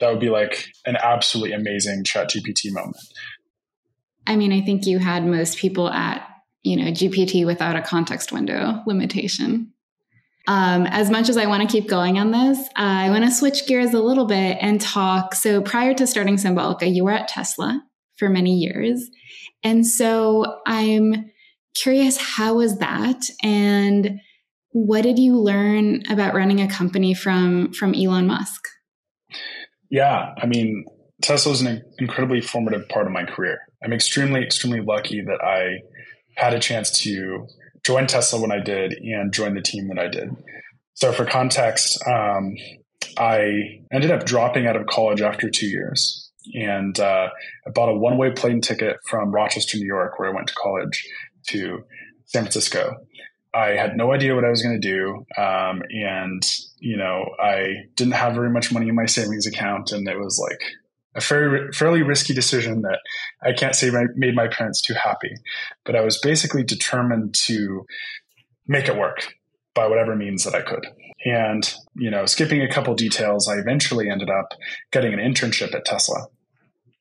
that 0.00 0.10
would 0.10 0.20
be 0.20 0.30
like 0.30 0.66
an 0.86 0.96
absolutely 0.96 1.52
amazing 1.52 2.04
ChatGPT 2.04 2.72
moment. 2.72 2.96
I 4.26 4.36
mean, 4.36 4.52
I 4.52 4.60
think 4.62 4.86
you 4.86 4.98
had 4.98 5.26
most 5.26 5.58
people 5.58 5.90
at, 5.90 6.26
you 6.62 6.76
know, 6.76 6.90
GPT 6.90 7.44
without 7.44 7.76
a 7.76 7.82
context 7.82 8.32
window 8.32 8.82
limitation. 8.86 9.72
Um, 10.48 10.86
as 10.86 11.10
much 11.10 11.28
as 11.28 11.36
I 11.36 11.46
want 11.46 11.68
to 11.68 11.72
keep 11.72 11.88
going 11.88 12.18
on 12.18 12.30
this, 12.30 12.58
I 12.74 13.10
want 13.10 13.24
to 13.24 13.30
switch 13.30 13.66
gears 13.66 13.92
a 13.92 14.00
little 14.00 14.26
bit 14.26 14.58
and 14.60 14.80
talk. 14.80 15.34
So, 15.34 15.60
prior 15.60 15.94
to 15.94 16.06
starting 16.06 16.36
Symbolica, 16.36 16.92
you 16.92 17.04
were 17.04 17.12
at 17.12 17.28
Tesla 17.28 17.82
for 18.16 18.28
many 18.28 18.54
years. 18.54 19.08
And 19.62 19.86
so, 19.86 20.60
I'm 20.66 21.30
curious 21.74 22.16
how 22.16 22.54
was 22.54 22.78
that? 22.78 23.22
And 23.42 24.20
what 24.72 25.02
did 25.02 25.18
you 25.18 25.38
learn 25.38 26.02
about 26.10 26.34
running 26.34 26.60
a 26.60 26.68
company 26.68 27.14
from, 27.14 27.72
from 27.72 27.94
Elon 27.94 28.26
Musk? 28.26 28.68
Yeah, 29.90 30.34
I 30.40 30.46
mean, 30.46 30.84
Tesla 31.22 31.50
was 31.50 31.60
an 31.60 31.82
incredibly 31.98 32.40
formative 32.40 32.88
part 32.88 33.06
of 33.06 33.12
my 33.12 33.24
career. 33.24 33.58
I'm 33.84 33.92
extremely, 33.92 34.42
extremely 34.42 34.80
lucky 34.80 35.20
that 35.22 35.42
I 35.42 35.80
had 36.36 36.54
a 36.54 36.60
chance 36.60 37.00
to 37.02 37.46
join 37.84 38.06
Tesla 38.06 38.40
when 38.40 38.52
I 38.52 38.60
did 38.60 38.92
and 38.92 39.32
join 39.32 39.54
the 39.54 39.62
team 39.62 39.88
that 39.88 39.98
I 39.98 40.08
did. 40.08 40.36
So, 40.94 41.12
for 41.12 41.24
context, 41.24 41.98
um, 42.06 42.54
I 43.16 43.80
ended 43.92 44.10
up 44.10 44.24
dropping 44.24 44.66
out 44.66 44.76
of 44.76 44.86
college 44.86 45.22
after 45.22 45.50
two 45.50 45.66
years. 45.66 46.30
And 46.54 46.98
uh, 46.98 47.28
I 47.66 47.70
bought 47.70 47.90
a 47.90 47.94
one 47.94 48.18
way 48.18 48.30
plane 48.30 48.60
ticket 48.60 48.96
from 49.06 49.30
Rochester, 49.30 49.78
New 49.78 49.86
York, 49.86 50.18
where 50.18 50.30
I 50.30 50.34
went 50.34 50.48
to 50.48 50.54
college, 50.54 51.06
to 51.48 51.84
San 52.26 52.42
Francisco. 52.42 52.96
I 53.52 53.70
had 53.70 53.96
no 53.96 54.12
idea 54.12 54.34
what 54.34 54.44
I 54.44 54.50
was 54.50 54.62
going 54.62 54.80
to 54.80 54.88
do. 54.88 55.26
Um, 55.36 55.82
and, 55.90 56.42
you 56.78 56.96
know, 56.96 57.24
I 57.40 57.84
didn't 57.96 58.14
have 58.14 58.34
very 58.34 58.50
much 58.50 58.72
money 58.72 58.88
in 58.88 58.94
my 58.94 59.06
savings 59.06 59.46
account. 59.46 59.90
And 59.92 60.06
it 60.08 60.18
was 60.18 60.38
like 60.38 60.60
a 61.14 61.20
fairly, 61.20 61.72
fairly 61.72 62.02
risky 62.02 62.34
decision 62.34 62.82
that 62.82 63.00
I 63.42 63.52
can't 63.52 63.74
say 63.74 63.90
made 64.16 64.34
my 64.34 64.48
parents 64.48 64.80
too 64.80 64.94
happy. 64.94 65.34
But 65.84 65.96
I 65.96 66.02
was 66.02 66.18
basically 66.18 66.62
determined 66.62 67.34
to 67.46 67.86
make 68.66 68.88
it 68.88 68.96
work 68.96 69.34
by 69.74 69.86
whatever 69.86 70.14
means 70.14 70.44
that 70.44 70.54
I 70.54 70.62
could. 70.62 70.86
And, 71.24 71.72
you 71.94 72.10
know, 72.10 72.26
skipping 72.26 72.62
a 72.62 72.72
couple 72.72 72.94
details, 72.94 73.48
I 73.48 73.58
eventually 73.58 74.08
ended 74.08 74.30
up 74.30 74.54
getting 74.90 75.12
an 75.12 75.20
internship 75.20 75.74
at 75.74 75.84
Tesla. 75.84 76.26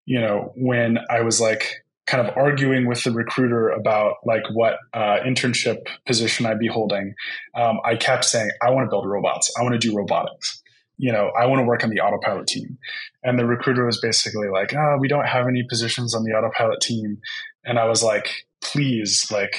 You 0.06 0.20
know, 0.20 0.54
when 0.56 0.98
I 1.10 1.22
was 1.22 1.40
like 1.40 1.86
kind 2.08 2.28
of 2.28 2.36
arguing 2.36 2.88
with 2.88 3.04
the 3.04 3.12
recruiter 3.12 3.70
about 3.70 4.16
like 4.26 4.44
what 4.52 4.78
uh, 4.94 5.20
internship 5.26 5.78
position 6.08 6.48
I'd 6.48 6.58
be 6.58 6.68
holding, 6.68 7.14
um, 7.56 7.80
I 7.86 7.96
kept 7.96 8.26
saying, 8.26 8.50
I 8.62 8.72
want 8.72 8.88
to 8.88 8.90
build 8.90 9.08
robots. 9.08 9.52
I 9.58 9.64
want 9.64 9.80
to 9.80 9.80
do 9.80 9.96
robotics. 9.96 10.62
You 11.00 11.12
know, 11.12 11.32
I 11.40 11.46
want 11.46 11.60
to 11.60 11.66
work 11.66 11.84
on 11.84 11.90
the 11.90 12.02
autopilot 12.02 12.46
team. 12.46 12.78
And 13.24 13.40
the 13.40 13.46
recruiter 13.46 13.86
was 13.86 14.00
basically 14.02 14.50
like, 14.50 14.74
oh, 14.76 14.98
we 15.00 15.08
don't 15.08 15.28
have 15.28 15.48
any 15.48 15.64
positions 15.64 16.14
on 16.14 16.24
the 16.24 16.32
autopilot 16.32 16.82
team. 16.82 17.20
And 17.66 17.80
I 17.80 17.86
was 17.86 18.04
like, 18.04 18.30
please, 18.62 19.32
like, 19.32 19.56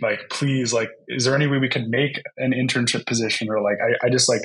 like 0.00 0.20
please 0.30 0.72
like 0.72 0.90
is 1.08 1.24
there 1.24 1.34
any 1.34 1.46
way 1.46 1.58
we 1.58 1.68
could 1.68 1.88
make 1.88 2.22
an 2.38 2.52
internship 2.52 3.06
position 3.06 3.48
or 3.50 3.60
like 3.60 3.76
I, 3.80 4.06
I 4.06 4.10
just 4.10 4.28
like 4.28 4.42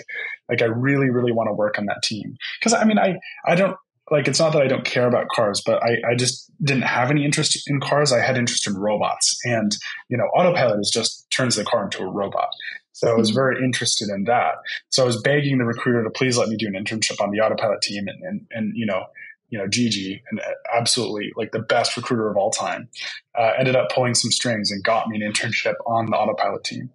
like 0.49 0.61
i 0.61 0.65
really 0.65 1.09
really 1.09 1.31
want 1.31 1.47
to 1.47 1.53
work 1.53 1.79
on 1.79 1.85
that 1.85 2.03
team 2.03 2.37
because 2.59 2.73
i 2.73 2.83
mean 2.83 2.99
i 2.99 3.17
i 3.45 3.55
don't 3.55 3.77
like 4.11 4.27
it's 4.27 4.39
not 4.39 4.53
that 4.53 4.61
i 4.61 4.67
don't 4.67 4.85
care 4.85 5.07
about 5.07 5.29
cars 5.29 5.61
but 5.65 5.81
i 5.83 5.97
i 6.09 6.15
just 6.15 6.51
didn't 6.63 6.83
have 6.83 7.09
any 7.09 7.23
interest 7.23 7.61
in 7.67 7.79
cars 7.79 8.11
i 8.11 8.19
had 8.19 8.37
interest 8.37 8.67
in 8.67 8.75
robots 8.75 9.35
and 9.45 9.77
you 10.09 10.17
know 10.17 10.25
autopilot 10.35 10.79
is 10.79 10.91
just 10.93 11.29
turns 11.29 11.55
the 11.55 11.63
car 11.63 11.85
into 11.85 12.03
a 12.03 12.07
robot 12.07 12.49
so 12.97 13.11
I 13.11 13.13
was 13.13 13.29
mm-hmm. 13.29 13.35
very 13.35 13.63
interested 13.63 14.09
in 14.09 14.23
that. 14.23 14.55
So 14.89 15.03
I 15.03 15.05
was 15.05 15.21
begging 15.21 15.59
the 15.59 15.65
recruiter 15.65 16.03
to 16.03 16.09
please 16.09 16.35
let 16.35 16.49
me 16.49 16.57
do 16.57 16.65
an 16.65 16.73
internship 16.73 17.21
on 17.21 17.29
the 17.29 17.41
autopilot 17.41 17.83
team 17.83 18.07
and, 18.07 18.23
and, 18.23 18.47
and 18.49 18.73
you 18.75 18.87
know, 18.87 19.03
you 19.49 19.59
know, 19.59 19.67
Gigi, 19.67 20.23
and 20.31 20.41
absolutely 20.75 21.31
like 21.35 21.51
the 21.51 21.59
best 21.59 21.95
recruiter 21.95 22.27
of 22.27 22.37
all 22.37 22.49
time, 22.49 22.89
uh, 23.37 23.51
ended 23.59 23.75
up 23.75 23.89
pulling 23.93 24.15
some 24.15 24.31
strings 24.31 24.71
and 24.71 24.83
got 24.83 25.07
me 25.07 25.21
an 25.21 25.31
internship 25.31 25.75
on 25.85 26.07
the 26.07 26.17
autopilot 26.17 26.63
team. 26.63 26.89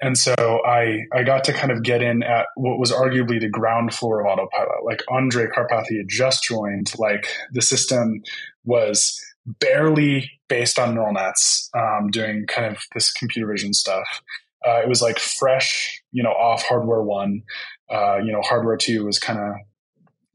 And 0.00 0.16
so 0.16 0.34
I, 0.66 1.02
I 1.12 1.24
got 1.24 1.44
to 1.44 1.52
kind 1.52 1.70
of 1.70 1.82
get 1.82 2.00
in 2.00 2.22
at 2.22 2.46
what 2.56 2.78
was 2.78 2.90
arguably 2.90 3.38
the 3.38 3.50
ground 3.50 3.92
floor 3.94 4.20
of 4.20 4.26
autopilot. 4.26 4.82
Like 4.82 5.02
Andrej 5.10 5.52
Karpathy 5.52 5.98
had 5.98 6.08
just 6.08 6.42
joined, 6.42 6.90
like 6.98 7.28
the 7.52 7.62
system 7.62 8.22
was 8.64 9.20
barely 9.46 10.30
based 10.48 10.78
on 10.78 10.94
neural 10.94 11.12
nets, 11.12 11.68
um, 11.76 12.10
doing 12.10 12.46
kind 12.48 12.74
of 12.74 12.82
this 12.94 13.12
computer 13.12 13.46
vision 13.52 13.74
stuff. 13.74 14.22
Uh, 14.66 14.80
it 14.80 14.88
was 14.88 15.02
like 15.02 15.18
fresh, 15.18 16.02
you 16.12 16.22
know, 16.22 16.30
off 16.30 16.62
hardware 16.62 17.02
one. 17.02 17.42
Uh, 17.90 18.16
you 18.16 18.32
know, 18.32 18.40
hardware 18.42 18.76
two 18.76 19.04
was 19.04 19.18
kind 19.18 19.38
of 19.38 19.54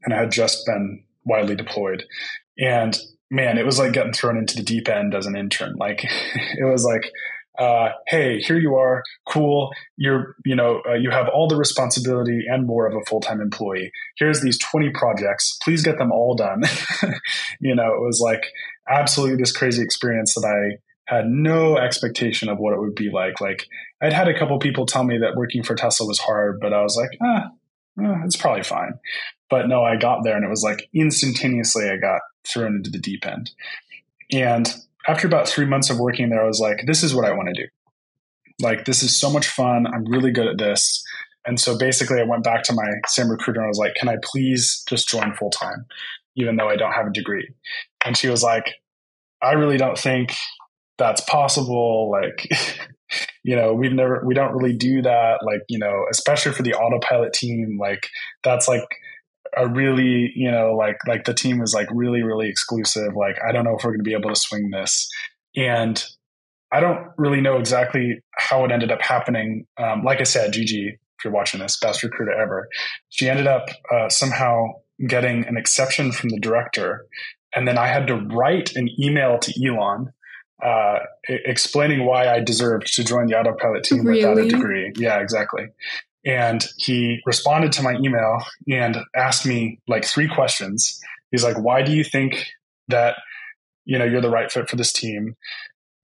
of 0.06 0.12
had 0.12 0.30
just 0.30 0.64
been 0.66 1.04
widely 1.24 1.54
deployed. 1.54 2.04
And 2.58 2.98
man, 3.30 3.58
it 3.58 3.66
was 3.66 3.78
like 3.78 3.92
getting 3.92 4.12
thrown 4.12 4.38
into 4.38 4.56
the 4.56 4.62
deep 4.62 4.88
end 4.88 5.14
as 5.14 5.26
an 5.26 5.36
intern. 5.36 5.74
Like 5.78 6.04
it 6.34 6.70
was 6.70 6.84
like, 6.84 7.10
uh, 7.58 7.90
hey, 8.06 8.38
here 8.38 8.58
you 8.58 8.76
are, 8.76 9.02
cool. 9.28 9.70
You're, 9.96 10.34
you 10.46 10.56
know, 10.56 10.80
uh, 10.88 10.94
you 10.94 11.10
have 11.10 11.28
all 11.28 11.46
the 11.46 11.56
responsibility 11.56 12.44
and 12.48 12.66
more 12.66 12.86
of 12.86 12.94
a 12.94 13.04
full 13.06 13.20
time 13.20 13.40
employee. 13.40 13.92
Here's 14.16 14.40
these 14.40 14.58
20 14.58 14.90
projects. 14.90 15.58
Please 15.62 15.82
get 15.82 15.98
them 15.98 16.10
all 16.10 16.34
done. 16.34 16.62
you 17.60 17.74
know, 17.74 17.92
it 17.92 18.00
was 18.00 18.20
like 18.24 18.44
absolutely 18.88 19.36
this 19.36 19.52
crazy 19.52 19.82
experience 19.82 20.34
that 20.34 20.46
I 20.46 20.78
had 21.06 21.26
no 21.26 21.76
expectation 21.76 22.48
of 22.48 22.58
what 22.58 22.72
it 22.72 22.80
would 22.80 22.94
be 22.94 23.10
like. 23.10 23.40
Like 23.40 23.66
I'd 24.00 24.12
had 24.12 24.28
a 24.28 24.38
couple 24.38 24.58
people 24.58 24.86
tell 24.86 25.04
me 25.04 25.18
that 25.18 25.36
working 25.36 25.62
for 25.62 25.74
Tesla 25.74 26.06
was 26.06 26.18
hard, 26.18 26.60
but 26.60 26.72
I 26.72 26.82
was 26.82 26.96
like, 26.96 27.10
ah, 27.22 27.50
eh, 28.00 28.22
it's 28.24 28.36
probably 28.36 28.62
fine. 28.62 28.94
But 29.48 29.68
no, 29.68 29.82
I 29.82 29.96
got 29.96 30.22
there 30.22 30.36
and 30.36 30.44
it 30.44 30.50
was 30.50 30.62
like 30.62 30.88
instantaneously 30.94 31.90
I 31.90 31.96
got 31.96 32.20
thrown 32.46 32.76
into 32.76 32.90
the 32.90 32.98
deep 32.98 33.26
end. 33.26 33.50
And 34.32 34.72
after 35.08 35.26
about 35.26 35.48
three 35.48 35.66
months 35.66 35.90
of 35.90 35.98
working 35.98 36.30
there, 36.30 36.42
I 36.42 36.46
was 36.46 36.60
like, 36.60 36.86
this 36.86 37.02
is 37.02 37.14
what 37.14 37.24
I 37.24 37.32
want 37.32 37.48
to 37.48 37.62
do. 37.62 37.68
Like, 38.60 38.84
this 38.84 39.02
is 39.02 39.18
so 39.18 39.30
much 39.30 39.48
fun. 39.48 39.86
I'm 39.86 40.04
really 40.04 40.30
good 40.30 40.46
at 40.46 40.58
this. 40.58 41.02
And 41.46 41.58
so 41.58 41.78
basically, 41.78 42.20
I 42.20 42.24
went 42.24 42.44
back 42.44 42.62
to 42.64 42.74
my 42.74 42.86
same 43.06 43.30
recruiter 43.30 43.60
and 43.60 43.66
I 43.66 43.68
was 43.68 43.78
like, 43.78 43.94
can 43.94 44.08
I 44.08 44.16
please 44.22 44.82
just 44.86 45.08
join 45.08 45.34
full 45.34 45.50
time, 45.50 45.86
even 46.36 46.56
though 46.56 46.68
I 46.68 46.76
don't 46.76 46.92
have 46.92 47.06
a 47.06 47.12
degree? 47.12 47.48
And 48.04 48.16
she 48.16 48.28
was 48.28 48.42
like, 48.42 48.74
I 49.42 49.52
really 49.52 49.78
don't 49.78 49.98
think 49.98 50.34
that's 51.00 51.22
possible. 51.22 52.08
Like, 52.08 52.46
you 53.42 53.56
know, 53.56 53.74
we've 53.74 53.92
never, 53.92 54.22
we 54.24 54.34
don't 54.34 54.52
really 54.52 54.76
do 54.76 55.02
that. 55.02 55.40
Like, 55.42 55.62
you 55.68 55.80
know, 55.80 56.04
especially 56.12 56.52
for 56.52 56.62
the 56.62 56.74
autopilot 56.74 57.32
team, 57.32 57.78
like, 57.80 58.06
that's 58.44 58.68
like, 58.68 58.84
a 59.56 59.66
really, 59.66 60.32
you 60.36 60.50
know, 60.50 60.74
like 60.74 60.98
like 61.08 61.24
the 61.24 61.34
team 61.34 61.60
is 61.60 61.74
like 61.74 61.88
really, 61.92 62.22
really 62.22 62.48
exclusive. 62.48 63.16
Like 63.16 63.36
I 63.46 63.52
don't 63.52 63.64
know 63.64 63.76
if 63.76 63.84
we're 63.84 63.90
going 63.90 64.04
to 64.04 64.04
be 64.04 64.14
able 64.14 64.30
to 64.30 64.36
swing 64.36 64.70
this, 64.70 65.08
and 65.56 66.02
I 66.72 66.80
don't 66.80 67.08
really 67.18 67.40
know 67.40 67.56
exactly 67.58 68.20
how 68.36 68.64
it 68.64 68.70
ended 68.70 68.92
up 68.92 69.02
happening. 69.02 69.66
Um, 69.76 70.04
like 70.04 70.20
I 70.20 70.24
said, 70.24 70.52
Gigi, 70.52 70.88
if 70.88 71.24
you're 71.24 71.32
watching 71.32 71.60
this, 71.60 71.78
best 71.80 72.02
recruiter 72.02 72.32
ever, 72.32 72.68
she 73.08 73.28
ended 73.28 73.46
up 73.46 73.68
uh, 73.92 74.08
somehow 74.08 74.66
getting 75.08 75.46
an 75.46 75.56
exception 75.56 76.12
from 76.12 76.30
the 76.30 76.38
director, 76.38 77.06
and 77.54 77.66
then 77.66 77.76
I 77.78 77.88
had 77.88 78.06
to 78.06 78.16
write 78.16 78.76
an 78.76 78.88
email 79.00 79.38
to 79.38 79.66
Elon 79.66 80.12
uh, 80.62 80.98
explaining 81.28 82.04
why 82.04 82.28
I 82.28 82.40
deserved 82.40 82.86
to 82.94 83.04
join 83.04 83.26
the 83.26 83.38
autopilot 83.38 83.84
team 83.84 84.04
really? 84.04 84.24
without 84.24 84.38
a 84.38 84.48
degree. 84.48 84.92
Yeah, 84.96 85.20
exactly. 85.20 85.68
And 86.24 86.66
he 86.76 87.20
responded 87.24 87.72
to 87.72 87.82
my 87.82 87.94
email 87.94 88.44
and 88.68 88.98
asked 89.16 89.46
me 89.46 89.80
like 89.88 90.04
three 90.04 90.28
questions. 90.28 91.00
He's 91.30 91.44
like, 91.44 91.58
why 91.58 91.82
do 91.82 91.92
you 91.92 92.04
think 92.04 92.46
that, 92.88 93.16
you 93.84 93.98
know, 93.98 94.04
you're 94.04 94.20
the 94.20 94.30
right 94.30 94.50
fit 94.50 94.68
for 94.68 94.76
this 94.76 94.92
team? 94.92 95.36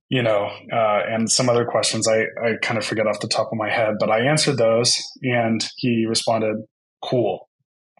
You 0.08 0.22
know, 0.22 0.50
uh, 0.72 1.02
and 1.08 1.30
some 1.30 1.48
other 1.48 1.64
questions 1.64 2.08
I, 2.08 2.26
I 2.42 2.54
kind 2.62 2.78
of 2.78 2.86
forget 2.86 3.06
off 3.06 3.20
the 3.20 3.28
top 3.28 3.48
of 3.52 3.58
my 3.58 3.68
head, 3.68 3.94
but 3.98 4.08
I 4.08 4.20
answered 4.20 4.56
those 4.56 4.94
and 5.22 5.66
he 5.76 6.06
responded, 6.06 6.56
cool, 7.02 7.48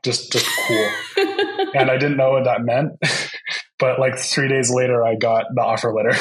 just, 0.05 0.33
just 0.33 0.47
cool. 0.67 0.89
and 1.75 1.91
I 1.91 1.99
didn't 1.99 2.17
know 2.17 2.31
what 2.31 2.45
that 2.45 2.63
meant. 2.63 2.93
but 3.79 3.99
like 3.99 4.19
three 4.19 4.49
days 4.49 4.71
later, 4.71 5.05
I 5.05 5.17
got 5.17 5.47
the 5.55 5.63
offer 5.63 5.93
letter. 5.93 6.19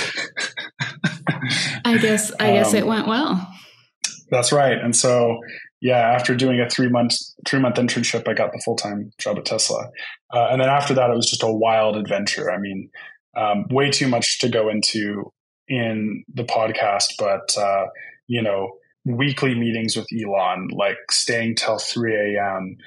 I 1.86 1.98
guess, 1.98 2.32
I 2.40 2.52
guess 2.52 2.72
um, 2.72 2.76
it 2.76 2.88
went 2.88 3.08
well. 3.08 3.48
That's 4.30 4.52
right. 4.52 4.78
And 4.78 4.96
so 4.96 5.40
yeah, 5.82 6.00
after 6.00 6.36
doing 6.36 6.60
a 6.60 6.70
three 6.70 6.90
month 6.90 7.16
three 7.48 7.60
month 7.60 7.76
internship, 7.76 8.28
I 8.28 8.34
got 8.34 8.52
the 8.52 8.62
full 8.66 8.76
time 8.76 9.12
job 9.20 9.38
at 9.38 9.46
Tesla, 9.46 9.90
uh, 10.34 10.48
and 10.50 10.60
then 10.60 10.68
after 10.68 10.96
that, 10.96 11.12
it 11.12 11.16
was 11.16 11.30
just 11.30 11.44
a 11.44 11.52
wild 11.52 11.96
adventure. 11.96 12.52
I 12.52 12.58
mean, 12.58 12.90
um, 13.38 13.66
way 13.70 13.92
too 13.92 14.08
much 14.08 14.40
to 14.40 14.50
go 14.50 14.70
into 14.70 15.32
in 15.68 16.24
the 16.34 16.44
podcast, 16.44 17.14
but 17.20 17.56
uh, 17.56 17.86
you 18.26 18.42
know, 18.42 18.78
weekly 19.06 19.54
meetings 19.54 19.96
with 19.96 20.08
Elon, 20.12 20.70
like 20.72 20.98
staying 21.12 21.56
till 21.56 21.78
three 21.78 22.16
a.m. 22.16 22.78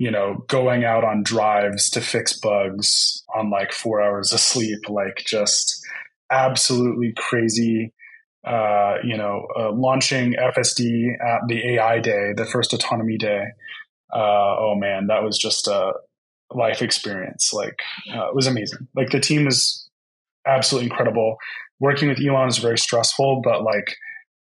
You 0.00 0.10
know, 0.10 0.44
going 0.48 0.84
out 0.84 1.04
on 1.04 1.22
drives 1.22 1.90
to 1.90 2.00
fix 2.00 2.32
bugs 2.32 3.22
on 3.34 3.50
like 3.50 3.72
four 3.72 4.00
hours 4.00 4.32
of 4.32 4.40
sleep, 4.40 4.88
like 4.88 5.22
just 5.26 5.84
absolutely 6.30 7.12
crazy 7.16 7.92
uh, 8.44 8.94
you 9.04 9.16
know, 9.16 9.46
uh, 9.58 9.70
launching 9.72 10.32
FSD 10.34 11.12
at 11.20 11.42
the 11.48 11.74
AI 11.74 11.98
day, 11.98 12.32
the 12.34 12.46
first 12.46 12.72
autonomy 12.72 13.18
day. 13.18 13.44
Uh, 14.12 14.56
oh 14.58 14.74
man, 14.76 15.08
that 15.08 15.22
was 15.22 15.38
just 15.38 15.68
a 15.68 15.92
life 16.54 16.82
experience. 16.82 17.52
Like, 17.52 17.80
uh, 18.12 18.28
it 18.28 18.34
was 18.34 18.46
amazing. 18.46 18.88
Like, 18.94 19.10
the 19.10 19.20
team 19.20 19.46
is 19.46 19.88
absolutely 20.46 20.90
incredible. 20.90 21.36
Working 21.80 22.08
with 22.08 22.20
Elon 22.20 22.48
is 22.48 22.58
very 22.58 22.78
stressful, 22.78 23.42
but 23.44 23.62
like, 23.62 23.96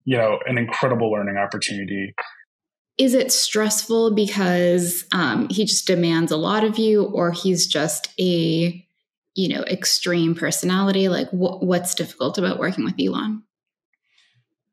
you 0.05 0.17
know, 0.17 0.39
an 0.47 0.59
incredible 0.59 1.13
learning 1.13 1.37
opportunity. 1.37 2.15
Is 2.99 3.15
it 3.15 3.33
stressful 3.33 4.15
because 4.15 5.05
um, 5.13 5.49
he 5.49 5.65
just 5.65 5.87
demands 5.87 6.31
a 6.31 6.37
lot 6.37 6.65
of 6.65 6.79
you, 6.79 7.05
or 7.05 7.33
he's 7.33 7.67
just 7.67 8.09
a, 8.21 8.87
you 9.35 9.49
know, 9.49 9.63
extreme 9.63 10.35
personality? 10.35 11.09
Like, 11.09 11.29
wh- 11.31 11.63
what's 11.63 11.95
difficult 11.95 12.39
about 12.39 12.59
working 12.59 12.85
with 12.85 12.95
Elon? 13.01 13.45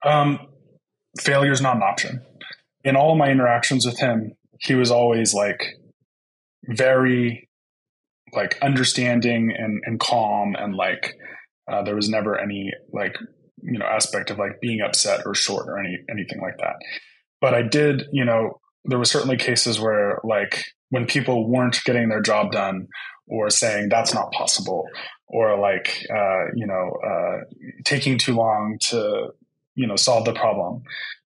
Um, 0.05 0.39
failure 1.20 1.51
is 1.51 1.61
not 1.61 1.78
an 1.78 1.84
option. 1.84 2.22
In 2.84 2.95
all 2.95 3.15
my 3.15 3.30
interactions 3.30 3.86
with 3.86 3.99
him, 3.99 4.34
he 4.59 4.76
was 4.76 4.91
always 4.91 5.34
like 5.34 5.76
very 6.65 7.49
like 8.34 8.57
understanding 8.61 9.51
and, 9.57 9.82
and 9.86 9.99
calm 9.99 10.55
and 10.57 10.76
like 10.76 11.15
uh, 11.72 11.82
there 11.84 11.95
was 11.95 12.09
never 12.09 12.38
any 12.38 12.72
like 12.93 13.15
you 13.61 13.80
know 13.80 13.86
aspect 13.86 14.30
of 14.30 14.38
like 14.38 14.59
being 14.61 14.82
upset 14.82 15.22
or 15.26 15.34
short 15.34 15.67
or 15.67 15.80
any 15.80 15.97
anything 16.09 16.39
like 16.41 16.57
that 16.57 16.76
but 17.42 17.54
i 17.54 17.62
did 17.62 18.04
you 18.12 18.26
know 18.26 18.60
there 18.86 18.98
were 18.98 19.06
certainly 19.06 19.38
cases 19.38 19.80
where 19.80 20.20
like 20.24 20.66
when 20.90 21.06
people 21.06 21.48
weren't 21.48 21.84
getting 21.84 22.10
their 22.10 22.22
job 22.22 22.52
done 22.52 22.88
or 23.28 23.50
saying 23.50 23.90
that's 23.90 24.14
not 24.14 24.32
possible 24.32 24.88
or 25.28 25.58
like 25.60 26.06
uh, 26.14 26.46
you 26.56 26.66
know 26.66 26.92
uh, 27.06 27.44
taking 27.86 28.18
too 28.18 28.36
long 28.36 28.78
to 28.82 29.30
you 29.76 29.88
know 29.88 29.96
solve 29.96 30.26
the 30.26 30.34
problem 30.34 30.84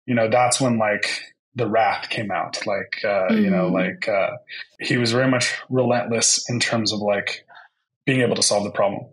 you 0.06 0.14
know 0.14 0.28
that's 0.28 0.60
when 0.60 0.78
like 0.78 1.22
the 1.54 1.66
wrath 1.66 2.10
came 2.10 2.30
out 2.30 2.64
like 2.66 3.00
uh, 3.04 3.28
mm. 3.30 3.42
you 3.42 3.50
know 3.50 3.70
mm. 3.70 3.72
like 3.72 4.08
uh, 4.08 4.30
he 4.80 4.98
was 4.98 5.12
very 5.12 5.28
much 5.28 5.54
relentless 5.68 6.48
in 6.50 6.60
terms 6.60 6.92
of 6.92 7.00
like 7.00 7.44
being 8.04 8.20
able 8.20 8.36
to 8.36 8.42
solve 8.42 8.64
the 8.64 8.70
problem 8.70 9.06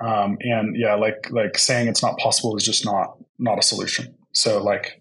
um, 0.00 0.36
and 0.40 0.76
yeah 0.76 0.94
like 0.94 1.30
like 1.30 1.58
saying 1.58 1.88
it's 1.88 2.02
not 2.02 2.18
possible 2.18 2.56
is 2.56 2.64
just 2.64 2.84
not 2.84 3.16
not 3.38 3.58
a 3.58 3.62
solution 3.62 4.14
so 4.32 4.62
like 4.62 4.99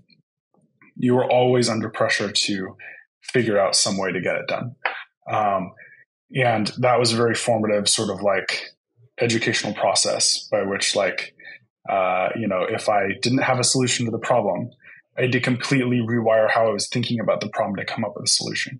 you 0.99 1.15
were 1.15 1.25
always 1.25 1.69
under 1.69 1.89
pressure 1.89 2.31
to 2.31 2.75
figure 3.23 3.57
out 3.57 3.75
some 3.75 3.97
way 3.97 4.11
to 4.11 4.21
get 4.21 4.35
it 4.35 4.47
done. 4.47 4.75
Um, 5.31 5.71
and 6.35 6.71
that 6.79 6.99
was 6.99 7.13
a 7.13 7.15
very 7.15 7.33
formative 7.33 7.87
sort 7.89 8.09
of 8.09 8.21
like 8.21 8.63
educational 9.19 9.73
process 9.73 10.47
by 10.51 10.63
which 10.63 10.95
like 10.95 11.33
uh, 11.89 12.29
you 12.35 12.47
know 12.47 12.63
if 12.63 12.87
i 12.87 13.09
didn't 13.21 13.39
have 13.39 13.59
a 13.59 13.63
solution 13.63 14.05
to 14.05 14.11
the 14.11 14.19
problem 14.19 14.69
i 15.17 15.23
had 15.23 15.31
to 15.31 15.39
completely 15.39 15.97
rewire 15.97 16.49
how 16.49 16.67
i 16.67 16.71
was 16.71 16.87
thinking 16.87 17.19
about 17.19 17.41
the 17.41 17.49
problem 17.49 17.75
to 17.75 17.85
come 17.85 18.03
up 18.03 18.13
with 18.15 18.25
a 18.25 18.29
solution. 18.29 18.79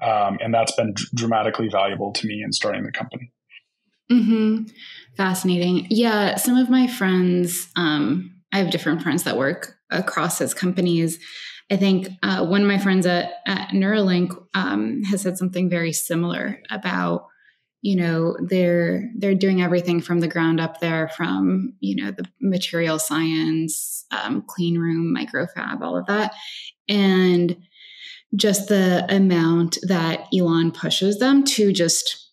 Um, 0.00 0.38
and 0.40 0.54
that's 0.54 0.72
been 0.76 0.94
dramatically 1.12 1.68
valuable 1.68 2.12
to 2.12 2.26
me 2.28 2.40
in 2.44 2.52
starting 2.52 2.84
the 2.84 2.92
company. 2.92 3.32
Mm-hmm. 4.10 4.64
fascinating. 5.16 5.86
Yeah 5.90 6.36
some 6.36 6.56
of 6.56 6.70
my 6.70 6.86
friends 6.86 7.68
um, 7.76 8.34
i 8.52 8.58
have 8.58 8.70
different 8.70 9.02
friends 9.02 9.24
that 9.24 9.36
work 9.36 9.74
across 9.90 10.40
as 10.40 10.54
companies 10.54 11.18
I 11.70 11.76
think 11.76 12.08
uh, 12.22 12.46
one 12.46 12.62
of 12.62 12.68
my 12.68 12.78
friends 12.78 13.06
at, 13.06 13.30
at 13.46 13.70
Neuralink 13.70 14.34
um, 14.54 15.02
has 15.04 15.22
said 15.22 15.36
something 15.36 15.68
very 15.68 15.92
similar 15.92 16.60
about 16.70 17.26
you 17.80 17.94
know 17.94 18.36
they're 18.40 19.08
they're 19.16 19.34
doing 19.34 19.62
everything 19.62 20.00
from 20.00 20.18
the 20.20 20.28
ground 20.28 20.60
up 20.60 20.80
there 20.80 21.08
from 21.08 21.74
you 21.80 22.02
know 22.02 22.10
the 22.10 22.24
material 22.40 22.98
science 22.98 24.04
um, 24.10 24.42
clean 24.48 24.78
room 24.78 25.14
microfab 25.16 25.80
all 25.80 25.96
of 25.96 26.06
that. 26.06 26.34
And 26.88 27.56
just 28.34 28.68
the 28.68 29.06
amount 29.08 29.78
that 29.82 30.26
elon 30.34 30.72
pushes 30.72 31.18
them 31.18 31.44
to 31.44 31.72
just 31.72 32.30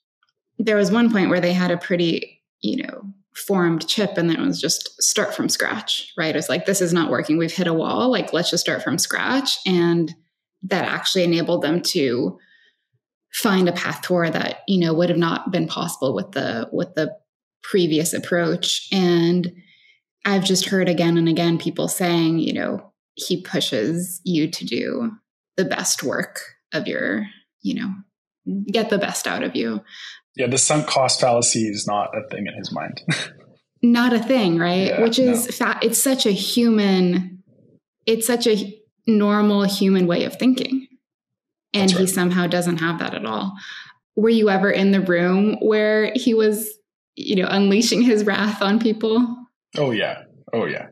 there 0.57 0.75
was 0.77 0.91
one 0.91 1.11
point 1.11 1.29
where 1.29 1.41
they 1.41 1.53
had 1.53 1.71
a 1.71 1.77
pretty 1.77 2.41
you 2.61 2.83
know 2.83 3.03
formed 3.35 3.87
chip 3.87 4.17
and 4.17 4.29
then 4.29 4.37
it 4.37 4.45
was 4.45 4.61
just 4.61 5.01
start 5.01 5.33
from 5.33 5.49
scratch 5.49 6.11
right? 6.17 6.35
It's 6.35 6.49
like 6.49 6.65
this 6.65 6.81
is 6.81 6.93
not 6.93 7.11
working. 7.11 7.37
We've 7.37 7.51
hit 7.51 7.67
a 7.67 7.73
wall. 7.73 8.09
Like 8.09 8.33
let's 8.33 8.49
just 8.49 8.63
start 8.63 8.83
from 8.83 8.97
scratch. 8.97 9.57
And 9.65 10.13
that 10.63 10.85
actually 10.85 11.23
enabled 11.23 11.61
them 11.61 11.81
to 11.81 12.37
find 13.33 13.67
a 13.67 13.73
path 13.73 14.01
toward 14.01 14.33
that 14.33 14.61
you 14.67 14.79
know 14.79 14.93
would 14.93 15.09
have 15.09 15.17
not 15.17 15.51
been 15.51 15.67
possible 15.67 16.15
with 16.15 16.31
the 16.31 16.69
with 16.71 16.95
the 16.95 17.15
previous 17.61 18.13
approach. 18.13 18.87
And 18.91 19.51
i've 20.23 20.43
just 20.43 20.65
heard 20.65 20.89
again 20.89 21.17
and 21.17 21.29
again 21.29 21.57
people 21.57 21.87
saying 21.87 22.39
you 22.39 22.53
know 22.53 22.91
he 23.15 23.41
pushes 23.41 24.21
you 24.23 24.49
to 24.49 24.65
do 24.65 25.11
the 25.57 25.65
best 25.65 26.01
work 26.01 26.41
of 26.73 26.87
your 26.87 27.27
you 27.61 27.75
know 27.75 27.93
get 28.71 28.89
the 28.89 28.97
best 28.97 29.27
out 29.27 29.43
of 29.43 29.55
you 29.55 29.81
yeah 30.35 30.47
the 30.47 30.57
sunk 30.57 30.87
cost 30.87 31.19
fallacy 31.19 31.67
is 31.67 31.87
not 31.87 32.09
a 32.17 32.27
thing 32.29 32.47
in 32.47 32.53
his 32.53 32.71
mind 32.71 33.01
not 33.81 34.13
a 34.13 34.19
thing 34.19 34.57
right 34.57 34.87
yeah, 34.87 35.01
which 35.01 35.19
is 35.19 35.45
no. 35.45 35.51
fa- 35.51 35.79
it's 35.81 36.01
such 36.01 36.25
a 36.25 36.31
human 36.31 37.43
it's 38.05 38.27
such 38.27 38.47
a 38.47 38.79
normal 39.07 39.63
human 39.63 40.07
way 40.07 40.23
of 40.23 40.35
thinking 40.35 40.87
and 41.75 41.91
right. 41.91 42.01
he 42.01 42.07
somehow 42.07 42.47
doesn't 42.47 42.77
have 42.77 42.99
that 42.99 43.13
at 43.13 43.25
all. 43.25 43.53
Were 44.15 44.29
you 44.29 44.49
ever 44.49 44.71
in 44.71 44.91
the 44.91 45.01
room 45.01 45.57
where 45.61 46.11
he 46.15 46.33
was, 46.33 46.69
you 47.15 47.35
know, 47.35 47.47
unleashing 47.49 48.01
his 48.01 48.25
wrath 48.25 48.61
on 48.61 48.79
people? 48.79 49.27
Oh 49.77 49.91
yeah. 49.91 50.23
Oh 50.53 50.65
yeah. 50.65 50.87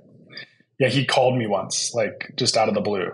Yeah, 0.77 0.89
he 0.89 1.05
called 1.05 1.37
me 1.37 1.47
once, 1.47 1.93
like 1.93 2.33
just 2.35 2.57
out 2.57 2.67
of 2.67 2.75
the 2.75 2.81
blue, 2.81 3.09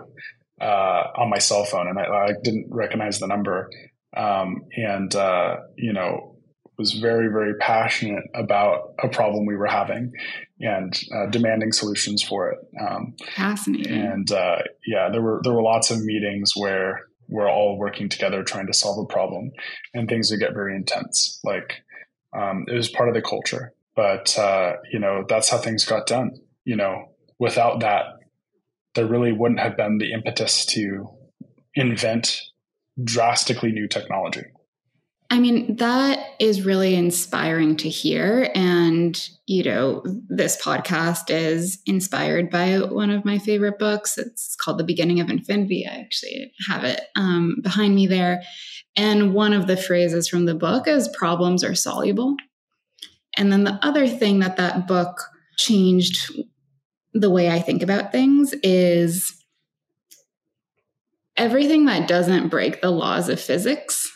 uh, 0.60 1.04
on 1.16 1.30
my 1.30 1.38
cell 1.38 1.64
phone, 1.64 1.86
and 1.86 1.98
I, 1.98 2.02
I 2.02 2.32
didn't 2.42 2.66
recognize 2.70 3.20
the 3.20 3.28
number. 3.28 3.70
Um, 4.16 4.64
and 4.76 5.14
uh, 5.14 5.56
you 5.76 5.92
know, 5.92 6.36
was 6.80 6.94
very, 6.94 7.28
very 7.28 7.54
passionate 7.56 8.24
about 8.34 8.94
a 9.02 9.08
problem 9.08 9.44
we 9.44 9.54
were 9.54 9.66
having 9.66 10.12
and 10.60 10.98
uh, 11.14 11.26
demanding 11.26 11.72
solutions 11.72 12.22
for 12.22 12.50
it. 12.50 12.58
Um, 12.80 13.14
Fascinating. 13.36 13.92
And 13.92 14.32
uh, 14.32 14.62
yeah, 14.86 15.10
there 15.12 15.20
were 15.20 15.40
there 15.44 15.52
were 15.52 15.62
lots 15.62 15.90
of 15.90 16.02
meetings 16.02 16.52
where 16.56 17.02
we're 17.30 17.50
all 17.50 17.78
working 17.78 18.08
together 18.08 18.42
trying 18.42 18.66
to 18.66 18.74
solve 18.74 18.98
a 18.98 19.06
problem 19.06 19.52
and 19.94 20.08
things 20.08 20.30
would 20.30 20.40
get 20.40 20.52
very 20.52 20.74
intense 20.74 21.40
like 21.44 21.82
um, 22.36 22.64
it 22.68 22.74
was 22.74 22.88
part 22.88 23.08
of 23.08 23.14
the 23.14 23.22
culture 23.22 23.72
but 23.94 24.36
uh, 24.38 24.72
you 24.92 24.98
know 24.98 25.24
that's 25.28 25.48
how 25.48 25.56
things 25.56 25.84
got 25.86 26.06
done 26.06 26.32
you 26.64 26.76
know 26.76 27.12
without 27.38 27.80
that 27.80 28.04
there 28.94 29.06
really 29.06 29.32
wouldn't 29.32 29.60
have 29.60 29.76
been 29.76 29.98
the 29.98 30.12
impetus 30.12 30.66
to 30.66 31.08
invent 31.74 32.40
drastically 33.04 33.72
new 33.72 33.88
technology 33.88 34.44
I 35.32 35.38
mean, 35.38 35.76
that 35.76 36.18
is 36.40 36.66
really 36.66 36.96
inspiring 36.96 37.76
to 37.76 37.88
hear. 37.88 38.50
And, 38.52 39.28
you 39.46 39.62
know, 39.62 40.02
this 40.28 40.60
podcast 40.60 41.30
is 41.30 41.78
inspired 41.86 42.50
by 42.50 42.78
one 42.78 43.10
of 43.10 43.24
my 43.24 43.38
favorite 43.38 43.78
books. 43.78 44.18
It's 44.18 44.56
called 44.56 44.78
The 44.78 44.84
Beginning 44.84 45.20
of 45.20 45.30
Infinity. 45.30 45.86
I 45.88 46.00
actually 46.00 46.52
have 46.68 46.82
it 46.82 47.00
um, 47.14 47.58
behind 47.62 47.94
me 47.94 48.08
there. 48.08 48.42
And 48.96 49.32
one 49.32 49.52
of 49.52 49.68
the 49.68 49.76
phrases 49.76 50.28
from 50.28 50.46
the 50.46 50.54
book 50.56 50.88
is 50.88 51.08
problems 51.16 51.62
are 51.62 51.76
soluble. 51.76 52.34
And 53.36 53.52
then 53.52 53.62
the 53.62 53.78
other 53.82 54.08
thing 54.08 54.40
that 54.40 54.56
that 54.56 54.88
book 54.88 55.22
changed 55.56 56.32
the 57.12 57.30
way 57.30 57.50
I 57.50 57.60
think 57.60 57.84
about 57.84 58.10
things 58.10 58.52
is 58.64 59.39
everything 61.40 61.86
that 61.86 62.06
doesn't 62.06 62.48
break 62.48 62.82
the 62.82 62.90
laws 62.90 63.30
of 63.30 63.40
physics 63.40 64.06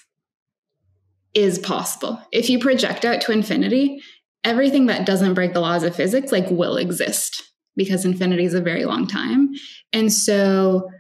is 1.33 1.59
possible. 1.59 2.21
If 2.31 2.51
you 2.51 2.59
project 2.59 3.07
out 3.07 3.23
to 3.23 3.33
infinity, 3.33 4.03
everything 4.45 4.87
that 4.87 5.07
doesn't 5.07 5.33
break 5.33 5.55
the 5.55 5.61
laws 5.61 5.85
of 5.85 5.97
physics 5.97 6.31
like 6.31 6.51
will 6.51 6.77
exist 6.77 7.43
because 7.77 8.05
infinity 8.05 8.45
is 8.45 8.53
a 8.53 8.61
very 8.61 8.85
long 8.85 9.07
time. 9.07 9.53
And 9.91 10.13
so 10.13 10.91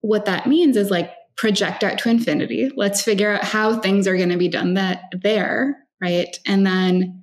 what 0.00 0.24
that 0.24 0.46
means 0.46 0.78
is 0.78 0.90
like 0.90 1.12
project 1.36 1.84
out 1.84 1.98
to 1.98 2.08
infinity. 2.08 2.70
Let's 2.74 3.02
figure 3.02 3.30
out 3.30 3.44
how 3.44 3.78
things 3.78 4.08
are 4.08 4.16
going 4.16 4.30
to 4.30 4.38
be 4.38 4.48
done 4.48 4.74
that 4.74 5.02
there, 5.12 5.76
right? 6.00 6.34
And 6.46 6.66
then 6.66 7.22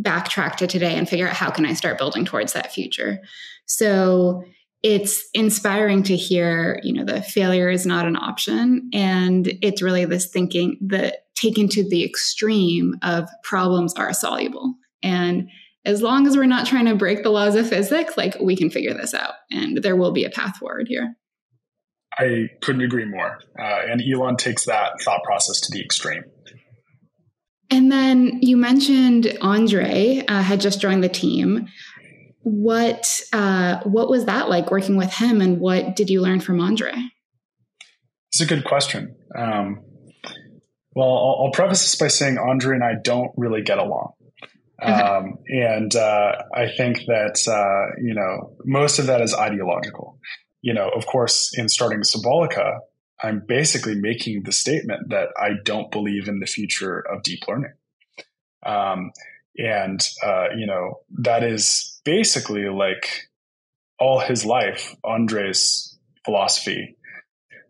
backtrack 0.00 0.54
to 0.58 0.68
today 0.68 0.94
and 0.94 1.08
figure 1.08 1.26
out 1.26 1.34
how 1.34 1.50
can 1.50 1.66
I 1.66 1.72
start 1.72 1.98
building 1.98 2.24
towards 2.24 2.52
that 2.52 2.72
future. 2.72 3.18
So 3.66 4.44
it's 4.82 5.28
inspiring 5.34 6.02
to 6.04 6.16
hear, 6.16 6.80
you 6.82 6.92
know, 6.92 7.04
the 7.04 7.22
failure 7.22 7.68
is 7.68 7.84
not 7.84 8.06
an 8.06 8.16
option. 8.16 8.88
And 8.92 9.46
it's 9.60 9.82
really 9.82 10.04
this 10.04 10.30
thinking 10.30 10.78
that 10.88 11.24
taken 11.34 11.68
to 11.68 11.88
the 11.88 12.04
extreme 12.04 12.94
of 13.02 13.28
problems 13.42 13.94
are 13.94 14.12
soluble. 14.12 14.74
And 15.02 15.48
as 15.84 16.02
long 16.02 16.26
as 16.26 16.36
we're 16.36 16.46
not 16.46 16.66
trying 16.66 16.86
to 16.86 16.94
break 16.94 17.22
the 17.22 17.30
laws 17.30 17.54
of 17.54 17.68
physics, 17.68 18.16
like 18.16 18.36
we 18.40 18.56
can 18.56 18.70
figure 18.70 18.94
this 18.94 19.14
out 19.14 19.34
and 19.50 19.78
there 19.78 19.96
will 19.96 20.12
be 20.12 20.24
a 20.24 20.30
path 20.30 20.56
forward 20.56 20.86
here. 20.88 21.14
I 22.18 22.48
couldn't 22.62 22.82
agree 22.82 23.04
more. 23.04 23.38
Uh, 23.58 23.80
and 23.88 24.02
Elon 24.02 24.36
takes 24.36 24.66
that 24.66 25.00
thought 25.02 25.22
process 25.24 25.60
to 25.62 25.72
the 25.72 25.82
extreme. 25.82 26.24
And 27.70 27.92
then 27.92 28.38
you 28.40 28.56
mentioned 28.56 29.24
Andrej 29.42 30.24
uh, 30.28 30.42
had 30.42 30.60
just 30.60 30.80
joined 30.80 31.04
the 31.04 31.08
team 31.08 31.68
what 32.42 33.20
uh, 33.32 33.80
what 33.84 34.08
was 34.08 34.24
that 34.26 34.48
like 34.48 34.70
working 34.70 34.96
with 34.96 35.12
him, 35.12 35.40
and 35.40 35.60
what 35.60 35.96
did 35.96 36.10
you 36.10 36.20
learn 36.20 36.40
from 36.40 36.58
Andrej? 36.58 37.10
It's 38.28 38.40
a 38.40 38.46
good 38.46 38.64
question. 38.64 39.16
Um, 39.36 39.80
well, 40.94 41.08
I'll, 41.08 41.44
I'll, 41.44 41.52
preface 41.52 41.82
this 41.82 41.94
by 41.94 42.08
saying 42.08 42.36
Andrej 42.36 42.74
and 42.74 42.84
I 42.84 42.94
don't 43.02 43.30
really 43.36 43.62
get 43.62 43.78
along. 43.78 44.12
Okay. 44.82 44.92
Um, 44.92 45.38
and 45.48 45.94
uh, 45.94 46.32
I 46.54 46.68
think 46.76 47.04
that, 47.06 47.48
uh, 47.48 48.00
you 48.02 48.14
know, 48.14 48.56
most 48.64 48.98
of 48.98 49.06
that 49.06 49.20
is 49.20 49.34
ideological. 49.34 50.18
You 50.62 50.74
know, 50.74 50.88
of 50.88 51.06
course, 51.06 51.52
in 51.56 51.68
starting 51.68 52.00
Symbolica, 52.00 52.78
I'm 53.22 53.42
basically 53.46 53.96
making 53.96 54.44
the 54.44 54.52
statement 54.52 55.10
that 55.10 55.28
I 55.36 55.50
don't 55.64 55.90
believe 55.90 56.28
in 56.28 56.38
the 56.38 56.46
future 56.46 57.00
of 57.00 57.22
deep 57.22 57.40
learning. 57.48 57.72
Um, 58.64 59.10
and, 59.56 60.00
uh, 60.24 60.48
you 60.56 60.66
know, 60.66 61.00
that 61.22 61.42
is 61.42 61.97
basically 62.08 62.66
like 62.70 63.28
all 63.98 64.18
his 64.18 64.42
life, 64.46 64.96
Andrej's 65.04 65.98
philosophy 66.24 66.96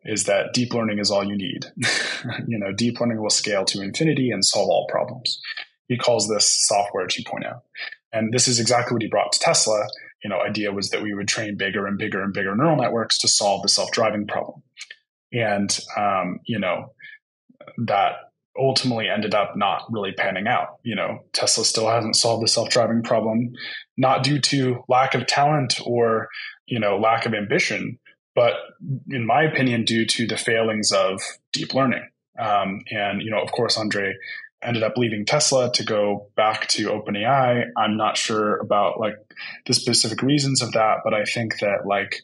is 0.05 0.25
that 0.25 0.55
deep 0.55 0.73
learning 0.73 1.01
is 1.01 1.11
all 1.11 1.25
you 1.25 1.37
need. 1.37 1.67
you 2.47 2.57
know, 2.57 2.71
deep 2.71 3.01
learning 3.01 3.21
will 3.21 3.31
scale 3.31 3.65
to 3.65 3.83
infinity 3.83 4.31
and 4.31 4.45
solve 4.45 4.69
all 4.69 4.87
problems. 4.89 5.41
He 5.89 5.99
calls 5.99 6.29
this 6.29 6.47
software 6.69 7.09
2.0. 7.09 7.61
And 8.13 8.33
this 8.33 8.47
is 8.47 8.61
exactly 8.61 8.95
what 8.95 9.03
he 9.03 9.09
brought 9.09 9.33
to 9.33 9.41
Tesla. 9.41 9.85
You 10.23 10.31
know, 10.31 10.41
idea 10.41 10.71
was 10.71 10.91
that 10.91 11.03
we 11.03 11.15
would 11.15 11.27
train 11.27 11.57
bigger 11.57 11.89
and 11.89 11.99
bigger 11.99 12.23
and 12.23 12.33
bigger 12.33 12.55
neural 12.55 12.77
networks 12.77 13.19
to 13.19 13.29
solve 13.29 13.63
the 13.63 13.69
self-driving 13.69 14.29
problem. 14.29 14.63
And 15.33 15.77
um, 15.97 16.39
you 16.47 16.61
know, 16.61 16.93
that 17.87 18.28
ultimately 18.59 19.09
ended 19.09 19.35
up 19.35 19.57
not 19.57 19.83
really 19.91 20.13
panning 20.13 20.47
out. 20.47 20.79
You 20.83 20.97
know, 20.97 21.25
Tesla 21.33 21.65
still 21.65 21.89
hasn't 21.89 22.17
solved 22.17 22.43
the 22.43 22.49
self-driving 22.49 23.03
problem, 23.03 23.53
not 23.97 24.23
due 24.23 24.41
to 24.41 24.85
lack 24.89 25.15
of 25.15 25.27
talent 25.27 25.81
or, 25.85 26.29
you 26.67 26.79
know, 26.79 26.99
lack 26.99 27.27
of 27.27 27.35
ambition, 27.35 27.99
but 28.35 28.55
in 29.11 29.27
my 29.27 29.43
opinion, 29.43 29.85
due 29.85 30.07
to 30.07 30.27
the 30.27 30.37
failings 30.37 30.93
of 30.93 31.21
deep 31.53 31.75
learning. 31.75 32.09
Um, 32.39 32.83
and, 32.91 33.21
you 33.23 33.31
know, 33.31 33.41
of 33.41 33.51
course, 33.51 33.77
Andrej 33.77 34.15
ended 34.63 34.83
up 34.83 34.97
leaving 34.97 35.25
Tesla 35.25 35.73
to 35.73 35.85
go 35.85 36.29
back 36.37 36.69
to 36.69 36.89
OpenAI. 36.89 37.65
I'm 37.77 37.97
not 37.97 38.17
sure 38.17 38.57
about 38.59 38.99
like 38.99 39.17
the 39.67 39.75
specific 39.75 40.23
reasons 40.23 40.63
of 40.63 40.73
that, 40.73 40.99
but 41.05 41.15
I 41.15 41.25
think 41.25 41.59
that 41.61 41.87
like 41.87 42.23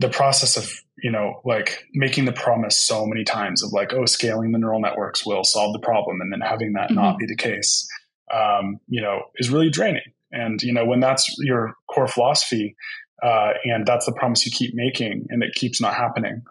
the 0.00 0.08
process 0.08 0.56
of 0.56 0.82
you 0.96 1.10
know 1.10 1.40
like 1.44 1.84
making 1.92 2.24
the 2.24 2.32
promise 2.32 2.76
so 2.76 3.06
many 3.06 3.22
times 3.22 3.62
of 3.62 3.72
like 3.72 3.92
oh 3.92 4.06
scaling 4.06 4.50
the 4.50 4.58
neural 4.58 4.80
networks 4.80 5.24
will 5.24 5.44
solve 5.44 5.72
the 5.72 5.78
problem 5.78 6.20
and 6.20 6.32
then 6.32 6.40
having 6.40 6.72
that 6.72 6.86
mm-hmm. 6.86 6.96
not 6.96 7.18
be 7.18 7.26
the 7.26 7.36
case 7.36 7.86
um, 8.34 8.80
you 8.88 9.00
know 9.00 9.22
is 9.36 9.50
really 9.50 9.70
draining 9.70 10.12
and 10.32 10.62
you 10.62 10.72
know 10.72 10.84
when 10.84 11.00
that's 11.00 11.36
your 11.38 11.74
core 11.86 12.08
philosophy 12.08 12.74
uh, 13.22 13.52
and 13.64 13.86
that's 13.86 14.06
the 14.06 14.12
promise 14.12 14.44
you 14.46 14.50
keep 14.50 14.74
making 14.74 15.26
and 15.28 15.42
it 15.42 15.54
keeps 15.54 15.80
not 15.80 15.94
happening 15.94 16.42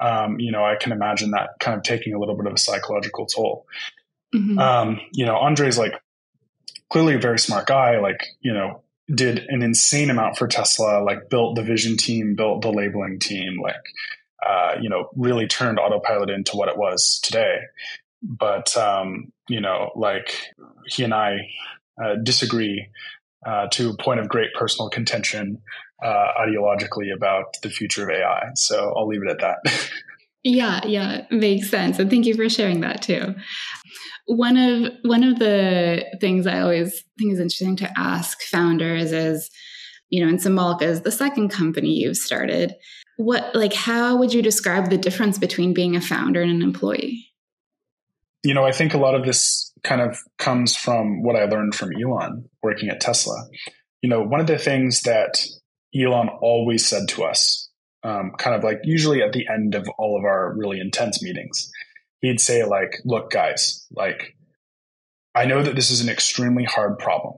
um, 0.00 0.38
you 0.38 0.52
know 0.52 0.64
i 0.64 0.76
can 0.76 0.92
imagine 0.92 1.30
that 1.30 1.50
kind 1.58 1.76
of 1.76 1.82
taking 1.82 2.14
a 2.14 2.18
little 2.18 2.36
bit 2.36 2.46
of 2.46 2.52
a 2.52 2.58
psychological 2.58 3.24
toll 3.24 3.66
mm-hmm. 4.34 4.58
um, 4.58 5.00
you 5.12 5.24
know 5.24 5.36
andrej's 5.36 5.78
like 5.78 5.94
clearly 6.90 7.14
a 7.14 7.18
very 7.18 7.38
smart 7.38 7.66
guy 7.66 7.98
like 7.98 8.26
you 8.40 8.52
know 8.52 8.82
did 9.12 9.46
an 9.48 9.62
insane 9.62 10.10
amount 10.10 10.36
for 10.36 10.46
Tesla, 10.46 11.02
like 11.02 11.28
built 11.28 11.56
the 11.56 11.62
vision 11.62 11.96
team, 11.96 12.34
built 12.34 12.62
the 12.62 12.70
labeling 12.70 13.18
team, 13.18 13.60
like, 13.60 13.74
uh, 14.46 14.74
you 14.80 14.88
know, 14.88 15.08
really 15.16 15.46
turned 15.46 15.78
autopilot 15.78 16.30
into 16.30 16.56
what 16.56 16.68
it 16.68 16.76
was 16.76 17.20
today. 17.22 17.58
But, 18.22 18.76
um, 18.76 19.32
you 19.48 19.60
know, 19.60 19.90
like 19.96 20.34
he 20.86 21.04
and 21.04 21.14
I 21.14 21.38
uh, 22.02 22.16
disagree 22.22 22.88
uh, 23.46 23.68
to 23.72 23.90
a 23.90 23.96
point 23.96 24.20
of 24.20 24.28
great 24.28 24.52
personal 24.54 24.90
contention 24.90 25.60
uh, 26.02 26.26
ideologically 26.38 27.14
about 27.14 27.60
the 27.62 27.70
future 27.70 28.04
of 28.04 28.10
AI. 28.10 28.50
So 28.54 28.94
I'll 28.96 29.06
leave 29.06 29.22
it 29.22 29.30
at 29.30 29.40
that. 29.40 29.90
yeah, 30.42 30.86
yeah, 30.86 31.26
makes 31.30 31.70
sense. 31.70 31.98
And 31.98 32.10
thank 32.10 32.26
you 32.26 32.34
for 32.34 32.48
sharing 32.48 32.80
that 32.80 33.02
too 33.02 33.34
one 34.26 34.56
of 34.56 34.92
one 35.02 35.24
of 35.24 35.38
the 35.38 36.04
things 36.20 36.46
I 36.46 36.60
always 36.60 37.02
think 37.18 37.32
is 37.32 37.40
interesting 37.40 37.76
to 37.76 37.98
ask 37.98 38.42
founders 38.42 39.12
is, 39.12 39.50
you 40.08 40.24
know, 40.24 40.30
in 40.30 40.38
Symbolica 40.38 40.82
is 40.82 41.02
the 41.02 41.10
second 41.10 41.50
company 41.50 41.94
you've 41.94 42.16
started. 42.16 42.74
What 43.16 43.54
like 43.54 43.72
how 43.72 44.16
would 44.16 44.32
you 44.32 44.42
describe 44.42 44.90
the 44.90 44.98
difference 44.98 45.38
between 45.38 45.74
being 45.74 45.96
a 45.96 46.00
founder 46.00 46.42
and 46.42 46.50
an 46.50 46.62
employee? 46.62 47.26
You 48.42 48.54
know, 48.54 48.64
I 48.64 48.72
think 48.72 48.94
a 48.94 48.98
lot 48.98 49.14
of 49.14 49.26
this 49.26 49.72
kind 49.82 50.00
of 50.00 50.18
comes 50.38 50.74
from 50.74 51.22
what 51.22 51.36
I 51.36 51.44
learned 51.44 51.74
from 51.74 51.90
Elon 51.94 52.48
working 52.62 52.88
at 52.88 53.00
Tesla. 53.00 53.36
You 54.02 54.08
know, 54.08 54.22
one 54.22 54.40
of 54.40 54.46
the 54.46 54.58
things 54.58 55.02
that 55.02 55.44
Elon 55.94 56.28
always 56.40 56.86
said 56.86 57.08
to 57.08 57.24
us, 57.24 57.68
um, 58.02 58.32
kind 58.38 58.56
of 58.56 58.64
like 58.64 58.80
usually 58.84 59.22
at 59.22 59.32
the 59.32 59.46
end 59.52 59.74
of 59.74 59.88
all 59.98 60.18
of 60.18 60.24
our 60.24 60.54
really 60.56 60.80
intense 60.80 61.22
meetings, 61.22 61.70
he'd 62.20 62.40
say 62.40 62.64
like, 62.64 63.00
look, 63.04 63.30
guys, 63.30 63.86
like, 63.90 64.36
I 65.34 65.46
know 65.46 65.62
that 65.62 65.74
this 65.74 65.90
is 65.90 66.00
an 66.00 66.08
extremely 66.08 66.64
hard 66.64 66.98
problem. 66.98 67.34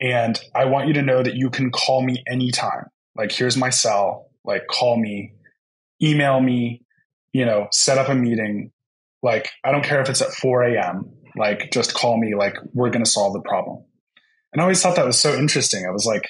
And 0.00 0.38
I 0.54 0.66
want 0.66 0.88
you 0.88 0.94
to 0.94 1.02
know 1.02 1.22
that 1.22 1.34
you 1.34 1.50
can 1.50 1.70
call 1.70 2.02
me 2.02 2.22
anytime. 2.30 2.86
Like, 3.16 3.32
here's 3.32 3.56
my 3.56 3.70
cell. 3.70 4.30
Like, 4.44 4.66
call 4.68 4.96
me, 4.96 5.32
email 6.00 6.40
me, 6.40 6.82
you 7.32 7.44
know, 7.44 7.66
set 7.72 7.98
up 7.98 8.08
a 8.08 8.14
meeting. 8.14 8.70
Like, 9.22 9.50
I 9.64 9.72
don't 9.72 9.84
care 9.84 10.00
if 10.00 10.08
it's 10.08 10.22
at 10.22 10.32
4 10.32 10.62
a.m. 10.62 11.10
Like, 11.36 11.70
just 11.72 11.94
call 11.94 12.16
me. 12.16 12.34
Like, 12.36 12.54
we're 12.72 12.90
to 12.90 13.04
solve 13.04 13.32
the 13.32 13.40
problem. 13.40 13.84
And 14.52 14.60
I 14.60 14.62
always 14.62 14.80
thought 14.80 14.96
that 14.96 15.04
was 15.04 15.18
so 15.18 15.36
interesting. 15.36 15.84
I 15.84 15.90
was 15.90 16.06
like, 16.06 16.28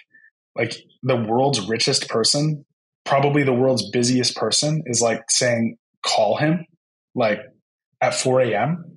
like 0.56 0.74
the 1.02 1.16
world's 1.16 1.68
richest 1.68 2.08
person, 2.08 2.64
probably 3.04 3.44
the 3.44 3.52
world's 3.52 3.90
busiest 3.90 4.34
person 4.34 4.82
is 4.86 5.00
like 5.00 5.30
saying, 5.30 5.76
call 6.04 6.36
him 6.36 6.66
like 7.18 7.40
at 8.00 8.14
4 8.14 8.40
a.m. 8.42 8.96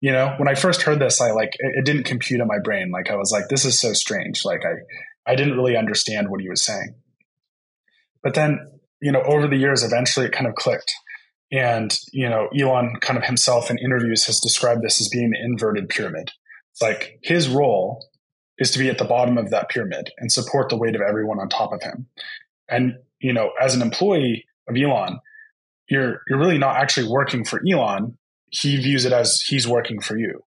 You 0.00 0.12
know, 0.12 0.34
when 0.38 0.48
I 0.48 0.54
first 0.54 0.82
heard 0.82 1.00
this, 1.00 1.20
I 1.20 1.32
like 1.32 1.50
it, 1.58 1.72
it 1.78 1.84
didn't 1.84 2.04
compute 2.04 2.40
in 2.40 2.46
my 2.46 2.58
brain. 2.58 2.90
Like 2.90 3.10
I 3.10 3.16
was 3.16 3.30
like, 3.30 3.48
this 3.48 3.64
is 3.64 3.78
so 3.78 3.92
strange. 3.92 4.44
Like 4.44 4.62
I 4.64 5.30
I 5.30 5.34
didn't 5.36 5.56
really 5.56 5.76
understand 5.76 6.30
what 6.30 6.40
he 6.40 6.48
was 6.48 6.64
saying. 6.64 6.94
But 8.22 8.34
then, 8.34 8.70
you 9.00 9.12
know, 9.12 9.22
over 9.22 9.46
the 9.46 9.56
years, 9.56 9.82
eventually 9.82 10.26
it 10.26 10.32
kind 10.32 10.46
of 10.46 10.54
clicked. 10.54 10.92
And, 11.52 11.96
you 12.12 12.28
know, 12.28 12.48
Elon 12.58 12.96
kind 13.00 13.18
of 13.18 13.24
himself 13.24 13.70
in 13.70 13.78
interviews 13.78 14.24
has 14.24 14.40
described 14.40 14.82
this 14.82 15.00
as 15.00 15.08
being 15.08 15.30
the 15.30 15.42
inverted 15.42 15.88
pyramid. 15.88 16.30
It's 16.72 16.82
like 16.82 17.18
his 17.22 17.48
role 17.48 18.06
is 18.58 18.70
to 18.72 18.78
be 18.78 18.88
at 18.88 18.98
the 18.98 19.04
bottom 19.04 19.38
of 19.38 19.50
that 19.50 19.68
pyramid 19.68 20.10
and 20.18 20.32
support 20.32 20.68
the 20.68 20.76
weight 20.76 20.94
of 20.94 21.00
everyone 21.00 21.38
on 21.38 21.48
top 21.48 21.72
of 21.72 21.82
him. 21.82 22.06
And, 22.68 22.94
you 23.20 23.32
know, 23.32 23.50
as 23.60 23.74
an 23.74 23.82
employee 23.82 24.46
of 24.68 24.76
Elon, 24.76 25.20
you're 25.88 26.22
you're 26.28 26.38
really 26.38 26.58
not 26.58 26.76
actually 26.76 27.08
working 27.08 27.44
for 27.44 27.60
Elon. 27.68 28.16
He 28.50 28.76
views 28.76 29.04
it 29.04 29.12
as 29.12 29.40
he's 29.42 29.68
working 29.68 30.00
for 30.00 30.18
you. 30.18 30.42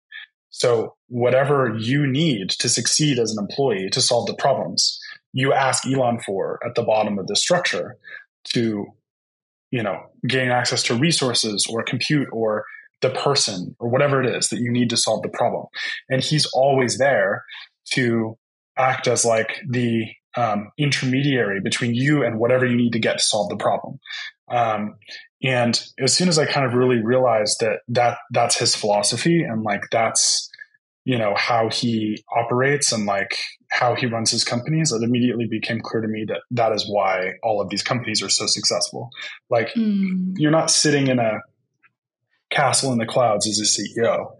So 0.50 0.96
whatever 1.08 1.76
you 1.80 2.06
need 2.06 2.50
to 2.52 2.70
succeed 2.70 3.20
as 3.20 3.32
an 3.32 3.44
employee 3.44 3.90
to 3.92 4.02
solve 4.02 4.28
the 4.28 4.34
problems, 4.34 5.00
you 5.34 5.54
ask 5.54 5.86
Elon 5.88 6.20
for 6.20 6.60
at 6.66 6.76
the 6.76 6.84
bottom 6.84 7.18
of 7.18 7.28
the 7.28 7.36
structure 7.36 7.96
to, 8.54 8.86
you 9.72 9.84
know, 9.84 9.98
gain 10.28 10.50
access 10.50 10.84
to 10.84 10.96
resources 10.96 11.66
or 11.70 11.84
compute 11.84 12.28
or 12.34 12.66
the 13.02 13.10
person 13.10 13.76
or 13.80 13.90
whatever 13.90 14.22
it 14.22 14.36
is 14.36 14.50
that 14.50 14.60
you 14.60 14.72
need 14.72 14.90
to 14.90 14.98
solve 14.98 15.22
the 15.24 15.30
problem. 15.30 15.66
And 16.10 16.22
he's 16.22 16.46
always 16.48 16.98
there 16.98 17.46
to 17.94 18.38
act 18.78 19.08
as 19.08 19.26
like 19.26 19.62
the 19.70 20.06
um, 20.38 20.72
intermediary 20.78 21.60
between 21.62 21.94
you 21.94 22.24
and 22.24 22.40
whatever 22.40 22.66
you 22.66 22.76
need 22.76 22.94
to 22.94 23.00
get 23.00 23.20
to 23.20 23.24
solve 23.26 23.50
the 23.50 23.58
problem. 23.58 24.00
Um, 24.52 24.96
and 25.44 25.82
as 26.00 26.14
soon 26.14 26.28
as 26.28 26.38
I 26.38 26.46
kind 26.46 26.66
of 26.66 26.74
really 26.74 27.02
realized 27.02 27.58
that 27.62 27.80
that 27.88 28.18
that's 28.32 28.58
his 28.58 28.76
philosophy 28.76 29.42
and 29.42 29.64
like 29.64 29.82
that's 29.92 30.50
you 31.04 31.18
know 31.18 31.34
how 31.36 31.70
he 31.70 32.24
operates 32.36 32.92
and 32.92 33.06
like 33.06 33.36
how 33.72 33.96
he 33.96 34.06
runs 34.06 34.30
his 34.30 34.44
companies, 34.44 34.92
it 34.92 35.02
immediately 35.02 35.48
became 35.48 35.80
clear 35.82 36.02
to 36.02 36.08
me 36.08 36.26
that 36.28 36.42
that 36.52 36.74
is 36.74 36.88
why 36.88 37.34
all 37.42 37.62
of 37.62 37.70
these 37.70 37.82
companies 37.82 38.22
are 38.22 38.30
so 38.30 38.46
successful. 38.46 39.10
Like 39.50 39.70
mm. 39.70 40.34
you're 40.36 40.52
not 40.52 40.70
sitting 40.70 41.08
in 41.08 41.18
a 41.18 41.40
castle 42.52 42.92
in 42.92 43.00
the 43.00 43.06
clouds 43.06 43.48
as 43.48 43.60
a 43.60 43.64
CEO, 43.64 44.32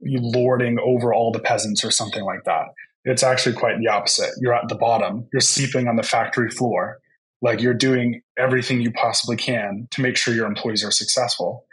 you 0.00 0.18
lording 0.20 0.78
over 0.84 1.14
all 1.14 1.30
the 1.30 1.38
peasants 1.38 1.84
or 1.84 1.90
something 1.90 2.24
like 2.24 2.44
that. 2.44 2.66
It's 3.04 3.22
actually 3.22 3.54
quite 3.54 3.78
the 3.78 3.88
opposite. 3.88 4.30
You're 4.40 4.54
at 4.54 4.68
the 4.68 4.74
bottom. 4.74 5.28
You're 5.32 5.40
sleeping 5.40 5.88
on 5.88 5.96
the 5.96 6.02
factory 6.02 6.50
floor 6.50 6.98
like 7.42 7.60
you're 7.60 7.74
doing 7.74 8.22
everything 8.38 8.80
you 8.80 8.92
possibly 8.92 9.36
can 9.36 9.88
to 9.90 10.00
make 10.00 10.16
sure 10.16 10.32
your 10.32 10.46
employees 10.46 10.84
are 10.84 10.92
successful. 10.92 11.66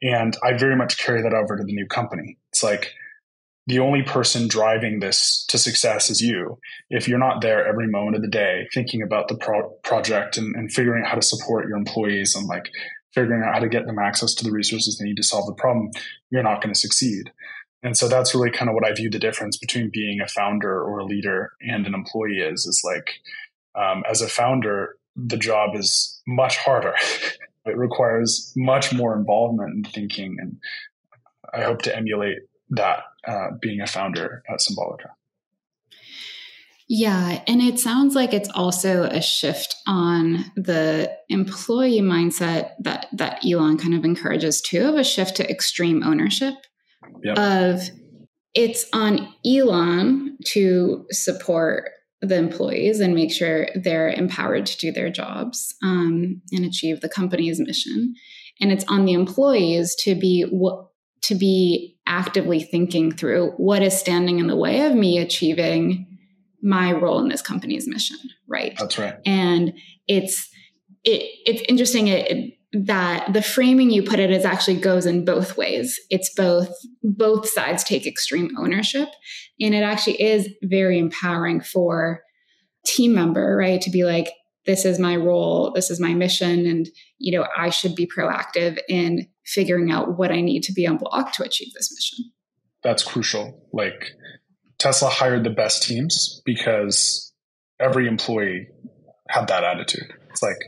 And 0.00 0.36
I 0.42 0.56
very 0.56 0.76
much 0.76 0.98
carry 0.98 1.22
that 1.22 1.34
over 1.34 1.56
to 1.56 1.64
the 1.64 1.74
new 1.74 1.86
company. 1.86 2.38
It's 2.52 2.62
like 2.62 2.92
the 3.66 3.80
only 3.80 4.02
person 4.02 4.46
driving 4.46 5.00
this 5.00 5.44
to 5.48 5.58
success 5.58 6.08
is 6.08 6.20
you. 6.20 6.58
If 6.88 7.08
you're 7.08 7.18
not 7.18 7.40
there 7.40 7.66
every 7.66 7.88
moment 7.88 8.16
of 8.16 8.22
the 8.22 8.28
day 8.28 8.68
thinking 8.72 9.02
about 9.02 9.26
the 9.26 9.36
pro- 9.36 9.70
project 9.82 10.38
and, 10.38 10.54
and 10.54 10.72
figuring 10.72 11.02
out 11.02 11.10
how 11.10 11.16
to 11.16 11.22
support 11.22 11.66
your 11.66 11.76
employees 11.76 12.36
and 12.36 12.46
like 12.46 12.70
figuring 13.12 13.42
out 13.42 13.54
how 13.54 13.60
to 13.60 13.68
get 13.68 13.86
them 13.86 13.98
access 13.98 14.34
to 14.34 14.44
the 14.44 14.52
resources 14.52 14.96
they 14.96 15.06
need 15.06 15.16
to 15.16 15.22
solve 15.22 15.46
the 15.46 15.54
problem, 15.54 15.90
you're 16.30 16.44
not 16.44 16.62
going 16.62 16.72
to 16.72 16.78
succeed. 16.78 17.32
And 17.82 17.96
so 17.96 18.08
that's 18.08 18.34
really 18.34 18.50
kind 18.50 18.68
of 18.68 18.74
what 18.74 18.86
I 18.86 18.92
view 18.92 19.10
the 19.10 19.18
difference 19.18 19.56
between 19.56 19.90
being 19.92 20.20
a 20.20 20.28
founder 20.28 20.82
or 20.82 20.98
a 20.98 21.04
leader 21.04 21.52
and 21.60 21.86
an 21.86 21.94
employee 21.94 22.40
is, 22.40 22.66
is 22.66 22.82
like, 22.84 23.20
um, 23.74 24.04
as 24.08 24.22
a 24.22 24.28
founder, 24.28 24.96
the 25.16 25.36
job 25.36 25.74
is 25.74 26.20
much 26.26 26.58
harder. 26.58 26.94
it 27.66 27.76
requires 27.76 28.52
much 28.56 28.92
more 28.92 29.16
involvement 29.16 29.72
and 29.72 29.86
thinking. 29.92 30.36
And 30.40 30.58
I 31.52 31.62
hope 31.62 31.82
to 31.82 31.96
emulate 31.96 32.38
that 32.70 33.00
uh, 33.26 33.48
being 33.60 33.80
a 33.80 33.86
founder 33.86 34.42
at 34.48 34.60
Symbolica. 34.60 35.10
Yeah, 36.88 37.42
and 37.48 37.60
it 37.60 37.80
sounds 37.80 38.14
like 38.14 38.32
it's 38.32 38.48
also 38.50 39.04
a 39.04 39.20
shift 39.20 39.74
on 39.88 40.44
the 40.54 41.12
employee 41.28 42.00
mindset 42.00 42.70
that 42.78 43.06
that 43.12 43.44
Elon 43.44 43.76
kind 43.76 43.94
of 43.94 44.04
encourages 44.04 44.60
too, 44.60 44.82
of 44.82 44.94
a 44.94 45.02
shift 45.02 45.36
to 45.36 45.50
extreme 45.50 46.04
ownership. 46.04 46.54
Yep. 47.24 47.38
Of 47.38 47.80
it's 48.54 48.86
on 48.92 49.34
Elon 49.44 50.38
to 50.46 51.06
support 51.10 51.90
the 52.28 52.36
employees 52.36 53.00
and 53.00 53.14
make 53.14 53.32
sure 53.32 53.68
they're 53.74 54.10
empowered 54.10 54.66
to 54.66 54.76
do 54.78 54.92
their 54.92 55.10
jobs 55.10 55.74
um, 55.82 56.42
and 56.52 56.64
achieve 56.64 57.00
the 57.00 57.08
company's 57.08 57.60
mission. 57.60 58.14
And 58.60 58.72
it's 58.72 58.84
on 58.88 59.04
the 59.04 59.12
employees 59.12 59.94
to 59.96 60.14
be 60.14 60.42
what 60.42 60.88
to 61.22 61.34
be 61.34 61.96
actively 62.06 62.62
thinking 62.62 63.10
through 63.10 63.50
what 63.56 63.82
is 63.82 63.98
standing 63.98 64.38
in 64.38 64.46
the 64.46 64.56
way 64.56 64.86
of 64.86 64.94
me 64.94 65.18
achieving 65.18 66.06
my 66.62 66.92
role 66.92 67.18
in 67.20 67.28
this 67.28 67.42
company's 67.42 67.88
mission, 67.88 68.18
right? 68.46 68.76
That's 68.78 68.98
right. 68.98 69.16
And 69.26 69.74
it's 70.06 70.48
it, 71.04 71.22
it's 71.46 71.62
interesting 71.68 72.08
it, 72.08 72.30
it, 72.30 72.55
that 72.84 73.32
the 73.32 73.42
framing 73.42 73.90
you 73.90 74.02
put 74.02 74.18
it 74.18 74.30
is 74.30 74.44
actually 74.44 74.78
goes 74.78 75.06
in 75.06 75.24
both 75.24 75.56
ways. 75.56 75.98
It's 76.10 76.32
both 76.34 76.70
both 77.02 77.48
sides 77.48 77.84
take 77.84 78.06
extreme 78.06 78.50
ownership, 78.58 79.08
and 79.60 79.74
it 79.74 79.82
actually 79.82 80.20
is 80.20 80.48
very 80.62 80.98
empowering 80.98 81.60
for 81.60 82.22
team 82.84 83.14
member, 83.14 83.56
right, 83.56 83.80
to 83.80 83.90
be 83.90 84.04
like, 84.04 84.30
this 84.66 84.84
is 84.84 84.98
my 84.98 85.16
role, 85.16 85.72
this 85.72 85.90
is 85.90 86.00
my 86.00 86.12
mission, 86.14 86.66
and 86.66 86.88
you 87.18 87.38
know 87.38 87.46
I 87.56 87.70
should 87.70 87.94
be 87.94 88.06
proactive 88.06 88.78
in 88.88 89.28
figuring 89.44 89.90
out 89.90 90.18
what 90.18 90.32
I 90.32 90.40
need 90.40 90.62
to 90.64 90.72
be 90.72 90.86
on 90.86 90.98
block 90.98 91.32
to 91.34 91.44
achieve 91.44 91.72
this 91.74 91.92
mission. 91.94 92.32
That's 92.82 93.02
crucial. 93.02 93.66
Like 93.72 94.10
Tesla 94.78 95.08
hired 95.08 95.44
the 95.44 95.50
best 95.50 95.82
teams 95.82 96.42
because 96.44 97.32
every 97.80 98.06
employee 98.06 98.68
had 99.28 99.48
that 99.48 99.64
attitude. 99.64 100.12
It's 100.30 100.42
like, 100.42 100.58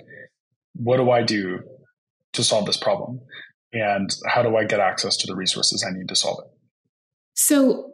what 0.75 0.97
do 0.97 1.11
I 1.11 1.23
do 1.23 1.61
to 2.33 2.45
solve 2.45 2.67
this 2.67 2.77
problem? 2.77 3.21
And 3.73 4.11
how 4.27 4.43
do 4.43 4.57
I 4.57 4.65
get 4.65 4.81
access 4.81 5.17
to 5.19 5.27
the 5.27 5.37
resources 5.37 5.85
I 5.87 5.97
need 5.97 6.09
to 6.09 6.17
solve 6.17 6.39
it? 6.45 6.51
So, 7.35 7.93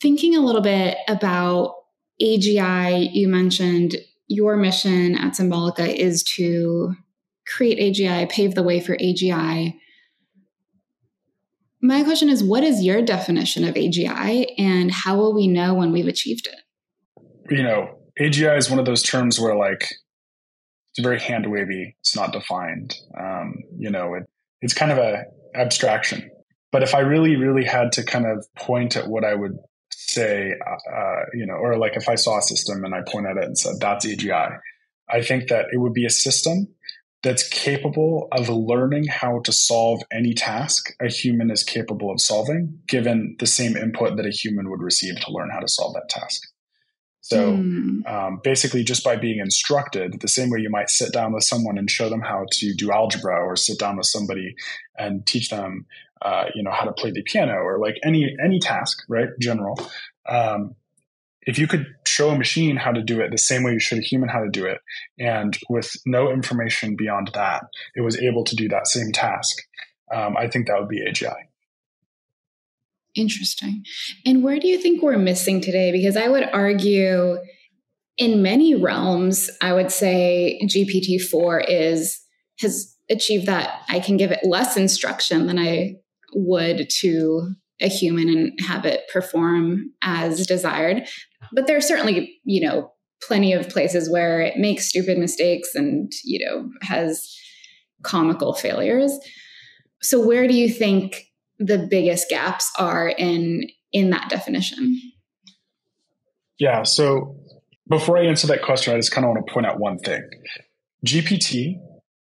thinking 0.00 0.36
a 0.36 0.40
little 0.40 0.60
bit 0.60 0.96
about 1.08 1.74
AGI, 2.22 3.10
you 3.12 3.28
mentioned 3.28 3.96
your 4.28 4.56
mission 4.56 5.16
at 5.16 5.32
Symbolica 5.32 5.88
is 5.88 6.22
to 6.36 6.94
create 7.46 7.78
AGI, 7.78 8.28
pave 8.28 8.54
the 8.54 8.62
way 8.62 8.80
for 8.80 8.96
AGI. 8.96 9.74
My 11.80 12.02
question 12.02 12.28
is 12.28 12.44
what 12.44 12.64
is 12.64 12.82
your 12.82 13.02
definition 13.02 13.64
of 13.64 13.74
AGI 13.74 14.46
and 14.58 14.90
how 14.90 15.16
will 15.16 15.34
we 15.34 15.46
know 15.46 15.74
when 15.74 15.92
we've 15.92 16.08
achieved 16.08 16.46
it? 16.46 17.56
You 17.56 17.62
know, 17.62 17.98
AGI 18.20 18.58
is 18.58 18.68
one 18.68 18.78
of 18.78 18.84
those 18.84 19.02
terms 19.02 19.40
where 19.40 19.56
like 19.56 19.94
it's 20.98 21.04
very 21.04 21.20
hand 21.20 21.48
wavy, 21.48 21.96
it's 22.00 22.16
not 22.16 22.32
defined. 22.32 22.96
Um, 23.16 23.62
you 23.76 23.88
know, 23.88 24.14
it, 24.14 24.24
it's 24.60 24.74
kind 24.74 24.90
of 24.90 24.98
a 24.98 25.24
abstraction. 25.54 26.28
But 26.72 26.82
if 26.82 26.92
I 26.92 27.00
really, 27.00 27.36
really 27.36 27.64
had 27.64 27.92
to 27.92 28.04
kind 28.04 28.26
of 28.26 28.44
point 28.56 28.96
at 28.96 29.06
what 29.06 29.24
I 29.24 29.34
would 29.34 29.56
say, 29.90 30.54
uh, 30.66 31.20
you 31.32 31.46
know, 31.46 31.54
or 31.54 31.78
like 31.78 31.96
if 31.96 32.08
I 32.08 32.16
saw 32.16 32.38
a 32.38 32.42
system 32.42 32.84
and 32.84 32.94
I 32.94 33.02
point 33.06 33.26
at 33.26 33.36
it 33.36 33.44
and 33.44 33.56
said, 33.56 33.74
that's 33.80 34.04
AGI, 34.04 34.58
I 35.08 35.22
think 35.22 35.48
that 35.48 35.66
it 35.72 35.78
would 35.78 35.94
be 35.94 36.04
a 36.04 36.10
system 36.10 36.68
that's 37.22 37.48
capable 37.48 38.28
of 38.32 38.48
learning 38.48 39.06
how 39.06 39.40
to 39.40 39.52
solve 39.52 40.02
any 40.12 40.34
task 40.34 40.94
a 41.00 41.08
human 41.08 41.50
is 41.50 41.62
capable 41.62 42.10
of 42.10 42.20
solving, 42.20 42.80
given 42.86 43.36
the 43.38 43.46
same 43.46 43.76
input 43.76 44.16
that 44.16 44.26
a 44.26 44.30
human 44.30 44.68
would 44.68 44.82
receive 44.82 45.18
to 45.20 45.32
learn 45.32 45.50
how 45.50 45.60
to 45.60 45.68
solve 45.68 45.94
that 45.94 46.08
task. 46.08 46.42
So 47.28 47.52
mm. 47.52 48.10
um, 48.10 48.40
basically, 48.42 48.82
just 48.82 49.04
by 49.04 49.16
being 49.16 49.38
instructed, 49.38 50.20
the 50.20 50.28
same 50.28 50.48
way 50.48 50.60
you 50.60 50.70
might 50.70 50.88
sit 50.88 51.12
down 51.12 51.34
with 51.34 51.44
someone 51.44 51.76
and 51.76 51.90
show 51.90 52.08
them 52.08 52.22
how 52.22 52.46
to 52.50 52.74
do 52.74 52.90
algebra, 52.90 53.44
or 53.44 53.54
sit 53.54 53.78
down 53.78 53.98
with 53.98 54.06
somebody 54.06 54.54
and 54.96 55.26
teach 55.26 55.50
them, 55.50 55.84
uh, 56.22 56.46
you 56.54 56.62
know, 56.62 56.70
how 56.70 56.86
to 56.86 56.92
play 56.92 57.10
the 57.10 57.22
piano, 57.22 57.52
or 57.52 57.78
like 57.78 57.96
any 58.02 58.34
any 58.42 58.58
task, 58.58 59.04
right? 59.10 59.28
General. 59.38 59.78
Um, 60.26 60.74
if 61.42 61.58
you 61.58 61.66
could 61.66 61.86
show 62.06 62.30
a 62.30 62.38
machine 62.38 62.76
how 62.76 62.92
to 62.92 63.02
do 63.02 63.20
it 63.20 63.30
the 63.30 63.36
same 63.36 63.62
way 63.62 63.72
you 63.72 63.78
should 63.78 63.98
a 63.98 64.02
human 64.02 64.30
how 64.30 64.40
to 64.40 64.50
do 64.50 64.64
it, 64.64 64.78
and 65.18 65.58
with 65.68 65.92
no 66.06 66.30
information 66.30 66.96
beyond 66.96 67.30
that, 67.34 67.64
it 67.94 68.00
was 68.00 68.18
able 68.18 68.44
to 68.44 68.56
do 68.56 68.68
that 68.70 68.86
same 68.86 69.12
task, 69.12 69.58
um, 70.14 70.34
I 70.34 70.48
think 70.48 70.66
that 70.66 70.80
would 70.80 70.88
be 70.88 71.04
AGI. 71.06 71.48
Interesting. 73.18 73.84
And 74.24 74.42
where 74.44 74.58
do 74.58 74.68
you 74.68 74.78
think 74.78 75.02
we're 75.02 75.18
missing 75.18 75.60
today? 75.60 75.90
Because 75.90 76.16
I 76.16 76.28
would 76.28 76.48
argue 76.52 77.38
in 78.16 78.42
many 78.42 78.74
realms, 78.74 79.50
I 79.60 79.72
would 79.72 79.90
say 79.90 80.60
GPT 80.64 81.20
4 81.20 81.60
is 81.60 82.20
has 82.60 82.96
achieved 83.10 83.46
that 83.46 83.82
I 83.88 84.00
can 84.00 84.16
give 84.16 84.30
it 84.30 84.40
less 84.44 84.76
instruction 84.76 85.46
than 85.46 85.58
I 85.58 85.94
would 86.34 86.88
to 87.00 87.54
a 87.80 87.88
human 87.88 88.28
and 88.28 88.58
have 88.66 88.84
it 88.84 89.08
perform 89.12 89.90
as 90.02 90.46
desired. 90.46 91.06
But 91.52 91.66
there 91.66 91.76
are 91.76 91.80
certainly, 91.80 92.38
you 92.44 92.66
know, 92.66 92.92
plenty 93.22 93.52
of 93.52 93.68
places 93.68 94.10
where 94.10 94.40
it 94.40 94.58
makes 94.58 94.88
stupid 94.88 95.18
mistakes 95.18 95.74
and, 95.74 96.10
you 96.24 96.44
know, 96.44 96.68
has 96.82 97.36
comical 98.02 98.52
failures. 98.54 99.12
So 100.02 100.24
where 100.24 100.46
do 100.46 100.54
you 100.54 100.68
think 100.68 101.27
the 101.58 101.78
biggest 101.78 102.28
gaps 102.28 102.70
are 102.78 103.08
in 103.08 103.68
in 103.92 104.10
that 104.10 104.28
definition? 104.28 105.00
Yeah, 106.58 106.82
so 106.82 107.36
before 107.88 108.18
I 108.18 108.26
answer 108.26 108.46
that 108.48 108.62
question, 108.62 108.94
I 108.94 108.96
just 108.96 109.12
kind 109.12 109.24
of 109.24 109.30
want 109.30 109.46
to 109.46 109.52
point 109.52 109.66
out 109.66 109.78
one 109.78 109.98
thing. 109.98 110.28
GPT 111.06 111.76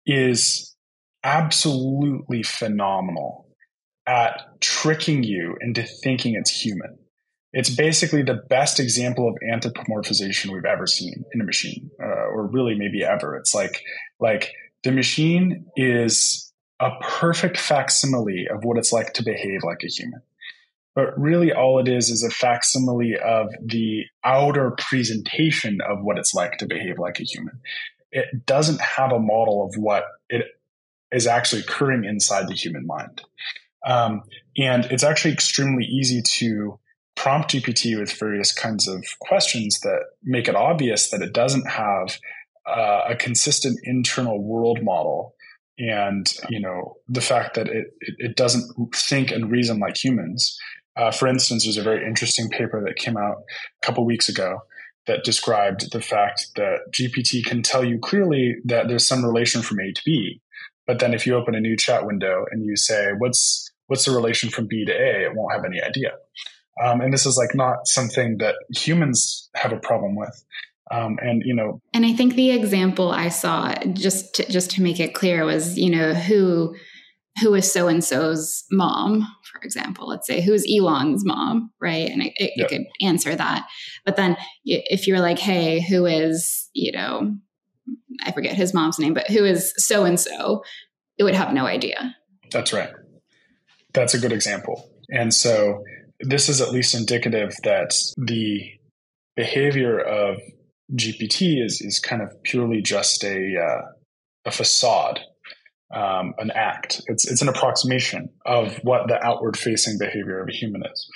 is 0.05 0.75
absolutely 1.23 2.43
phenomenal 2.43 3.47
at 4.07 4.59
tricking 4.61 5.23
you 5.23 5.55
into 5.61 5.83
thinking 5.83 6.35
it's 6.35 6.51
human. 6.51 6.97
It's 7.53 7.69
basically 7.69 8.23
the 8.23 8.39
best 8.49 8.79
example 8.79 9.27
of 9.27 9.35
anthropomorphization 9.53 10.51
we've 10.51 10.65
ever 10.65 10.87
seen 10.87 11.23
in 11.33 11.41
a 11.41 11.43
machine, 11.43 11.89
uh, 12.01 12.05
or 12.05 12.47
really 12.47 12.75
maybe 12.75 13.03
ever. 13.03 13.35
It's 13.35 13.53
like 13.53 13.83
like 14.19 14.53
the 14.83 14.91
machine 14.91 15.65
is 15.75 16.50
a 16.81 16.97
perfect 16.99 17.57
facsimile 17.57 18.47
of 18.47 18.63
what 18.63 18.77
it's 18.77 18.91
like 18.91 19.13
to 19.13 19.23
behave 19.23 19.63
like 19.63 19.83
a 19.83 19.87
human. 19.87 20.21
But 20.95 21.17
really, 21.17 21.53
all 21.53 21.79
it 21.79 21.87
is 21.87 22.09
is 22.09 22.23
a 22.23 22.29
facsimile 22.29 23.17
of 23.17 23.49
the 23.63 24.03
outer 24.25 24.71
presentation 24.71 25.79
of 25.79 26.01
what 26.01 26.17
it's 26.17 26.33
like 26.33 26.57
to 26.57 26.65
behave 26.65 26.99
like 26.99 27.19
a 27.19 27.23
human. 27.23 27.61
It 28.11 28.45
doesn't 28.45 28.81
have 28.81 29.13
a 29.13 29.19
model 29.19 29.63
of 29.63 29.75
what 29.77 30.05
it 30.27 30.47
is 31.11 31.27
actually 31.27 31.61
occurring 31.61 32.03
inside 32.03 32.47
the 32.49 32.55
human 32.55 32.85
mind. 32.85 33.21
Um, 33.85 34.23
and 34.57 34.85
it's 34.85 35.03
actually 35.03 35.33
extremely 35.33 35.85
easy 35.85 36.21
to 36.39 36.77
prompt 37.15 37.51
GPT 37.51 37.97
with 37.99 38.11
various 38.11 38.51
kinds 38.51 38.87
of 38.87 39.05
questions 39.19 39.79
that 39.81 40.01
make 40.23 40.47
it 40.47 40.55
obvious 40.55 41.09
that 41.11 41.21
it 41.21 41.33
doesn't 41.33 41.69
have 41.69 42.17
uh, 42.65 43.03
a 43.09 43.15
consistent 43.15 43.79
internal 43.83 44.41
world 44.41 44.83
model 44.83 45.35
and 45.89 46.33
you 46.49 46.59
know 46.59 46.97
the 47.07 47.21
fact 47.21 47.55
that 47.55 47.67
it, 47.67 47.87
it, 47.99 48.35
doesn't 48.35 48.71
think 48.95 49.31
and 49.31 49.51
reason 49.51 49.79
like 49.79 49.95
humans 50.01 50.57
uh, 50.95 51.11
for 51.11 51.27
instance 51.27 51.63
there's 51.63 51.77
a 51.77 51.83
very 51.83 52.05
interesting 52.05 52.49
paper 52.49 52.83
that 52.85 52.95
came 52.95 53.17
out 53.17 53.37
a 53.81 53.85
couple 53.85 54.05
weeks 54.05 54.29
ago 54.29 54.59
that 55.07 55.23
described 55.23 55.91
the 55.91 56.01
fact 56.01 56.47
that 56.55 56.79
gpt 56.91 57.45
can 57.45 57.63
tell 57.63 57.83
you 57.83 57.97
clearly 57.99 58.55
that 58.65 58.87
there's 58.87 59.07
some 59.07 59.25
relation 59.25 59.61
from 59.61 59.79
a 59.79 59.91
to 59.91 60.01
b 60.05 60.41
but 60.85 60.99
then 60.99 61.13
if 61.13 61.25
you 61.25 61.35
open 61.35 61.55
a 61.55 61.61
new 61.61 61.77
chat 61.77 62.05
window 62.05 62.45
and 62.51 62.65
you 62.65 62.75
say 62.75 63.11
what's 63.17 63.71
what's 63.91 64.05
the 64.05 64.11
relation 64.11 64.49
from 64.49 64.67
B 64.67 64.85
to 64.85 64.93
A? 64.93 65.25
It 65.25 65.35
won't 65.35 65.51
have 65.51 65.65
any 65.65 65.81
idea. 65.83 66.11
Um, 66.81 67.01
and 67.01 67.11
this 67.11 67.25
is 67.25 67.35
like 67.35 67.53
not 67.53 67.87
something 67.87 68.37
that 68.37 68.55
humans 68.73 69.49
have 69.53 69.73
a 69.73 69.77
problem 69.77 70.15
with. 70.15 70.45
Um, 70.91 71.17
and 71.21 71.41
you 71.45 71.55
know, 71.55 71.81
and 71.93 72.05
I 72.05 72.13
think 72.13 72.35
the 72.35 72.51
example 72.51 73.11
I 73.11 73.29
saw 73.29 73.73
just 73.93 74.35
to, 74.35 74.51
just 74.51 74.71
to 74.71 74.81
make 74.81 74.99
it 74.99 75.15
clear 75.15 75.45
was 75.45 75.77
you 75.77 75.89
know 75.89 76.13
who 76.13 76.75
who 77.39 77.53
is 77.53 77.71
so 77.71 77.87
and 77.87 78.03
so's 78.03 78.65
mom, 78.71 79.25
for 79.51 79.61
example. 79.61 80.07
Let's 80.07 80.27
say 80.27 80.41
who's 80.41 80.65
Elon's 80.69 81.23
mom, 81.25 81.71
right? 81.79 82.11
And 82.11 82.21
it, 82.21 82.33
it, 82.35 82.51
yep. 82.57 82.69
it 82.71 82.75
could 82.75 82.85
answer 83.05 83.33
that. 83.33 83.65
But 84.05 84.17
then 84.17 84.35
if 84.65 85.07
you're 85.07 85.21
like, 85.21 85.39
hey, 85.39 85.79
who 85.79 86.05
is 86.05 86.69
you 86.73 86.91
know, 86.91 87.35
I 88.23 88.31
forget 88.31 88.55
his 88.55 88.73
mom's 88.73 88.99
name, 88.99 89.13
but 89.13 89.27
who 89.27 89.45
is 89.45 89.73
so 89.77 90.03
and 90.03 90.19
so, 90.19 90.63
it 91.17 91.23
would 91.23 91.35
have 91.35 91.53
no 91.53 91.65
idea. 91.65 92.15
That's 92.51 92.73
right. 92.73 92.91
That's 93.93 94.13
a 94.13 94.19
good 94.19 94.33
example. 94.33 94.89
And 95.09 95.33
so 95.33 95.83
this 96.19 96.49
is 96.49 96.61
at 96.61 96.71
least 96.71 96.95
indicative 96.95 97.53
that 97.63 97.93
the 98.17 98.71
behavior 99.35 99.99
of 99.99 100.37
GPT 100.95 101.63
is, 101.63 101.81
is 101.81 101.99
kind 101.99 102.21
of 102.21 102.41
purely 102.43 102.81
just 102.81 103.23
a, 103.23 103.55
uh, 103.57 103.81
a 104.45 104.51
facade, 104.51 105.19
um, 105.93 106.33
an 106.37 106.51
act. 106.51 107.01
It's, 107.07 107.29
it's 107.29 107.41
an 107.41 107.49
approximation 107.49 108.29
of 108.45 108.77
what 108.83 109.07
the 109.07 109.23
outward 109.23 109.57
facing 109.57 109.97
behavior 109.97 110.41
of 110.41 110.49
a 110.49 110.53
human 110.53 110.83
is. 110.85 111.09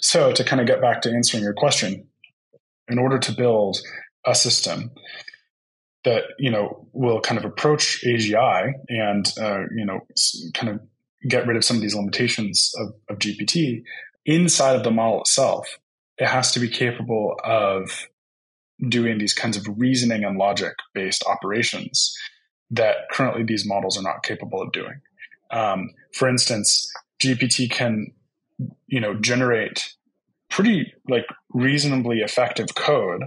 So 0.00 0.32
to 0.32 0.44
kind 0.44 0.60
of 0.60 0.66
get 0.66 0.80
back 0.80 1.02
to 1.02 1.10
answering 1.10 1.42
your 1.42 1.54
question, 1.54 2.06
in 2.88 2.98
order 2.98 3.18
to 3.18 3.32
build 3.32 3.78
a 4.26 4.34
system 4.34 4.90
that 6.04 6.22
you 6.38 6.50
know 6.50 6.88
will 6.92 7.20
kind 7.20 7.38
of 7.38 7.44
approach 7.44 8.02
AGI 8.04 8.72
and 8.88 9.32
uh, 9.40 9.60
you 9.76 9.84
know 9.84 10.00
kind 10.54 10.70
of 10.70 10.80
get 11.28 11.46
rid 11.46 11.56
of 11.56 11.64
some 11.64 11.76
of 11.76 11.82
these 11.82 11.94
limitations 11.94 12.72
of, 12.78 12.94
of 13.10 13.18
GPT 13.18 13.82
inside 14.24 14.76
of 14.76 14.84
the 14.84 14.90
model 14.90 15.20
itself, 15.22 15.78
it 16.18 16.28
has 16.28 16.52
to 16.52 16.60
be 16.60 16.68
capable 16.68 17.34
of 17.42 18.06
doing 18.88 19.18
these 19.18 19.32
kinds 19.32 19.56
of 19.56 19.66
reasoning 19.76 20.24
and 20.24 20.38
logic 20.38 20.74
based 20.94 21.24
operations 21.26 22.16
that 22.70 22.96
currently 23.10 23.42
these 23.42 23.66
models 23.66 23.98
are 23.98 24.02
not 24.02 24.22
capable 24.22 24.62
of 24.62 24.72
doing. 24.72 25.00
Um, 25.50 25.90
for 26.12 26.28
instance, 26.28 26.90
GPT 27.20 27.70
can, 27.70 28.12
you 28.86 29.00
know, 29.00 29.14
generate 29.14 29.94
pretty 30.50 30.92
like 31.08 31.26
reasonably 31.52 32.18
effective 32.18 32.74
code 32.74 33.22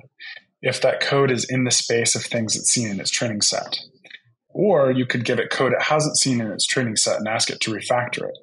if 0.62 0.82
that 0.82 1.02
code 1.02 1.32
is 1.32 1.46
in 1.50 1.64
the 1.64 1.72
space 1.72 2.16
of 2.16 2.24
things 2.24 2.56
it's 2.56 2.72
seen 2.72 2.88
in 2.90 3.00
its 3.00 3.12
training 3.12 3.42
set. 3.42 3.80
Or 4.50 4.92
you 4.92 5.06
could 5.06 5.26
give 5.26 5.40
it 5.40 5.50
code 5.50 5.74
it 5.74 5.82
hasn't 5.82 6.18
seen 6.18 6.42
in 6.42 6.52
its 6.52 6.66
training 6.66 6.98
set 6.98 7.18
and 7.18 7.28
ask 7.28 7.50
it 7.50 7.60
to 7.62 7.72
refactor 7.72 8.28
it. 8.28 8.38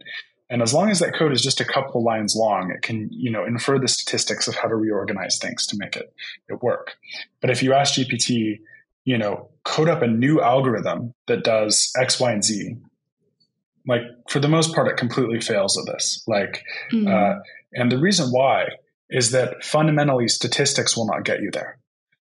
And 0.51 0.63
as 0.63 0.73
long 0.73 0.91
as 0.91 1.01
that 1.01 1.15
code 1.15 1.33
is 1.33 1.43
just 1.43 1.61
a 1.61 1.65
couple 1.65 2.03
lines 2.03 2.35
long, 2.35 2.71
it 2.71 2.83
can, 2.83 3.09
you 3.13 3.31
know, 3.31 3.45
infer 3.45 3.79
the 3.79 3.89
statistics 3.89 4.49
of 4.49 4.55
how 4.55 4.69
to 4.69 4.75
reorganize 4.75 5.39
things 5.39 5.67
to 5.67 5.77
make 5.79 5.95
it, 5.95 6.13
it 6.49 6.63
work. 6.63 6.97
But 7.41 7.51
if 7.51 7.63
you 7.63 7.75
ask 7.75 7.95
GPT, 7.95 8.61
you 9.05 9.19
know, 9.19 9.51
code 9.65 9.89
up 9.89 10.03
a 10.03 10.07
new 10.07 10.41
algorithm 10.41 11.15
that 11.27 11.45
does 11.45 11.93
X, 11.99 12.19
Y, 12.19 12.33
and 12.33 12.43
Z, 12.45 12.77
like 13.87 14.03
for 14.29 14.41
the 14.41 14.49
most 14.49 14.75
part, 14.75 14.89
it 14.89 14.97
completely 14.97 15.41
fails 15.41 15.79
at 15.79 15.93
this. 15.93 16.23
Like, 16.27 16.65
mm-hmm. 16.93 17.09
uh, 17.09 17.41
and 17.75 17.93
the 17.93 17.99
reason 17.99 18.31
why 18.31 18.69
is 19.11 19.31
that 19.33 19.65
fundamentally 19.65 20.29
statistics 20.29 20.97
will 20.97 21.07
not 21.07 21.25
get 21.25 21.41
you 21.41 21.51
there. 21.51 21.79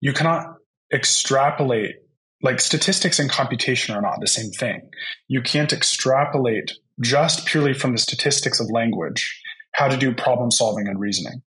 You 0.01 0.13
cannot 0.13 0.57
extrapolate 0.93 1.97
like 2.43 2.61
statistics 2.61 3.19
and 3.19 3.31
computation 3.31 3.95
are 3.95 4.01
not 4.01 4.21
the 4.21 4.27
same 4.27 4.51
thing. 4.51 4.91
You 5.29 5.43
can't 5.43 5.73
extrapolate 5.73 6.73
just 7.01 7.47
purely 7.47 7.75
from 7.75 7.93
the 7.93 7.99
statistics 7.99 8.61
of 8.61 8.71
language 8.71 9.41
how 9.73 9.89
to 9.89 9.97
do 9.97 10.15
problem 10.15 10.51
solving 10.51 10.89
and 10.89 10.99
reasoning. 10.99 11.43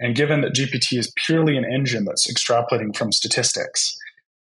And 0.00 0.16
given 0.16 0.40
that 0.40 0.54
GPT 0.54 0.98
is 0.98 1.12
purely 1.26 1.56
an 1.56 1.64
engine 1.64 2.04
that's 2.04 2.30
extrapolating 2.30 2.96
from 2.96 3.12
statistics, 3.12 3.96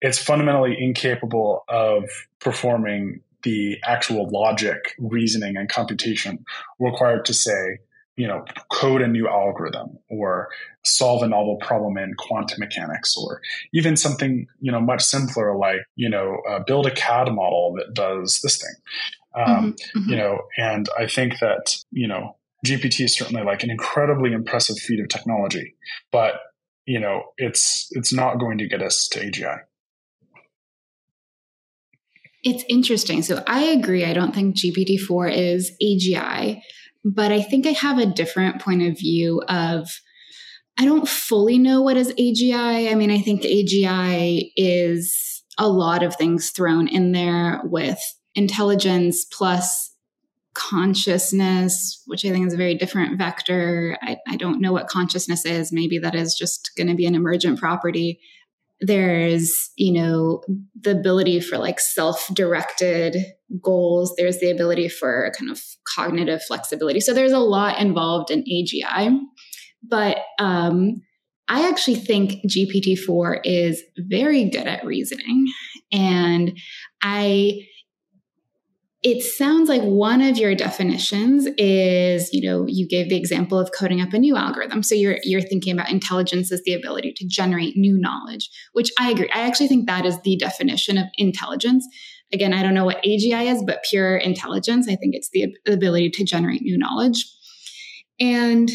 it's 0.01 0.19
fundamentally 0.19 0.77
incapable 0.79 1.65
of 1.69 2.05
performing 2.41 3.21
the 3.43 3.77
actual 3.85 4.29
logic, 4.31 4.95
reasoning, 4.99 5.57
and 5.57 5.69
computation 5.69 6.45
required 6.79 7.25
to 7.27 7.35
say, 7.35 7.79
you 8.23 8.29
know, 8.29 8.45
code 8.71 9.03
a 9.03 9.09
new 9.09 9.27
algorithm 9.27 9.99
or 10.09 10.47
solve 10.85 11.25
a 11.25 11.27
novel 11.27 11.57
problem 11.57 11.99
in 11.99 12.15
quantum 12.17 12.61
mechanics 12.61 13.17
or 13.17 13.41
even 13.75 13.97
something, 13.97 14.47
you 14.61 14.71
know, 14.71 14.81
much 14.81 15.03
simpler 15.03 15.57
like, 15.57 15.81
you 15.97 16.09
know, 16.09 16.37
uh, 16.49 16.61
build 16.65 16.87
a 16.87 16.93
CAD 16.93 17.33
model 17.33 17.75
that 17.77 17.93
does 17.95 18.39
this 18.45 18.59
thing. 18.59 18.75
Um, 19.35 19.47
mm-hmm, 19.73 19.99
mm-hmm. 19.99 20.11
You 20.11 20.17
know, 20.19 20.39
and 20.57 20.89
I 20.97 21.09
think 21.09 21.41
that, 21.41 21.75
you 21.91 22.07
know, 22.07 22.37
GPT 22.65 23.07
is 23.07 23.17
certainly 23.17 23.43
like 23.43 23.65
an 23.65 23.73
incredibly 23.73 24.33
impressive 24.33 24.77
feat 24.77 25.01
of 25.01 25.09
technology, 25.09 25.75
but, 26.13 26.35
you 26.87 27.01
know, 27.01 27.25
it's, 27.39 27.89
it's 27.91 28.13
not 28.13 28.39
going 28.39 28.59
to 28.59 28.69
get 28.69 28.83
us 28.83 29.09
to 29.09 29.19
AGI. 29.19 29.59
It's 32.45 32.65
interesting. 32.69 33.23
So 33.23 33.43
I 33.49 33.63
agree. 33.65 34.05
I 34.05 34.13
don't 34.13 34.33
think 34.33 34.57
GPT 34.57 35.01
4 35.01 35.27
is 35.27 35.73
AGI, 35.83 36.61
but 37.05 37.33
I 37.33 37.43
think 37.43 37.67
I 37.67 37.71
have 37.71 37.99
a 37.99 38.07
different 38.07 38.61
point 38.61 38.83
of 38.83 38.99
view 38.99 39.43
of 39.49 39.89
I 40.79 40.85
don't 40.85 41.09
fully 41.09 41.59
know 41.59 41.83
what 41.83 41.97
is 41.97 42.13
AGI. 42.13 42.91
I 42.91 42.95
mean, 42.95 43.11
I 43.11 43.21
think 43.21 43.43
AGI 43.43 44.53
is 44.57 45.43
a 45.59 45.69
lot 45.69 46.03
of 46.03 46.17
things 46.17 46.51
thrown 46.51 46.89
in 46.89 47.13
there 47.13 47.61
with 47.65 47.99
intelligence 48.35 49.27
plus 49.27 49.91
consciousness, 50.55 52.03
which 52.07 52.25
I 52.25 52.31
think 52.31 52.47
is 52.47 52.55
a 52.55 52.59
very 52.59 52.75
different 52.75 53.19
vector. 53.19 53.99
I, 54.03 54.17
I 54.27 54.37
don't 54.37 54.61
know 54.61 54.73
what 54.73 54.89
consciousness 54.89 55.45
is. 55.45 55.73
Maybe 55.73 55.99
that 55.99 56.15
is 56.15 56.35
just 56.35 56.71
going 56.77 56.89
to 56.89 56.95
be 56.95 57.07
an 57.07 57.15
emergent 57.15 57.59
property 57.59 58.21
there's 58.83 59.71
you 59.77 59.93
know 59.93 60.43
the 60.81 60.91
ability 60.91 61.41
for 61.41 61.57
like 61.57 61.79
self-directed 61.79 63.17
goals 63.61 64.15
there's 64.17 64.39
the 64.39 64.51
ability 64.51 64.89
for 64.89 65.33
kind 65.39 65.51
of 65.51 65.61
cognitive 65.95 66.43
flexibility. 66.43 67.01
So 67.01 67.13
there's 67.13 67.33
a 67.33 67.39
lot 67.39 67.79
involved 67.81 68.31
in 68.31 68.45
agi 68.45 69.19
but 69.83 70.19
um, 70.39 71.03
i 71.49 71.69
actually 71.69 71.97
think 71.97 72.35
gpt-4 72.47 73.41
is 73.45 73.83
very 73.99 74.49
good 74.49 74.67
at 74.67 74.85
reasoning. 74.85 75.47
And 75.93 76.59
i 77.03 77.61
it 79.03 79.21
sounds 79.21 79.69
like 79.69 79.83
one 79.83 80.23
of 80.23 80.39
your 80.39 80.55
definitions 80.55 81.49
is 81.59 82.33
you 82.33 82.49
know 82.49 82.67
you 82.69 82.87
gave 82.87 83.09
the 83.09 83.17
example 83.17 83.59
of 83.59 83.73
coding 83.77 84.01
up 84.01 84.13
a 84.13 84.19
new 84.19 84.37
algorithm. 84.37 84.83
So 84.83 84.95
you're 84.95 85.19
you're 85.25 85.41
thinking 85.41 85.73
about 85.73 85.91
intelligence 85.91 86.53
as 86.53 86.63
the 86.63 86.75
ability 86.75 87.13
to 87.17 87.27
generate 87.27 87.77
new 87.77 87.99
knowledge 87.99 88.49
which 88.73 88.91
i 88.99 89.11
agree. 89.11 89.31
I 89.35 89.41
actually 89.41 89.69
think 89.69 89.87
that 89.87 90.07
is 90.07 90.21
the 90.23 90.37
definition 90.37 90.99
of 90.99 91.07
intelligence 91.17 91.87
again 92.33 92.53
i 92.53 92.63
don't 92.63 92.75
know 92.75 92.85
what 92.85 93.03
agi 93.03 93.53
is 93.53 93.63
but 93.67 93.85
pure 93.89 94.17
intelligence 94.17 94.89
i 94.89 94.97
think 94.97 95.15
it's 95.15 95.31
the 95.31 95.55
ability 95.67 96.11
to 96.11 96.25
generate 96.25 96.63
new 96.63 96.79
knowledge 96.79 97.27
and 98.21 98.71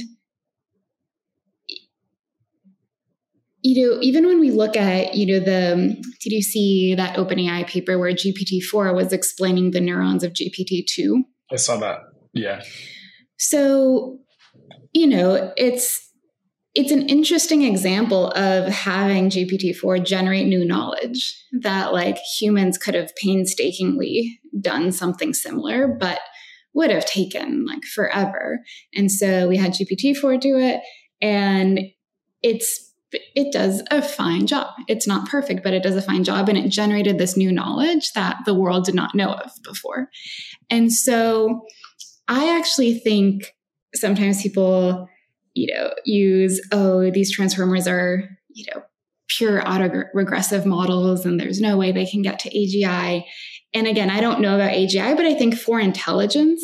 you 3.68 3.86
know, 3.86 4.00
even 4.02 4.26
when 4.26 4.40
we 4.40 4.50
look 4.52 4.78
at, 4.78 5.16
you 5.16 5.26
know, 5.26 5.44
the, 5.44 5.74
um, 5.74 5.88
did 6.22 6.32
you 6.32 6.42
see 6.42 6.96
that 6.96 7.18
OpenAI 7.18 7.68
paper 7.68 8.00
where 8.00 8.14
GPT-4 8.14 8.96
was 8.96 9.12
explaining 9.12 9.72
the 9.72 9.82
neurons 9.82 10.24
of 10.24 10.32
GPT-2? 10.32 11.24
I 11.52 11.58
saw 11.58 11.78
that. 11.78 12.00
Yeah. 12.34 12.62
So, 13.40 14.20
you 14.94 15.08
know, 15.08 15.52
it's, 15.58 16.07
it's 16.78 16.92
an 16.92 17.10
interesting 17.10 17.64
example 17.64 18.28
of 18.36 18.68
having 18.68 19.32
GPT-4 19.32 20.06
generate 20.06 20.46
new 20.46 20.64
knowledge 20.64 21.36
that 21.62 21.92
like 21.92 22.20
humans 22.40 22.78
could 22.78 22.94
have 22.94 23.16
painstakingly 23.16 24.40
done 24.62 24.92
something 24.92 25.34
similar, 25.34 25.88
but 25.88 26.20
would 26.76 26.92
have 26.92 27.08
taken 27.08 27.66
like 27.66 27.84
forever. 27.84 28.60
And 28.94 29.12
so 29.12 29.48
we 29.48 29.58
had 29.58 29.74
GPT-4 29.74 30.40
do 30.40 30.60
it 30.60 30.82
and 31.20 31.80
it's 32.44 32.94
it 33.34 33.52
does 33.52 33.82
a 33.90 34.04
fine 34.04 34.46
job. 34.46 34.68
It's 34.88 35.08
not 35.08 35.28
perfect, 35.30 35.64
but 35.64 35.74
it 35.74 35.82
does 35.82 35.96
a 35.96 36.02
fine 36.02 36.24
job. 36.24 36.48
And 36.48 36.60
it 36.60 36.70
generated 36.70 37.18
this 37.18 37.36
new 37.36 37.52
knowledge 37.52 38.12
that 38.14 38.38
the 38.46 38.54
world 38.54 38.86
did 38.86 38.94
not 38.94 39.16
know 39.16 39.32
of 39.32 39.50
before. 39.64 40.10
And 40.70 40.94
so 40.94 41.62
I 42.28 42.56
actually 42.56 43.00
think 43.00 43.56
sometimes 43.96 44.44
people, 44.44 45.08
you 45.58 45.74
know, 45.74 45.92
use, 46.06 46.62
oh, 46.72 47.10
these 47.10 47.32
transformers 47.32 47.88
are, 47.88 48.30
you 48.50 48.66
know, 48.74 48.84
pure 49.28 49.62
autoregressive 49.62 50.66
models 50.66 51.26
and 51.26 51.40
there's 51.40 51.60
no 51.60 51.78
way 51.78 51.92
they 51.92 52.06
can 52.06 52.22
get 52.22 52.40
to 52.40 52.50
AGI. 52.50 53.24
And 53.74 53.88
again, 53.88 54.10
I 54.12 54.22
don't 54.22 54.40
know 54.40 54.56
about 54.56 54.72
AGI, 54.72 55.18
but 55.18 55.26
I 55.26 55.34
think 55.34 55.58
for 55.58 55.80
intelligence 55.80 56.64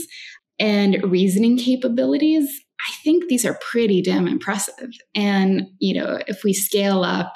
and 0.60 1.04
reasoning 1.04 1.58
capabilities, 1.58 2.48
I 2.88 2.94
think 3.04 3.28
these 3.28 3.46
are 3.46 3.60
pretty 3.72 4.02
damn 4.02 4.28
impressive. 4.28 4.92
And, 5.16 5.64
you 5.80 5.96
know, 5.96 6.20
if 6.28 6.44
we 6.44 6.54
scale 6.54 7.04
up 7.04 7.36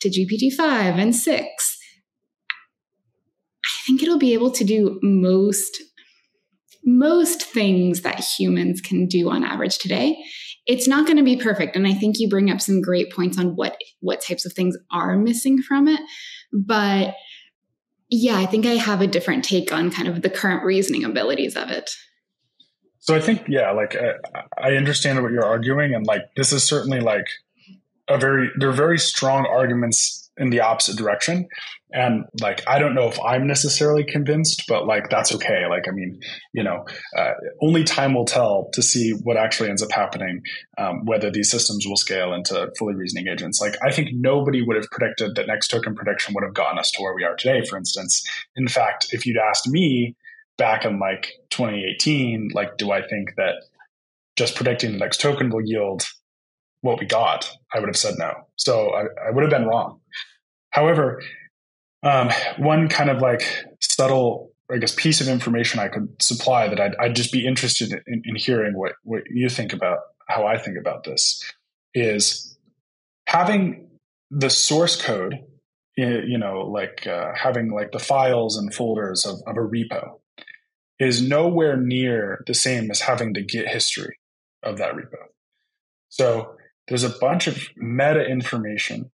to 0.00 0.08
GPT-5 0.08 0.58
and 0.98 1.14
6, 1.14 1.78
I 3.64 3.86
think 3.86 4.02
it'll 4.02 4.18
be 4.18 4.32
able 4.32 4.52
to 4.52 4.64
do 4.64 4.98
most 5.02 5.82
most 6.88 7.42
things 7.42 8.00
that 8.00 8.24
humans 8.38 8.80
can 8.80 9.06
do 9.06 9.30
on 9.30 9.44
average 9.44 9.78
today. 9.78 10.16
It's 10.68 10.86
not 10.86 11.06
going 11.06 11.16
to 11.16 11.24
be 11.24 11.36
perfect 11.36 11.74
and 11.74 11.86
I 11.86 11.94
think 11.94 12.20
you 12.20 12.28
bring 12.28 12.50
up 12.50 12.60
some 12.60 12.80
great 12.80 13.12
points 13.12 13.38
on 13.38 13.56
what 13.56 13.76
what 14.00 14.20
types 14.20 14.46
of 14.46 14.52
things 14.52 14.76
are 14.92 15.16
missing 15.16 15.60
from 15.60 15.88
it, 15.88 16.00
but 16.52 17.14
yeah, 18.10 18.36
I 18.36 18.46
think 18.46 18.64
I 18.64 18.74
have 18.74 19.00
a 19.00 19.06
different 19.06 19.44
take 19.44 19.72
on 19.72 19.90
kind 19.90 20.08
of 20.08 20.22
the 20.22 20.30
current 20.30 20.64
reasoning 20.64 21.04
abilities 21.04 21.56
of 21.56 21.70
it. 21.70 21.90
So 23.00 23.14
I 23.14 23.20
think, 23.20 23.44
yeah, 23.48 23.70
like 23.72 23.96
I, 23.96 24.14
I 24.58 24.76
understand 24.76 25.22
what 25.22 25.32
you're 25.32 25.44
arguing, 25.44 25.94
and 25.94 26.06
like 26.06 26.34
this 26.36 26.52
is 26.52 26.62
certainly 26.64 27.00
like 27.00 27.26
a 28.08 28.18
very 28.18 28.50
there 28.58 28.68
are 28.68 28.72
very 28.74 28.98
strong 28.98 29.46
arguments 29.46 30.30
in 30.36 30.50
the 30.50 30.60
opposite 30.60 30.96
direction, 30.96 31.48
and 31.92 32.24
like 32.40 32.62
I 32.66 32.78
don't 32.78 32.94
know 32.94 33.08
if 33.08 33.18
I'm 33.20 33.46
necessarily 33.46 34.04
convinced, 34.04 34.64
but 34.68 34.86
like 34.86 35.10
that's 35.10 35.34
okay. 35.34 35.66
Like 35.68 35.88
I 35.88 35.90
mean, 35.90 36.20
you 36.52 36.62
know, 36.62 36.84
uh, 37.16 37.32
only 37.62 37.84
time 37.84 38.14
will 38.14 38.24
tell 38.24 38.70
to 38.74 38.82
see 38.82 39.12
what 39.22 39.36
actually 39.36 39.70
ends 39.70 39.82
up 39.82 39.90
happening, 39.92 40.42
um, 40.78 41.04
whether 41.04 41.30
these 41.30 41.50
systems 41.50 41.86
will 41.86 41.96
scale 41.96 42.32
into 42.32 42.70
fully 42.78 42.94
reasoning 42.94 43.28
agents. 43.28 43.60
Like 43.60 43.76
I 43.82 43.92
think 43.92 44.10
nobody 44.12 44.62
would 44.62 44.76
have 44.76 44.90
predicted 44.90 45.34
that 45.36 45.46
next 45.46 45.68
token 45.68 45.94
prediction 45.94 46.34
would 46.34 46.44
have 46.44 46.54
gotten 46.54 46.78
us 46.78 46.90
to 46.92 47.02
where 47.02 47.14
we 47.14 47.24
are 47.24 47.36
today. 47.36 47.64
For 47.64 47.76
instance, 47.76 48.22
in 48.56 48.68
fact, 48.68 49.08
if 49.12 49.26
you'd 49.26 49.38
asked 49.38 49.68
me 49.68 50.16
back 50.58 50.84
in 50.84 50.98
like 50.98 51.32
2018, 51.50 52.50
like, 52.52 52.76
do 52.76 52.90
I 52.90 53.00
think 53.00 53.34
that 53.36 53.54
just 54.36 54.54
predicting 54.54 54.92
the 54.92 54.98
next 54.98 55.20
token 55.20 55.50
will 55.50 55.64
yield 55.64 56.06
what 56.80 57.00
we 57.00 57.06
got? 57.06 57.50
I 57.74 57.80
would 57.80 57.88
have 57.88 57.96
said 57.96 58.14
no. 58.18 58.32
So 58.56 58.90
I, 58.90 59.28
I 59.28 59.30
would 59.30 59.42
have 59.42 59.50
been 59.50 59.66
wrong. 59.66 60.00
However, 60.70 61.22
um, 62.02 62.30
one 62.58 62.88
kind 62.88 63.10
of 63.10 63.20
like 63.20 63.42
subtle, 63.80 64.52
I 64.70 64.78
guess, 64.78 64.94
piece 64.94 65.20
of 65.20 65.28
information 65.28 65.80
I 65.80 65.88
could 65.88 66.20
supply 66.22 66.68
that 66.68 66.80
I'd, 66.80 66.94
I'd 66.96 67.16
just 67.16 67.32
be 67.32 67.46
interested 67.46 67.92
in, 68.06 68.22
in 68.24 68.36
hearing 68.36 68.76
what, 68.76 68.92
what 69.02 69.22
you 69.30 69.48
think 69.48 69.72
about 69.72 69.98
how 70.28 70.46
I 70.46 70.58
think 70.58 70.76
about 70.78 71.04
this 71.04 71.42
is 71.94 72.56
having 73.26 73.88
the 74.30 74.50
source 74.50 75.00
code, 75.00 75.34
you 75.96 76.38
know, 76.38 76.60
like 76.60 77.06
uh, 77.06 77.32
having 77.34 77.72
like 77.72 77.90
the 77.92 77.98
files 77.98 78.56
and 78.56 78.72
folders 78.72 79.26
of, 79.26 79.40
of 79.46 79.56
a 79.56 79.66
repo 79.66 80.20
is 81.00 81.26
nowhere 81.26 81.76
near 81.76 82.44
the 82.46 82.54
same 82.54 82.90
as 82.90 83.00
having 83.00 83.32
the 83.32 83.42
Git 83.42 83.68
history 83.68 84.18
of 84.62 84.78
that 84.78 84.94
repo. 84.94 85.16
So 86.08 86.57
there's 86.88 87.04
a 87.04 87.18
bunch 87.20 87.46
of 87.46 87.58
meta 87.76 88.24
information 88.24 89.10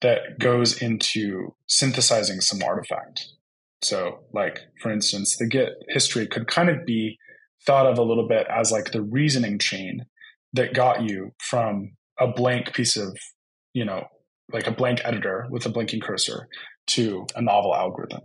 that 0.00 0.38
goes 0.38 0.80
into 0.80 1.54
synthesizing 1.66 2.40
some 2.40 2.62
artifact. 2.62 3.26
So, 3.82 4.20
like, 4.32 4.60
for 4.80 4.90
instance, 4.90 5.36
the 5.36 5.46
Git 5.46 5.74
history 5.88 6.26
could 6.26 6.46
kind 6.46 6.68
of 6.68 6.84
be 6.84 7.18
thought 7.66 7.86
of 7.86 7.98
a 7.98 8.02
little 8.02 8.26
bit 8.26 8.46
as 8.48 8.72
like 8.72 8.92
the 8.92 9.02
reasoning 9.02 9.58
chain 9.58 10.06
that 10.52 10.74
got 10.74 11.02
you 11.02 11.32
from 11.38 11.92
a 12.18 12.26
blank 12.26 12.72
piece 12.72 12.96
of, 12.96 13.16
you 13.74 13.84
know, 13.84 14.04
like 14.52 14.66
a 14.66 14.72
blank 14.72 15.00
editor 15.04 15.46
with 15.50 15.66
a 15.66 15.68
blinking 15.68 16.00
cursor 16.00 16.48
to 16.86 17.26
a 17.36 17.42
novel 17.42 17.74
algorithm. 17.74 18.22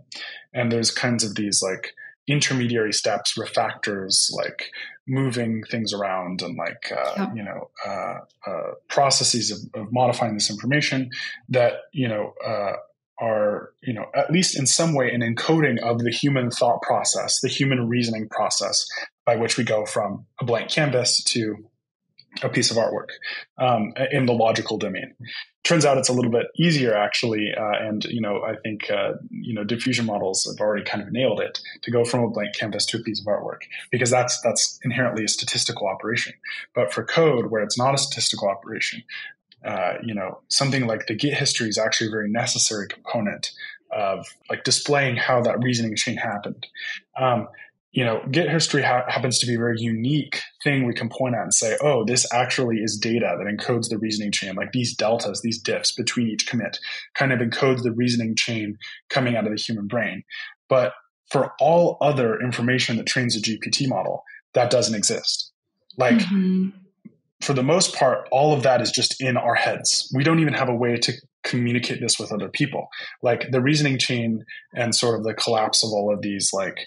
And 0.52 0.72
there's 0.72 0.90
kinds 0.90 1.22
of 1.22 1.34
these 1.34 1.62
like 1.62 1.92
intermediary 2.26 2.92
steps, 2.92 3.34
refactors, 3.38 4.32
like 4.32 4.70
moving 5.06 5.62
things 5.70 5.92
around 5.92 6.42
and 6.42 6.56
like, 6.56 6.92
uh, 6.96 7.26
you 7.34 7.42
know, 7.42 7.70
uh, 7.86 8.18
uh, 8.46 8.72
processes 8.88 9.50
of, 9.50 9.80
of, 9.80 9.92
modifying 9.92 10.34
this 10.34 10.50
information 10.50 11.10
that, 11.48 11.74
you 11.92 12.08
know, 12.08 12.32
uh, 12.44 12.72
are, 13.20 13.70
you 13.82 13.92
know, 13.92 14.06
at 14.14 14.30
least 14.30 14.58
in 14.58 14.66
some 14.66 14.94
way 14.94 15.12
an 15.12 15.20
encoding 15.20 15.78
of 15.78 15.98
the 15.98 16.10
human 16.10 16.50
thought 16.50 16.80
process, 16.82 17.40
the 17.40 17.48
human 17.48 17.88
reasoning 17.88 18.28
process 18.28 18.86
by 19.26 19.36
which 19.36 19.56
we 19.56 19.64
go 19.64 19.84
from 19.84 20.26
a 20.40 20.44
blank 20.44 20.70
canvas 20.70 21.22
to 21.22 21.56
a 22.42 22.48
piece 22.48 22.70
of 22.70 22.76
artwork 22.76 23.08
um, 23.58 23.92
in 24.10 24.26
the 24.26 24.32
logical 24.32 24.78
domain. 24.78 25.14
Turns 25.62 25.84
out 25.84 25.96
it's 25.96 26.08
a 26.08 26.12
little 26.12 26.30
bit 26.30 26.46
easier 26.58 26.94
actually, 26.94 27.52
uh, 27.56 27.86
and 27.86 28.04
you 28.04 28.20
know 28.20 28.42
I 28.42 28.56
think 28.56 28.90
uh, 28.90 29.12
you 29.30 29.54
know 29.54 29.64
diffusion 29.64 30.04
models 30.04 30.44
have 30.44 30.60
already 30.60 30.84
kind 30.84 31.02
of 31.02 31.10
nailed 31.10 31.40
it 31.40 31.60
to 31.82 31.90
go 31.90 32.04
from 32.04 32.22
a 32.22 32.28
blank 32.28 32.54
canvas 32.54 32.84
to 32.86 32.98
a 32.98 33.00
piece 33.00 33.20
of 33.20 33.26
artwork 33.26 33.62
because 33.90 34.10
that's 34.10 34.40
that's 34.42 34.78
inherently 34.84 35.24
a 35.24 35.28
statistical 35.28 35.86
operation. 35.86 36.34
But 36.74 36.92
for 36.92 37.04
code 37.04 37.46
where 37.50 37.62
it's 37.62 37.78
not 37.78 37.94
a 37.94 37.98
statistical 37.98 38.48
operation, 38.48 39.02
uh, 39.64 39.94
you 40.02 40.14
know 40.14 40.40
something 40.48 40.86
like 40.86 41.06
the 41.06 41.14
Git 41.14 41.34
history 41.34 41.68
is 41.68 41.78
actually 41.78 42.08
a 42.08 42.10
very 42.10 42.30
necessary 42.30 42.86
component 42.88 43.50
of 43.90 44.26
like 44.50 44.64
displaying 44.64 45.16
how 45.16 45.40
that 45.42 45.62
reasoning 45.62 45.96
chain 45.96 46.16
happened. 46.16 46.66
Um, 47.18 47.48
you 47.94 48.04
know, 48.04 48.20
Git 48.28 48.50
history 48.50 48.82
ha- 48.82 49.04
happens 49.06 49.38
to 49.38 49.46
be 49.46 49.54
a 49.54 49.58
very 49.58 49.78
unique 49.78 50.40
thing 50.64 50.84
we 50.84 50.94
can 50.94 51.08
point 51.08 51.36
at 51.36 51.42
and 51.42 51.54
say, 51.54 51.78
oh, 51.80 52.04
this 52.04 52.26
actually 52.32 52.78
is 52.78 52.98
data 52.98 53.36
that 53.38 53.46
encodes 53.46 53.88
the 53.88 53.98
reasoning 53.98 54.32
chain. 54.32 54.56
Like 54.56 54.72
these 54.72 54.96
deltas, 54.96 55.42
these 55.42 55.62
diffs 55.62 55.96
between 55.96 56.26
each 56.26 56.48
commit 56.48 56.80
kind 57.14 57.32
of 57.32 57.38
encodes 57.38 57.84
the 57.84 57.92
reasoning 57.92 58.34
chain 58.34 58.78
coming 59.10 59.36
out 59.36 59.46
of 59.46 59.52
the 59.52 59.62
human 59.62 59.86
brain. 59.86 60.24
But 60.68 60.92
for 61.30 61.52
all 61.60 61.96
other 62.00 62.40
information 62.40 62.96
that 62.96 63.06
trains 63.06 63.36
a 63.36 63.40
GPT 63.40 63.88
model, 63.88 64.24
that 64.54 64.70
doesn't 64.70 64.96
exist. 64.96 65.52
Like, 65.96 66.16
mm-hmm. 66.16 66.70
for 67.42 67.52
the 67.52 67.62
most 67.62 67.94
part, 67.94 68.26
all 68.32 68.52
of 68.52 68.64
that 68.64 68.82
is 68.82 68.90
just 68.90 69.22
in 69.22 69.36
our 69.36 69.54
heads. 69.54 70.12
We 70.12 70.24
don't 70.24 70.40
even 70.40 70.54
have 70.54 70.68
a 70.68 70.74
way 70.74 70.96
to 70.96 71.12
communicate 71.44 72.00
this 72.00 72.18
with 72.18 72.32
other 72.32 72.48
people. 72.48 72.88
Like 73.22 73.50
the 73.50 73.60
reasoning 73.60 73.98
chain 73.98 74.44
and 74.74 74.94
sort 74.94 75.18
of 75.18 75.24
the 75.24 75.34
collapse 75.34 75.84
of 75.84 75.90
all 75.90 76.12
of 76.12 76.22
these 76.22 76.50
like 76.52 76.78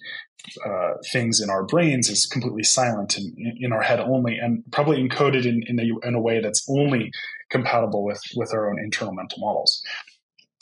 uh, 0.66 0.94
things 1.12 1.42
in 1.42 1.50
our 1.50 1.64
brains 1.64 2.10
is 2.10 2.26
completely 2.26 2.64
silent 2.64 3.18
in, 3.18 3.58
in 3.60 3.72
our 3.74 3.82
head 3.82 4.00
only, 4.00 4.38
and 4.38 4.64
probably 4.72 4.98
encoded 4.98 5.46
in, 5.46 5.64
in 5.68 5.80
a, 5.80 6.08
in 6.08 6.16
a 6.16 6.22
way 6.22 6.40
that's 6.40 6.66
only 6.70 7.12
compatible 7.50 8.04
with 8.04 8.22
with 8.36 8.54
our 8.54 8.70
own 8.70 8.80
internal 8.80 9.14
mental 9.14 9.40
models. 9.40 9.82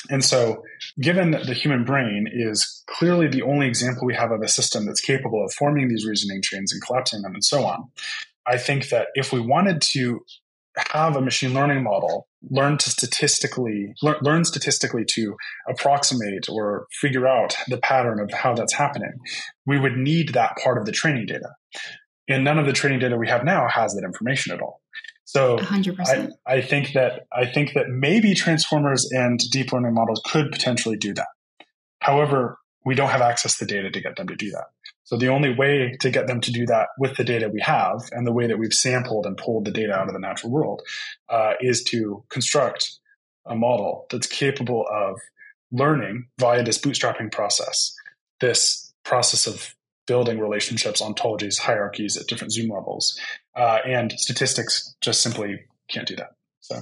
And 0.09 0.23
so, 0.23 0.63
given 0.99 1.31
that 1.31 1.47
the 1.47 1.53
human 1.53 1.83
brain 1.83 2.27
is 2.31 2.83
clearly 2.87 3.27
the 3.27 3.41
only 3.41 3.67
example 3.67 4.05
we 4.05 4.15
have 4.15 4.31
of 4.31 4.41
a 4.41 4.47
system 4.47 4.85
that's 4.85 5.01
capable 5.01 5.43
of 5.43 5.53
forming 5.53 5.87
these 5.87 6.05
reasoning 6.05 6.41
chains 6.43 6.71
and 6.71 6.81
collapsing 6.81 7.21
them 7.21 7.33
and 7.33 7.43
so 7.43 7.65
on, 7.65 7.89
I 8.45 8.57
think 8.57 8.89
that 8.89 9.07
if 9.15 9.33
we 9.33 9.39
wanted 9.39 9.81
to 9.93 10.21
have 10.91 11.15
a 11.15 11.21
machine 11.21 11.53
learning 11.53 11.83
model 11.83 12.27
learn 12.49 12.77
to 12.77 12.89
statistically 12.89 13.93
learn, 14.01 14.15
learn 14.21 14.45
statistically 14.45 15.03
to 15.05 15.35
approximate 15.69 16.47
or 16.49 16.87
figure 16.99 17.27
out 17.27 17.55
the 17.67 17.77
pattern 17.77 18.19
of 18.19 18.31
how 18.31 18.53
that's 18.53 18.73
happening 18.73 19.13
we 19.65 19.79
would 19.79 19.97
need 19.97 20.33
that 20.33 20.55
part 20.63 20.77
of 20.77 20.85
the 20.85 20.91
training 20.91 21.25
data 21.25 21.49
and 22.27 22.43
none 22.43 22.59
of 22.59 22.65
the 22.65 22.73
training 22.73 22.99
data 22.99 23.17
we 23.17 23.27
have 23.27 23.43
now 23.43 23.67
has 23.67 23.93
that 23.93 24.03
information 24.03 24.53
at 24.53 24.61
all 24.61 24.81
so 25.25 25.57
100%. 25.57 26.31
I, 26.45 26.53
I 26.53 26.61
think 26.61 26.93
that 26.93 27.25
I 27.33 27.47
think 27.47 27.73
that 27.73 27.89
maybe 27.89 28.35
transformers 28.35 29.09
and 29.11 29.39
deep 29.51 29.73
learning 29.73 29.95
models 29.95 30.21
could 30.23 30.51
potentially 30.51 30.97
do 30.97 31.13
that. 31.15 31.27
However, 31.99 32.59
we 32.85 32.93
don't 32.93 33.09
have 33.09 33.21
access 33.21 33.57
to 33.57 33.65
data 33.65 33.89
to 33.89 34.01
get 34.01 34.15
them 34.15 34.27
to 34.27 34.35
do 34.35 34.51
that. 34.51 34.65
So 35.05 35.17
the 35.17 35.29
only 35.29 35.53
way 35.53 35.95
to 36.01 36.09
get 36.09 36.27
them 36.27 36.41
to 36.41 36.51
do 36.51 36.65
that 36.65 36.89
with 36.97 37.15
the 37.15 37.23
data 37.23 37.49
we 37.49 37.61
have 37.61 38.01
and 38.11 38.25
the 38.25 38.33
way 38.33 38.47
that 38.47 38.57
we've 38.57 38.73
sampled 38.73 39.25
and 39.25 39.37
pulled 39.37 39.65
the 39.65 39.71
data 39.71 39.93
out 39.93 40.07
of 40.07 40.13
the 40.13 40.19
natural 40.19 40.51
world 40.51 40.81
uh, 41.29 41.53
is 41.61 41.83
to 41.85 42.23
construct 42.29 42.91
a 43.45 43.55
model 43.55 44.07
that's 44.09 44.27
capable 44.27 44.85
of 44.91 45.19
learning 45.71 46.27
via 46.39 46.63
this 46.63 46.79
bootstrapping 46.79 47.31
process, 47.31 47.95
this 48.39 48.93
process 49.03 49.45
of 49.45 49.75
building 50.07 50.39
relationships, 50.39 51.01
ontologies, 51.01 51.59
hierarchies 51.59 52.17
at 52.17 52.27
different 52.27 52.51
zoom 52.53 52.69
levels. 52.69 53.19
Uh, 53.55 53.79
and 53.85 54.11
statistics 54.13 54.95
just 55.01 55.21
simply 55.21 55.59
can't 55.87 56.07
do 56.07 56.15
that. 56.15 56.31
So 56.61 56.81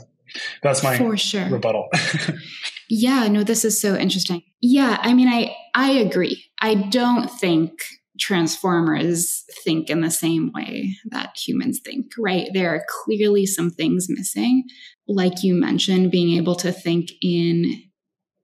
that's 0.61 0.81
my 0.81 0.97
For 0.97 1.17
sure. 1.17 1.49
rebuttal. 1.49 1.89
yeah, 2.89 3.27
no, 3.27 3.43
this 3.43 3.65
is 3.65 3.79
so 3.79 3.95
interesting. 3.95 4.43
Yeah, 4.61 4.97
I 5.01 5.13
mean, 5.13 5.27
I 5.27 5.55
I 5.75 5.91
agree. 5.91 6.45
I 6.61 6.75
don't 6.75 7.29
think 7.29 7.73
transformers 8.19 9.43
think 9.63 9.89
in 9.89 10.01
the 10.01 10.11
same 10.11 10.51
way 10.53 10.95
that 11.09 11.35
humans 11.35 11.79
think, 11.83 12.05
right? 12.17 12.49
There 12.53 12.69
are 12.73 12.85
clearly 13.03 13.45
some 13.45 13.71
things 13.71 14.07
missing. 14.09 14.63
Like 15.07 15.43
you 15.43 15.55
mentioned, 15.55 16.11
being 16.11 16.37
able 16.37 16.55
to 16.55 16.71
think 16.71 17.09
in 17.21 17.81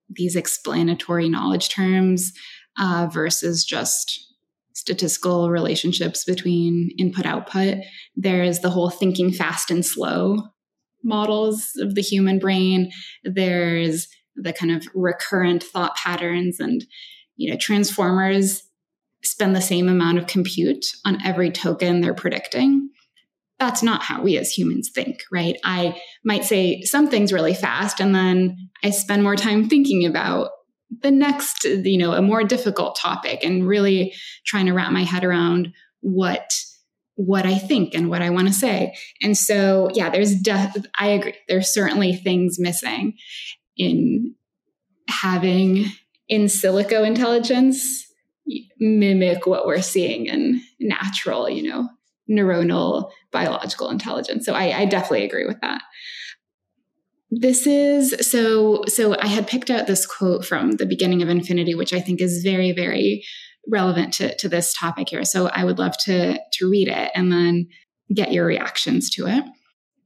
these 0.09 0.35
explanatory 0.35 1.29
knowledge 1.29 1.69
terms 1.69 2.33
uh, 2.79 3.07
versus 3.11 3.63
just 3.63 4.25
statistical 4.73 5.49
relationships 5.49 6.23
between 6.23 6.89
input 6.97 7.25
output. 7.25 7.77
There 8.15 8.43
is 8.43 8.61
the 8.61 8.69
whole 8.69 8.89
thinking 8.89 9.31
fast 9.31 9.69
and 9.69 9.85
slow 9.85 10.37
models 11.03 11.71
of 11.79 11.95
the 11.95 12.01
human 12.01 12.39
brain. 12.39 12.91
There's 13.23 14.07
the 14.35 14.53
kind 14.53 14.71
of 14.71 14.87
recurrent 14.95 15.63
thought 15.63 15.95
patterns 15.95 16.59
and 16.59 16.85
you 17.35 17.51
know 17.51 17.57
transformers 17.59 18.63
spend 19.23 19.55
the 19.55 19.61
same 19.61 19.89
amount 19.89 20.17
of 20.17 20.27
compute 20.27 20.85
on 21.05 21.17
every 21.25 21.51
token 21.51 22.01
they're 22.01 22.13
predicting. 22.13 22.89
That's 23.59 23.83
not 23.83 24.03
how 24.03 24.21
we 24.21 24.37
as 24.37 24.51
humans 24.51 24.89
think, 24.93 25.19
right? 25.31 25.57
I 25.65 25.99
might 26.23 26.45
say 26.45 26.81
something's 26.83 27.33
really 27.33 27.53
fast 27.53 27.99
and 27.99 28.15
then 28.15 28.69
I 28.83 28.91
spend 28.91 29.23
more 29.23 29.35
time 29.35 29.67
thinking 29.67 30.05
about 30.05 30.51
the 31.01 31.11
next, 31.11 31.65
you 31.65 31.97
know, 31.97 32.13
a 32.13 32.21
more 32.21 32.43
difficult 32.43 32.97
topic 32.97 33.43
and 33.43 33.67
really 33.67 34.13
trying 34.45 34.65
to 34.67 34.73
wrap 34.73 34.91
my 34.91 35.03
head 35.03 35.23
around 35.23 35.73
what 36.01 36.51
what 37.15 37.45
I 37.45 37.57
think 37.57 37.93
and 37.93 38.09
what 38.09 38.21
I 38.21 38.29
want 38.29 38.47
to 38.47 38.53
say. 38.53 38.95
And 39.21 39.37
so, 39.37 39.89
yeah, 39.93 40.09
there's 40.09 40.35
de- 40.35 40.73
I 40.97 41.07
agree. 41.07 41.35
There's 41.49 41.67
certainly 41.67 42.15
things 42.15 42.55
missing 42.57 43.17
in 43.75 44.35
having 45.09 45.87
in 46.29 46.43
silico 46.43 47.05
intelligence 47.05 48.05
mimic 48.79 49.45
what 49.45 49.65
we're 49.65 49.81
seeing 49.81 50.25
in 50.25 50.61
natural, 50.79 51.49
you 51.49 51.69
know, 51.69 51.89
neuronal 52.29 53.09
biological 53.31 53.89
intelligence. 53.89 54.45
So 54.45 54.53
I, 54.53 54.81
I 54.81 54.85
definitely 54.85 55.25
agree 55.25 55.45
with 55.45 55.59
that. 55.61 55.81
This 57.31 57.67
is 57.67 58.15
so 58.27 58.83
so 58.87 59.15
I 59.19 59.27
had 59.27 59.47
picked 59.47 59.69
out 59.69 59.85
this 59.85 60.05
quote 60.05 60.45
from 60.45 60.73
the 60.73 60.85
beginning 60.85 61.21
of 61.21 61.29
Infinity, 61.29 61.75
which 61.75 61.93
I 61.93 61.99
think 61.99 62.21
is 62.21 62.41
very, 62.43 62.71
very 62.71 63.23
relevant 63.67 64.13
to, 64.15 64.35
to 64.37 64.49
this 64.49 64.73
topic 64.73 65.09
here. 65.09 65.23
So 65.23 65.47
I 65.47 65.63
would 65.63 65.77
love 65.77 65.95
to 66.05 66.39
to 66.53 66.69
read 66.69 66.87
it 66.87 67.11
and 67.13 67.31
then 67.31 67.67
get 68.13 68.31
your 68.31 68.45
reactions 68.45 69.11
to 69.11 69.27
it. 69.27 69.43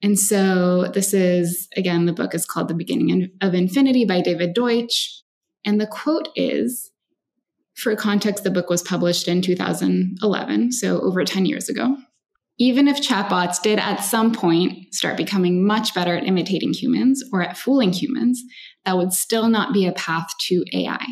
And 0.02 0.20
so 0.20 0.90
this 0.90 1.14
is 1.14 1.70
again, 1.78 2.06
the 2.06 2.14
book 2.14 2.36
is 2.36 2.46
called 2.46 2.68
The 2.68 2.74
Beginning 2.74 3.32
of 3.40 3.54
Infinity 3.54 4.04
by 4.04 4.20
David 4.20 4.54
Deutsch. 4.54 5.22
And 5.66 5.80
the 5.80 5.88
quote 5.88 6.28
is 6.36 6.92
for 7.76 7.96
context, 7.96 8.44
the 8.44 8.52
book 8.52 8.70
was 8.70 8.82
published 8.82 9.28
in 9.28 9.42
2011, 9.42 10.72
so 10.72 11.02
over 11.02 11.24
10 11.24 11.46
years 11.46 11.70
ago. 11.70 11.98
Even 12.60 12.88
if 12.88 13.02
chatbots 13.02 13.62
did 13.62 13.80
at 13.80 13.98
some 13.98 14.32
point 14.32 14.94
start 14.94 15.18
becoming 15.18 15.66
much 15.66 15.96
better 15.96 16.16
at 16.16 16.26
imitating 16.26 16.72
humans 16.74 17.24
or 17.34 17.42
at 17.42 17.58
fooling 17.58 17.92
humans, 17.92 18.44
that 18.86 18.96
would 18.96 19.12
still 19.12 19.50
not 19.50 19.74
be 19.74 19.88
a 19.88 19.92
path 19.94 20.28
to 20.48 20.64
AI. 20.72 21.04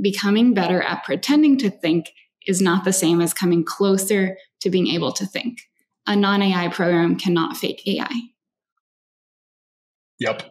Becoming 0.00 0.52
better 0.52 0.82
at 0.82 1.04
pretending 1.04 1.56
to 1.58 1.70
think 1.70 2.10
is 2.46 2.60
not 2.60 2.84
the 2.84 2.92
same 2.92 3.20
as 3.20 3.32
coming 3.32 3.64
closer 3.64 4.36
to 4.60 4.70
being 4.70 4.88
able 4.88 5.12
to 5.12 5.26
think. 5.26 5.58
A 6.06 6.16
non 6.16 6.42
AI 6.42 6.68
program 6.68 7.16
cannot 7.16 7.56
fake 7.56 7.82
AI. 7.86 8.12
Yep. 10.18 10.42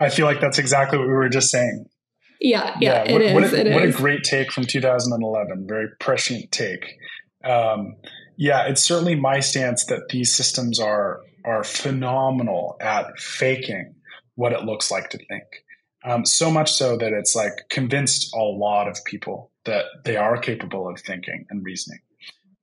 I 0.00 0.08
feel 0.08 0.26
like 0.26 0.40
that's 0.40 0.58
exactly 0.58 0.98
what 0.98 1.06
we 1.06 1.12
were 1.12 1.28
just 1.28 1.50
saying. 1.50 1.86
Yeah, 2.42 2.76
yeah, 2.80 3.04
yeah 3.06 3.12
what, 3.12 3.22
it 3.22 3.26
is. 3.26 3.34
What 3.34 3.44
a, 3.44 3.72
what 3.72 3.84
is. 3.84 3.94
a 3.94 3.98
great 3.98 4.24
take 4.24 4.50
from 4.50 4.64
2011. 4.64 5.66
Very 5.66 5.88
prescient 6.00 6.50
take. 6.50 6.96
Um, 7.44 7.96
yeah, 8.36 8.64
it's 8.64 8.82
certainly 8.82 9.14
my 9.14 9.40
stance 9.40 9.86
that 9.86 10.08
these 10.10 10.34
systems 10.34 10.80
are 10.80 11.20
are 11.44 11.64
phenomenal 11.64 12.76
at 12.80 13.18
faking 13.18 13.94
what 14.34 14.52
it 14.52 14.64
looks 14.64 14.90
like 14.90 15.10
to 15.10 15.18
think. 15.18 15.44
Um, 16.04 16.24
so 16.24 16.50
much 16.50 16.72
so 16.72 16.96
that 16.96 17.12
it's 17.12 17.36
like 17.36 17.52
convinced 17.70 18.34
a 18.34 18.42
lot 18.42 18.88
of 18.88 19.04
people 19.04 19.50
that 19.64 19.84
they 20.04 20.16
are 20.16 20.36
capable 20.38 20.88
of 20.88 21.00
thinking 21.00 21.46
and 21.50 21.64
reasoning. 21.64 22.00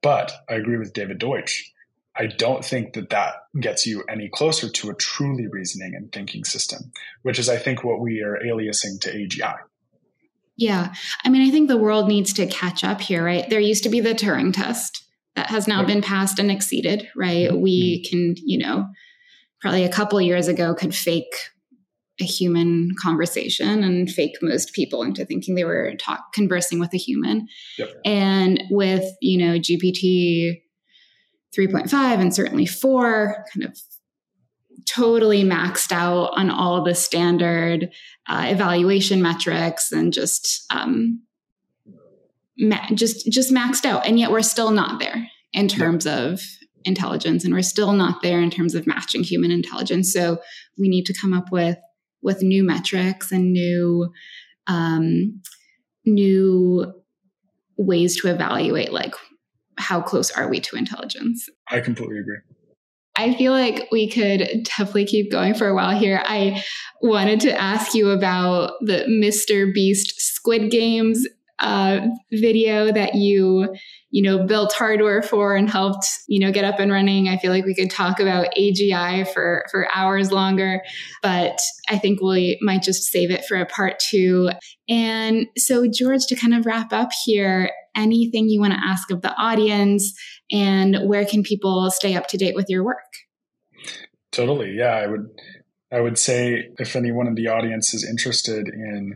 But 0.01 0.31
I 0.49 0.55
agree 0.55 0.77
with 0.77 0.93
David 0.93 1.19
Deutsch. 1.19 1.71
I 2.19 2.27
don't 2.27 2.65
think 2.65 2.93
that 2.93 3.11
that 3.11 3.35
gets 3.59 3.87
you 3.87 4.03
any 4.09 4.27
closer 4.27 4.69
to 4.69 4.89
a 4.89 4.95
truly 4.95 5.47
reasoning 5.47 5.95
and 5.95 6.11
thinking 6.11 6.43
system, 6.43 6.91
which 7.21 7.39
is, 7.39 7.47
I 7.47 7.57
think, 7.57 7.83
what 7.83 8.01
we 8.01 8.21
are 8.21 8.37
aliasing 8.45 8.99
to 9.01 9.13
AGI. 9.13 9.55
Yeah. 10.57 10.93
I 11.23 11.29
mean, 11.29 11.47
I 11.47 11.51
think 11.51 11.69
the 11.69 11.77
world 11.77 12.09
needs 12.09 12.33
to 12.33 12.45
catch 12.45 12.83
up 12.83 12.99
here, 12.99 13.23
right? 13.23 13.49
There 13.49 13.61
used 13.61 13.83
to 13.83 13.89
be 13.89 14.01
the 14.01 14.13
Turing 14.13 14.53
test 14.53 15.01
that 15.37 15.47
has 15.47 15.65
now 15.65 15.85
been 15.85 16.01
passed 16.01 16.37
and 16.37 16.51
exceeded, 16.51 17.07
right? 17.15 17.47
Mm-hmm. 17.47 17.61
We 17.61 18.03
can, 18.03 18.35
you 18.37 18.57
know, 18.57 18.89
probably 19.61 19.85
a 19.85 19.91
couple 19.91 20.19
years 20.19 20.49
ago 20.49 20.75
could 20.75 20.93
fake 20.93 21.33
a 22.19 22.25
human 22.25 22.89
conversation 23.01 23.81
and 23.81 24.09
fake 24.09 24.35
most 24.41 24.73
people 24.73 25.03
into 25.03 25.23
thinking 25.23 25.55
they 25.55 25.63
were 25.63 25.93
talk, 25.97 26.33
conversing 26.33 26.79
with 26.81 26.93
a 26.93 26.97
human. 26.97 27.47
Yep. 27.77 27.93
And 28.03 28.63
with, 28.69 29.05
you 29.21 29.37
know, 29.37 29.57
GPT 29.57 30.61
3.5 31.57 31.93
and 32.19 32.33
certainly 32.33 32.65
4 32.65 33.45
kind 33.53 33.65
of 33.65 33.77
totally 34.87 35.43
maxed 35.43 35.91
out 35.91 36.31
on 36.35 36.49
all 36.49 36.83
the 36.83 36.95
standard 36.95 37.91
uh, 38.27 38.45
evaluation 38.49 39.21
metrics 39.21 39.91
and 39.91 40.13
just 40.13 40.65
um, 40.71 41.21
ma- 42.57 42.87
just 42.93 43.31
just 43.31 43.51
maxed 43.51 43.85
out 43.85 44.05
and 44.05 44.19
yet 44.19 44.31
we're 44.31 44.41
still 44.41 44.71
not 44.71 44.99
there 44.99 45.27
in 45.53 45.67
terms 45.67 46.05
yep. 46.05 46.19
of 46.19 46.41
intelligence 46.85 47.43
and 47.43 47.53
we're 47.53 47.61
still 47.61 47.93
not 47.93 48.21
there 48.21 48.41
in 48.41 48.49
terms 48.49 48.73
of 48.73 48.87
matching 48.87 49.23
human 49.23 49.51
intelligence 49.51 50.11
so 50.11 50.39
we 50.77 50.87
need 50.87 51.05
to 51.05 51.13
come 51.19 51.33
up 51.33 51.51
with 51.51 51.77
with 52.21 52.41
new 52.41 52.63
metrics 52.63 53.31
and 53.31 53.51
new 53.51 54.11
um, 54.67 55.41
new 56.05 56.93
ways 57.77 58.19
to 58.19 58.27
evaluate 58.27 58.91
like 58.91 59.13
how 59.79 60.01
close 60.01 60.31
are 60.31 60.49
we 60.49 60.59
to 60.59 60.75
intelligence 60.75 61.49
i 61.69 61.79
completely 61.79 62.19
agree 62.19 62.37
I 63.15 63.33
feel 63.33 63.51
like 63.51 63.89
we 63.91 64.09
could 64.09 64.63
definitely 64.63 65.03
keep 65.03 65.29
going 65.29 65.53
for 65.53 65.67
a 65.67 65.75
while 65.75 65.91
here. 65.91 66.23
I 66.25 66.63
wanted 67.01 67.41
to 67.41 67.51
ask 67.51 67.93
you 67.93 68.11
about 68.11 68.75
the 68.79 69.03
Mr. 69.09 69.73
Beast 69.73 70.13
Squid 70.21 70.71
Games 70.71 71.27
uh, 71.59 72.07
video 72.31 72.91
that 72.91 73.15
you 73.15 73.75
you 74.11 74.21
know 74.21 74.45
built 74.45 74.73
hardware 74.73 75.21
for 75.21 75.55
and 75.55 75.69
helped 75.69 76.05
you 76.27 76.39
know 76.39 76.51
get 76.51 76.65
up 76.65 76.79
and 76.79 76.91
running. 76.91 77.27
I 77.27 77.37
feel 77.37 77.51
like 77.51 77.65
we 77.65 77.75
could 77.75 77.91
talk 77.91 78.19
about 78.19 78.47
agi 78.57 79.27
for 79.33 79.65
for 79.71 79.87
hours 79.93 80.31
longer 80.31 80.81
but 81.21 81.59
i 81.89 81.97
think 81.97 82.21
we 82.21 82.57
might 82.61 82.81
just 82.81 83.03
save 83.11 83.31
it 83.31 83.45
for 83.45 83.57
a 83.57 83.65
part 83.65 83.99
two. 83.99 84.49
And 84.87 85.47
so 85.57 85.85
george 85.87 86.25
to 86.27 86.35
kind 86.35 86.53
of 86.53 86.65
wrap 86.65 86.93
up 86.93 87.09
here 87.25 87.71
anything 87.95 88.49
you 88.49 88.59
want 88.59 88.73
to 88.73 88.79
ask 88.83 89.11
of 89.11 89.21
the 89.21 89.33
audience 89.35 90.13
and 90.51 90.97
where 91.07 91.25
can 91.25 91.43
people 91.43 91.91
stay 91.91 92.15
up 92.15 92.27
to 92.27 92.37
date 92.37 92.55
with 92.55 92.69
your 92.69 92.83
work? 92.83 92.97
Totally. 94.31 94.75
Yeah 94.77 94.95
i 94.95 95.07
would 95.07 95.27
i 95.91 95.99
would 95.99 96.17
say 96.17 96.69
if 96.77 96.95
anyone 96.95 97.27
in 97.27 97.35
the 97.35 97.47
audience 97.47 97.93
is 97.93 98.07
interested 98.07 98.67
in 98.67 99.15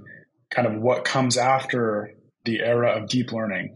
kind 0.49 0.67
of 0.67 0.81
what 0.81 1.03
comes 1.03 1.37
after 1.37 2.13
the 2.45 2.61
era 2.61 2.91
of 2.91 3.09
deep 3.09 3.31
learning, 3.31 3.73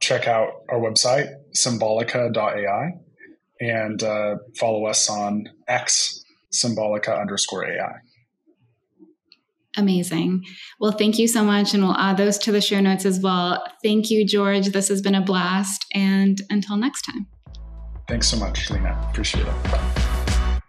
check 0.00 0.26
out 0.28 0.62
our 0.68 0.78
website, 0.78 1.32
symbolica.ai, 1.54 2.92
and 3.60 4.02
uh, 4.02 4.36
follow 4.58 4.86
us 4.86 5.08
on 5.08 5.48
X, 5.68 6.24
symbolica 6.52 7.18
underscore 7.18 7.66
AI. 7.66 7.96
Amazing. 9.76 10.42
Well, 10.80 10.92
thank 10.92 11.18
you 11.18 11.28
so 11.28 11.44
much. 11.44 11.74
And 11.74 11.82
we'll 11.82 11.96
add 11.96 12.16
those 12.16 12.38
to 12.38 12.52
the 12.52 12.62
show 12.62 12.80
notes 12.80 13.04
as 13.04 13.20
well. 13.20 13.62
Thank 13.82 14.10
you, 14.10 14.26
George. 14.26 14.68
This 14.68 14.88
has 14.88 15.02
been 15.02 15.14
a 15.14 15.20
blast. 15.20 15.84
And 15.94 16.40
until 16.48 16.76
next 16.76 17.02
time. 17.02 17.26
Thanks 18.08 18.28
so 18.28 18.38
much, 18.38 18.70
Lina. 18.70 18.98
Appreciate 19.10 19.46
it. 19.46 20.62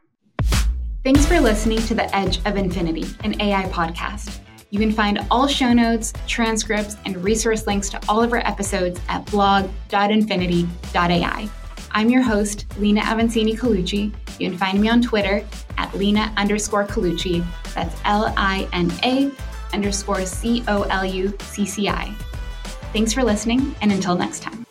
Thanks 1.03 1.25
for 1.25 1.39
listening 1.39 1.79
to 1.83 1.95
The 1.95 2.13
Edge 2.13 2.39
of 2.45 2.57
Infinity, 2.57 3.05
an 3.23 3.39
AI 3.39 3.63
podcast. 3.69 4.41
You 4.69 4.79
can 4.79 4.91
find 4.91 5.25
all 5.31 5.47
show 5.47 5.71
notes, 5.71 6.11
transcripts, 6.27 6.97
and 7.05 7.15
resource 7.23 7.65
links 7.67 7.87
to 7.89 8.01
all 8.09 8.21
of 8.21 8.33
our 8.33 8.45
episodes 8.45 8.99
at 9.07 9.25
blog.infinity.ai. 9.31 11.49
I'm 11.91 12.09
your 12.09 12.21
host, 12.21 12.65
Lina 12.77 12.99
Avancini 13.01 13.57
Colucci. 13.57 14.13
You 14.39 14.49
can 14.49 14.57
find 14.57 14.81
me 14.81 14.89
on 14.89 15.01
Twitter 15.01 15.45
at 15.77 15.95
Lina 15.95 16.33
underscore 16.35 16.85
Colucci. 16.85 17.45
That's 17.73 17.95
L 18.03 18.33
I 18.35 18.67
N 18.73 18.91
A 19.03 19.31
underscore 19.73 20.25
C 20.25 20.65
O 20.67 20.81
L 20.83 21.05
U 21.05 21.33
C 21.41 21.65
C 21.65 21.87
I. 21.87 22.13
Thanks 22.93 23.13
for 23.13 23.23
listening, 23.23 23.73
and 23.81 23.91
until 23.91 24.15
next 24.15 24.43
time. 24.43 24.66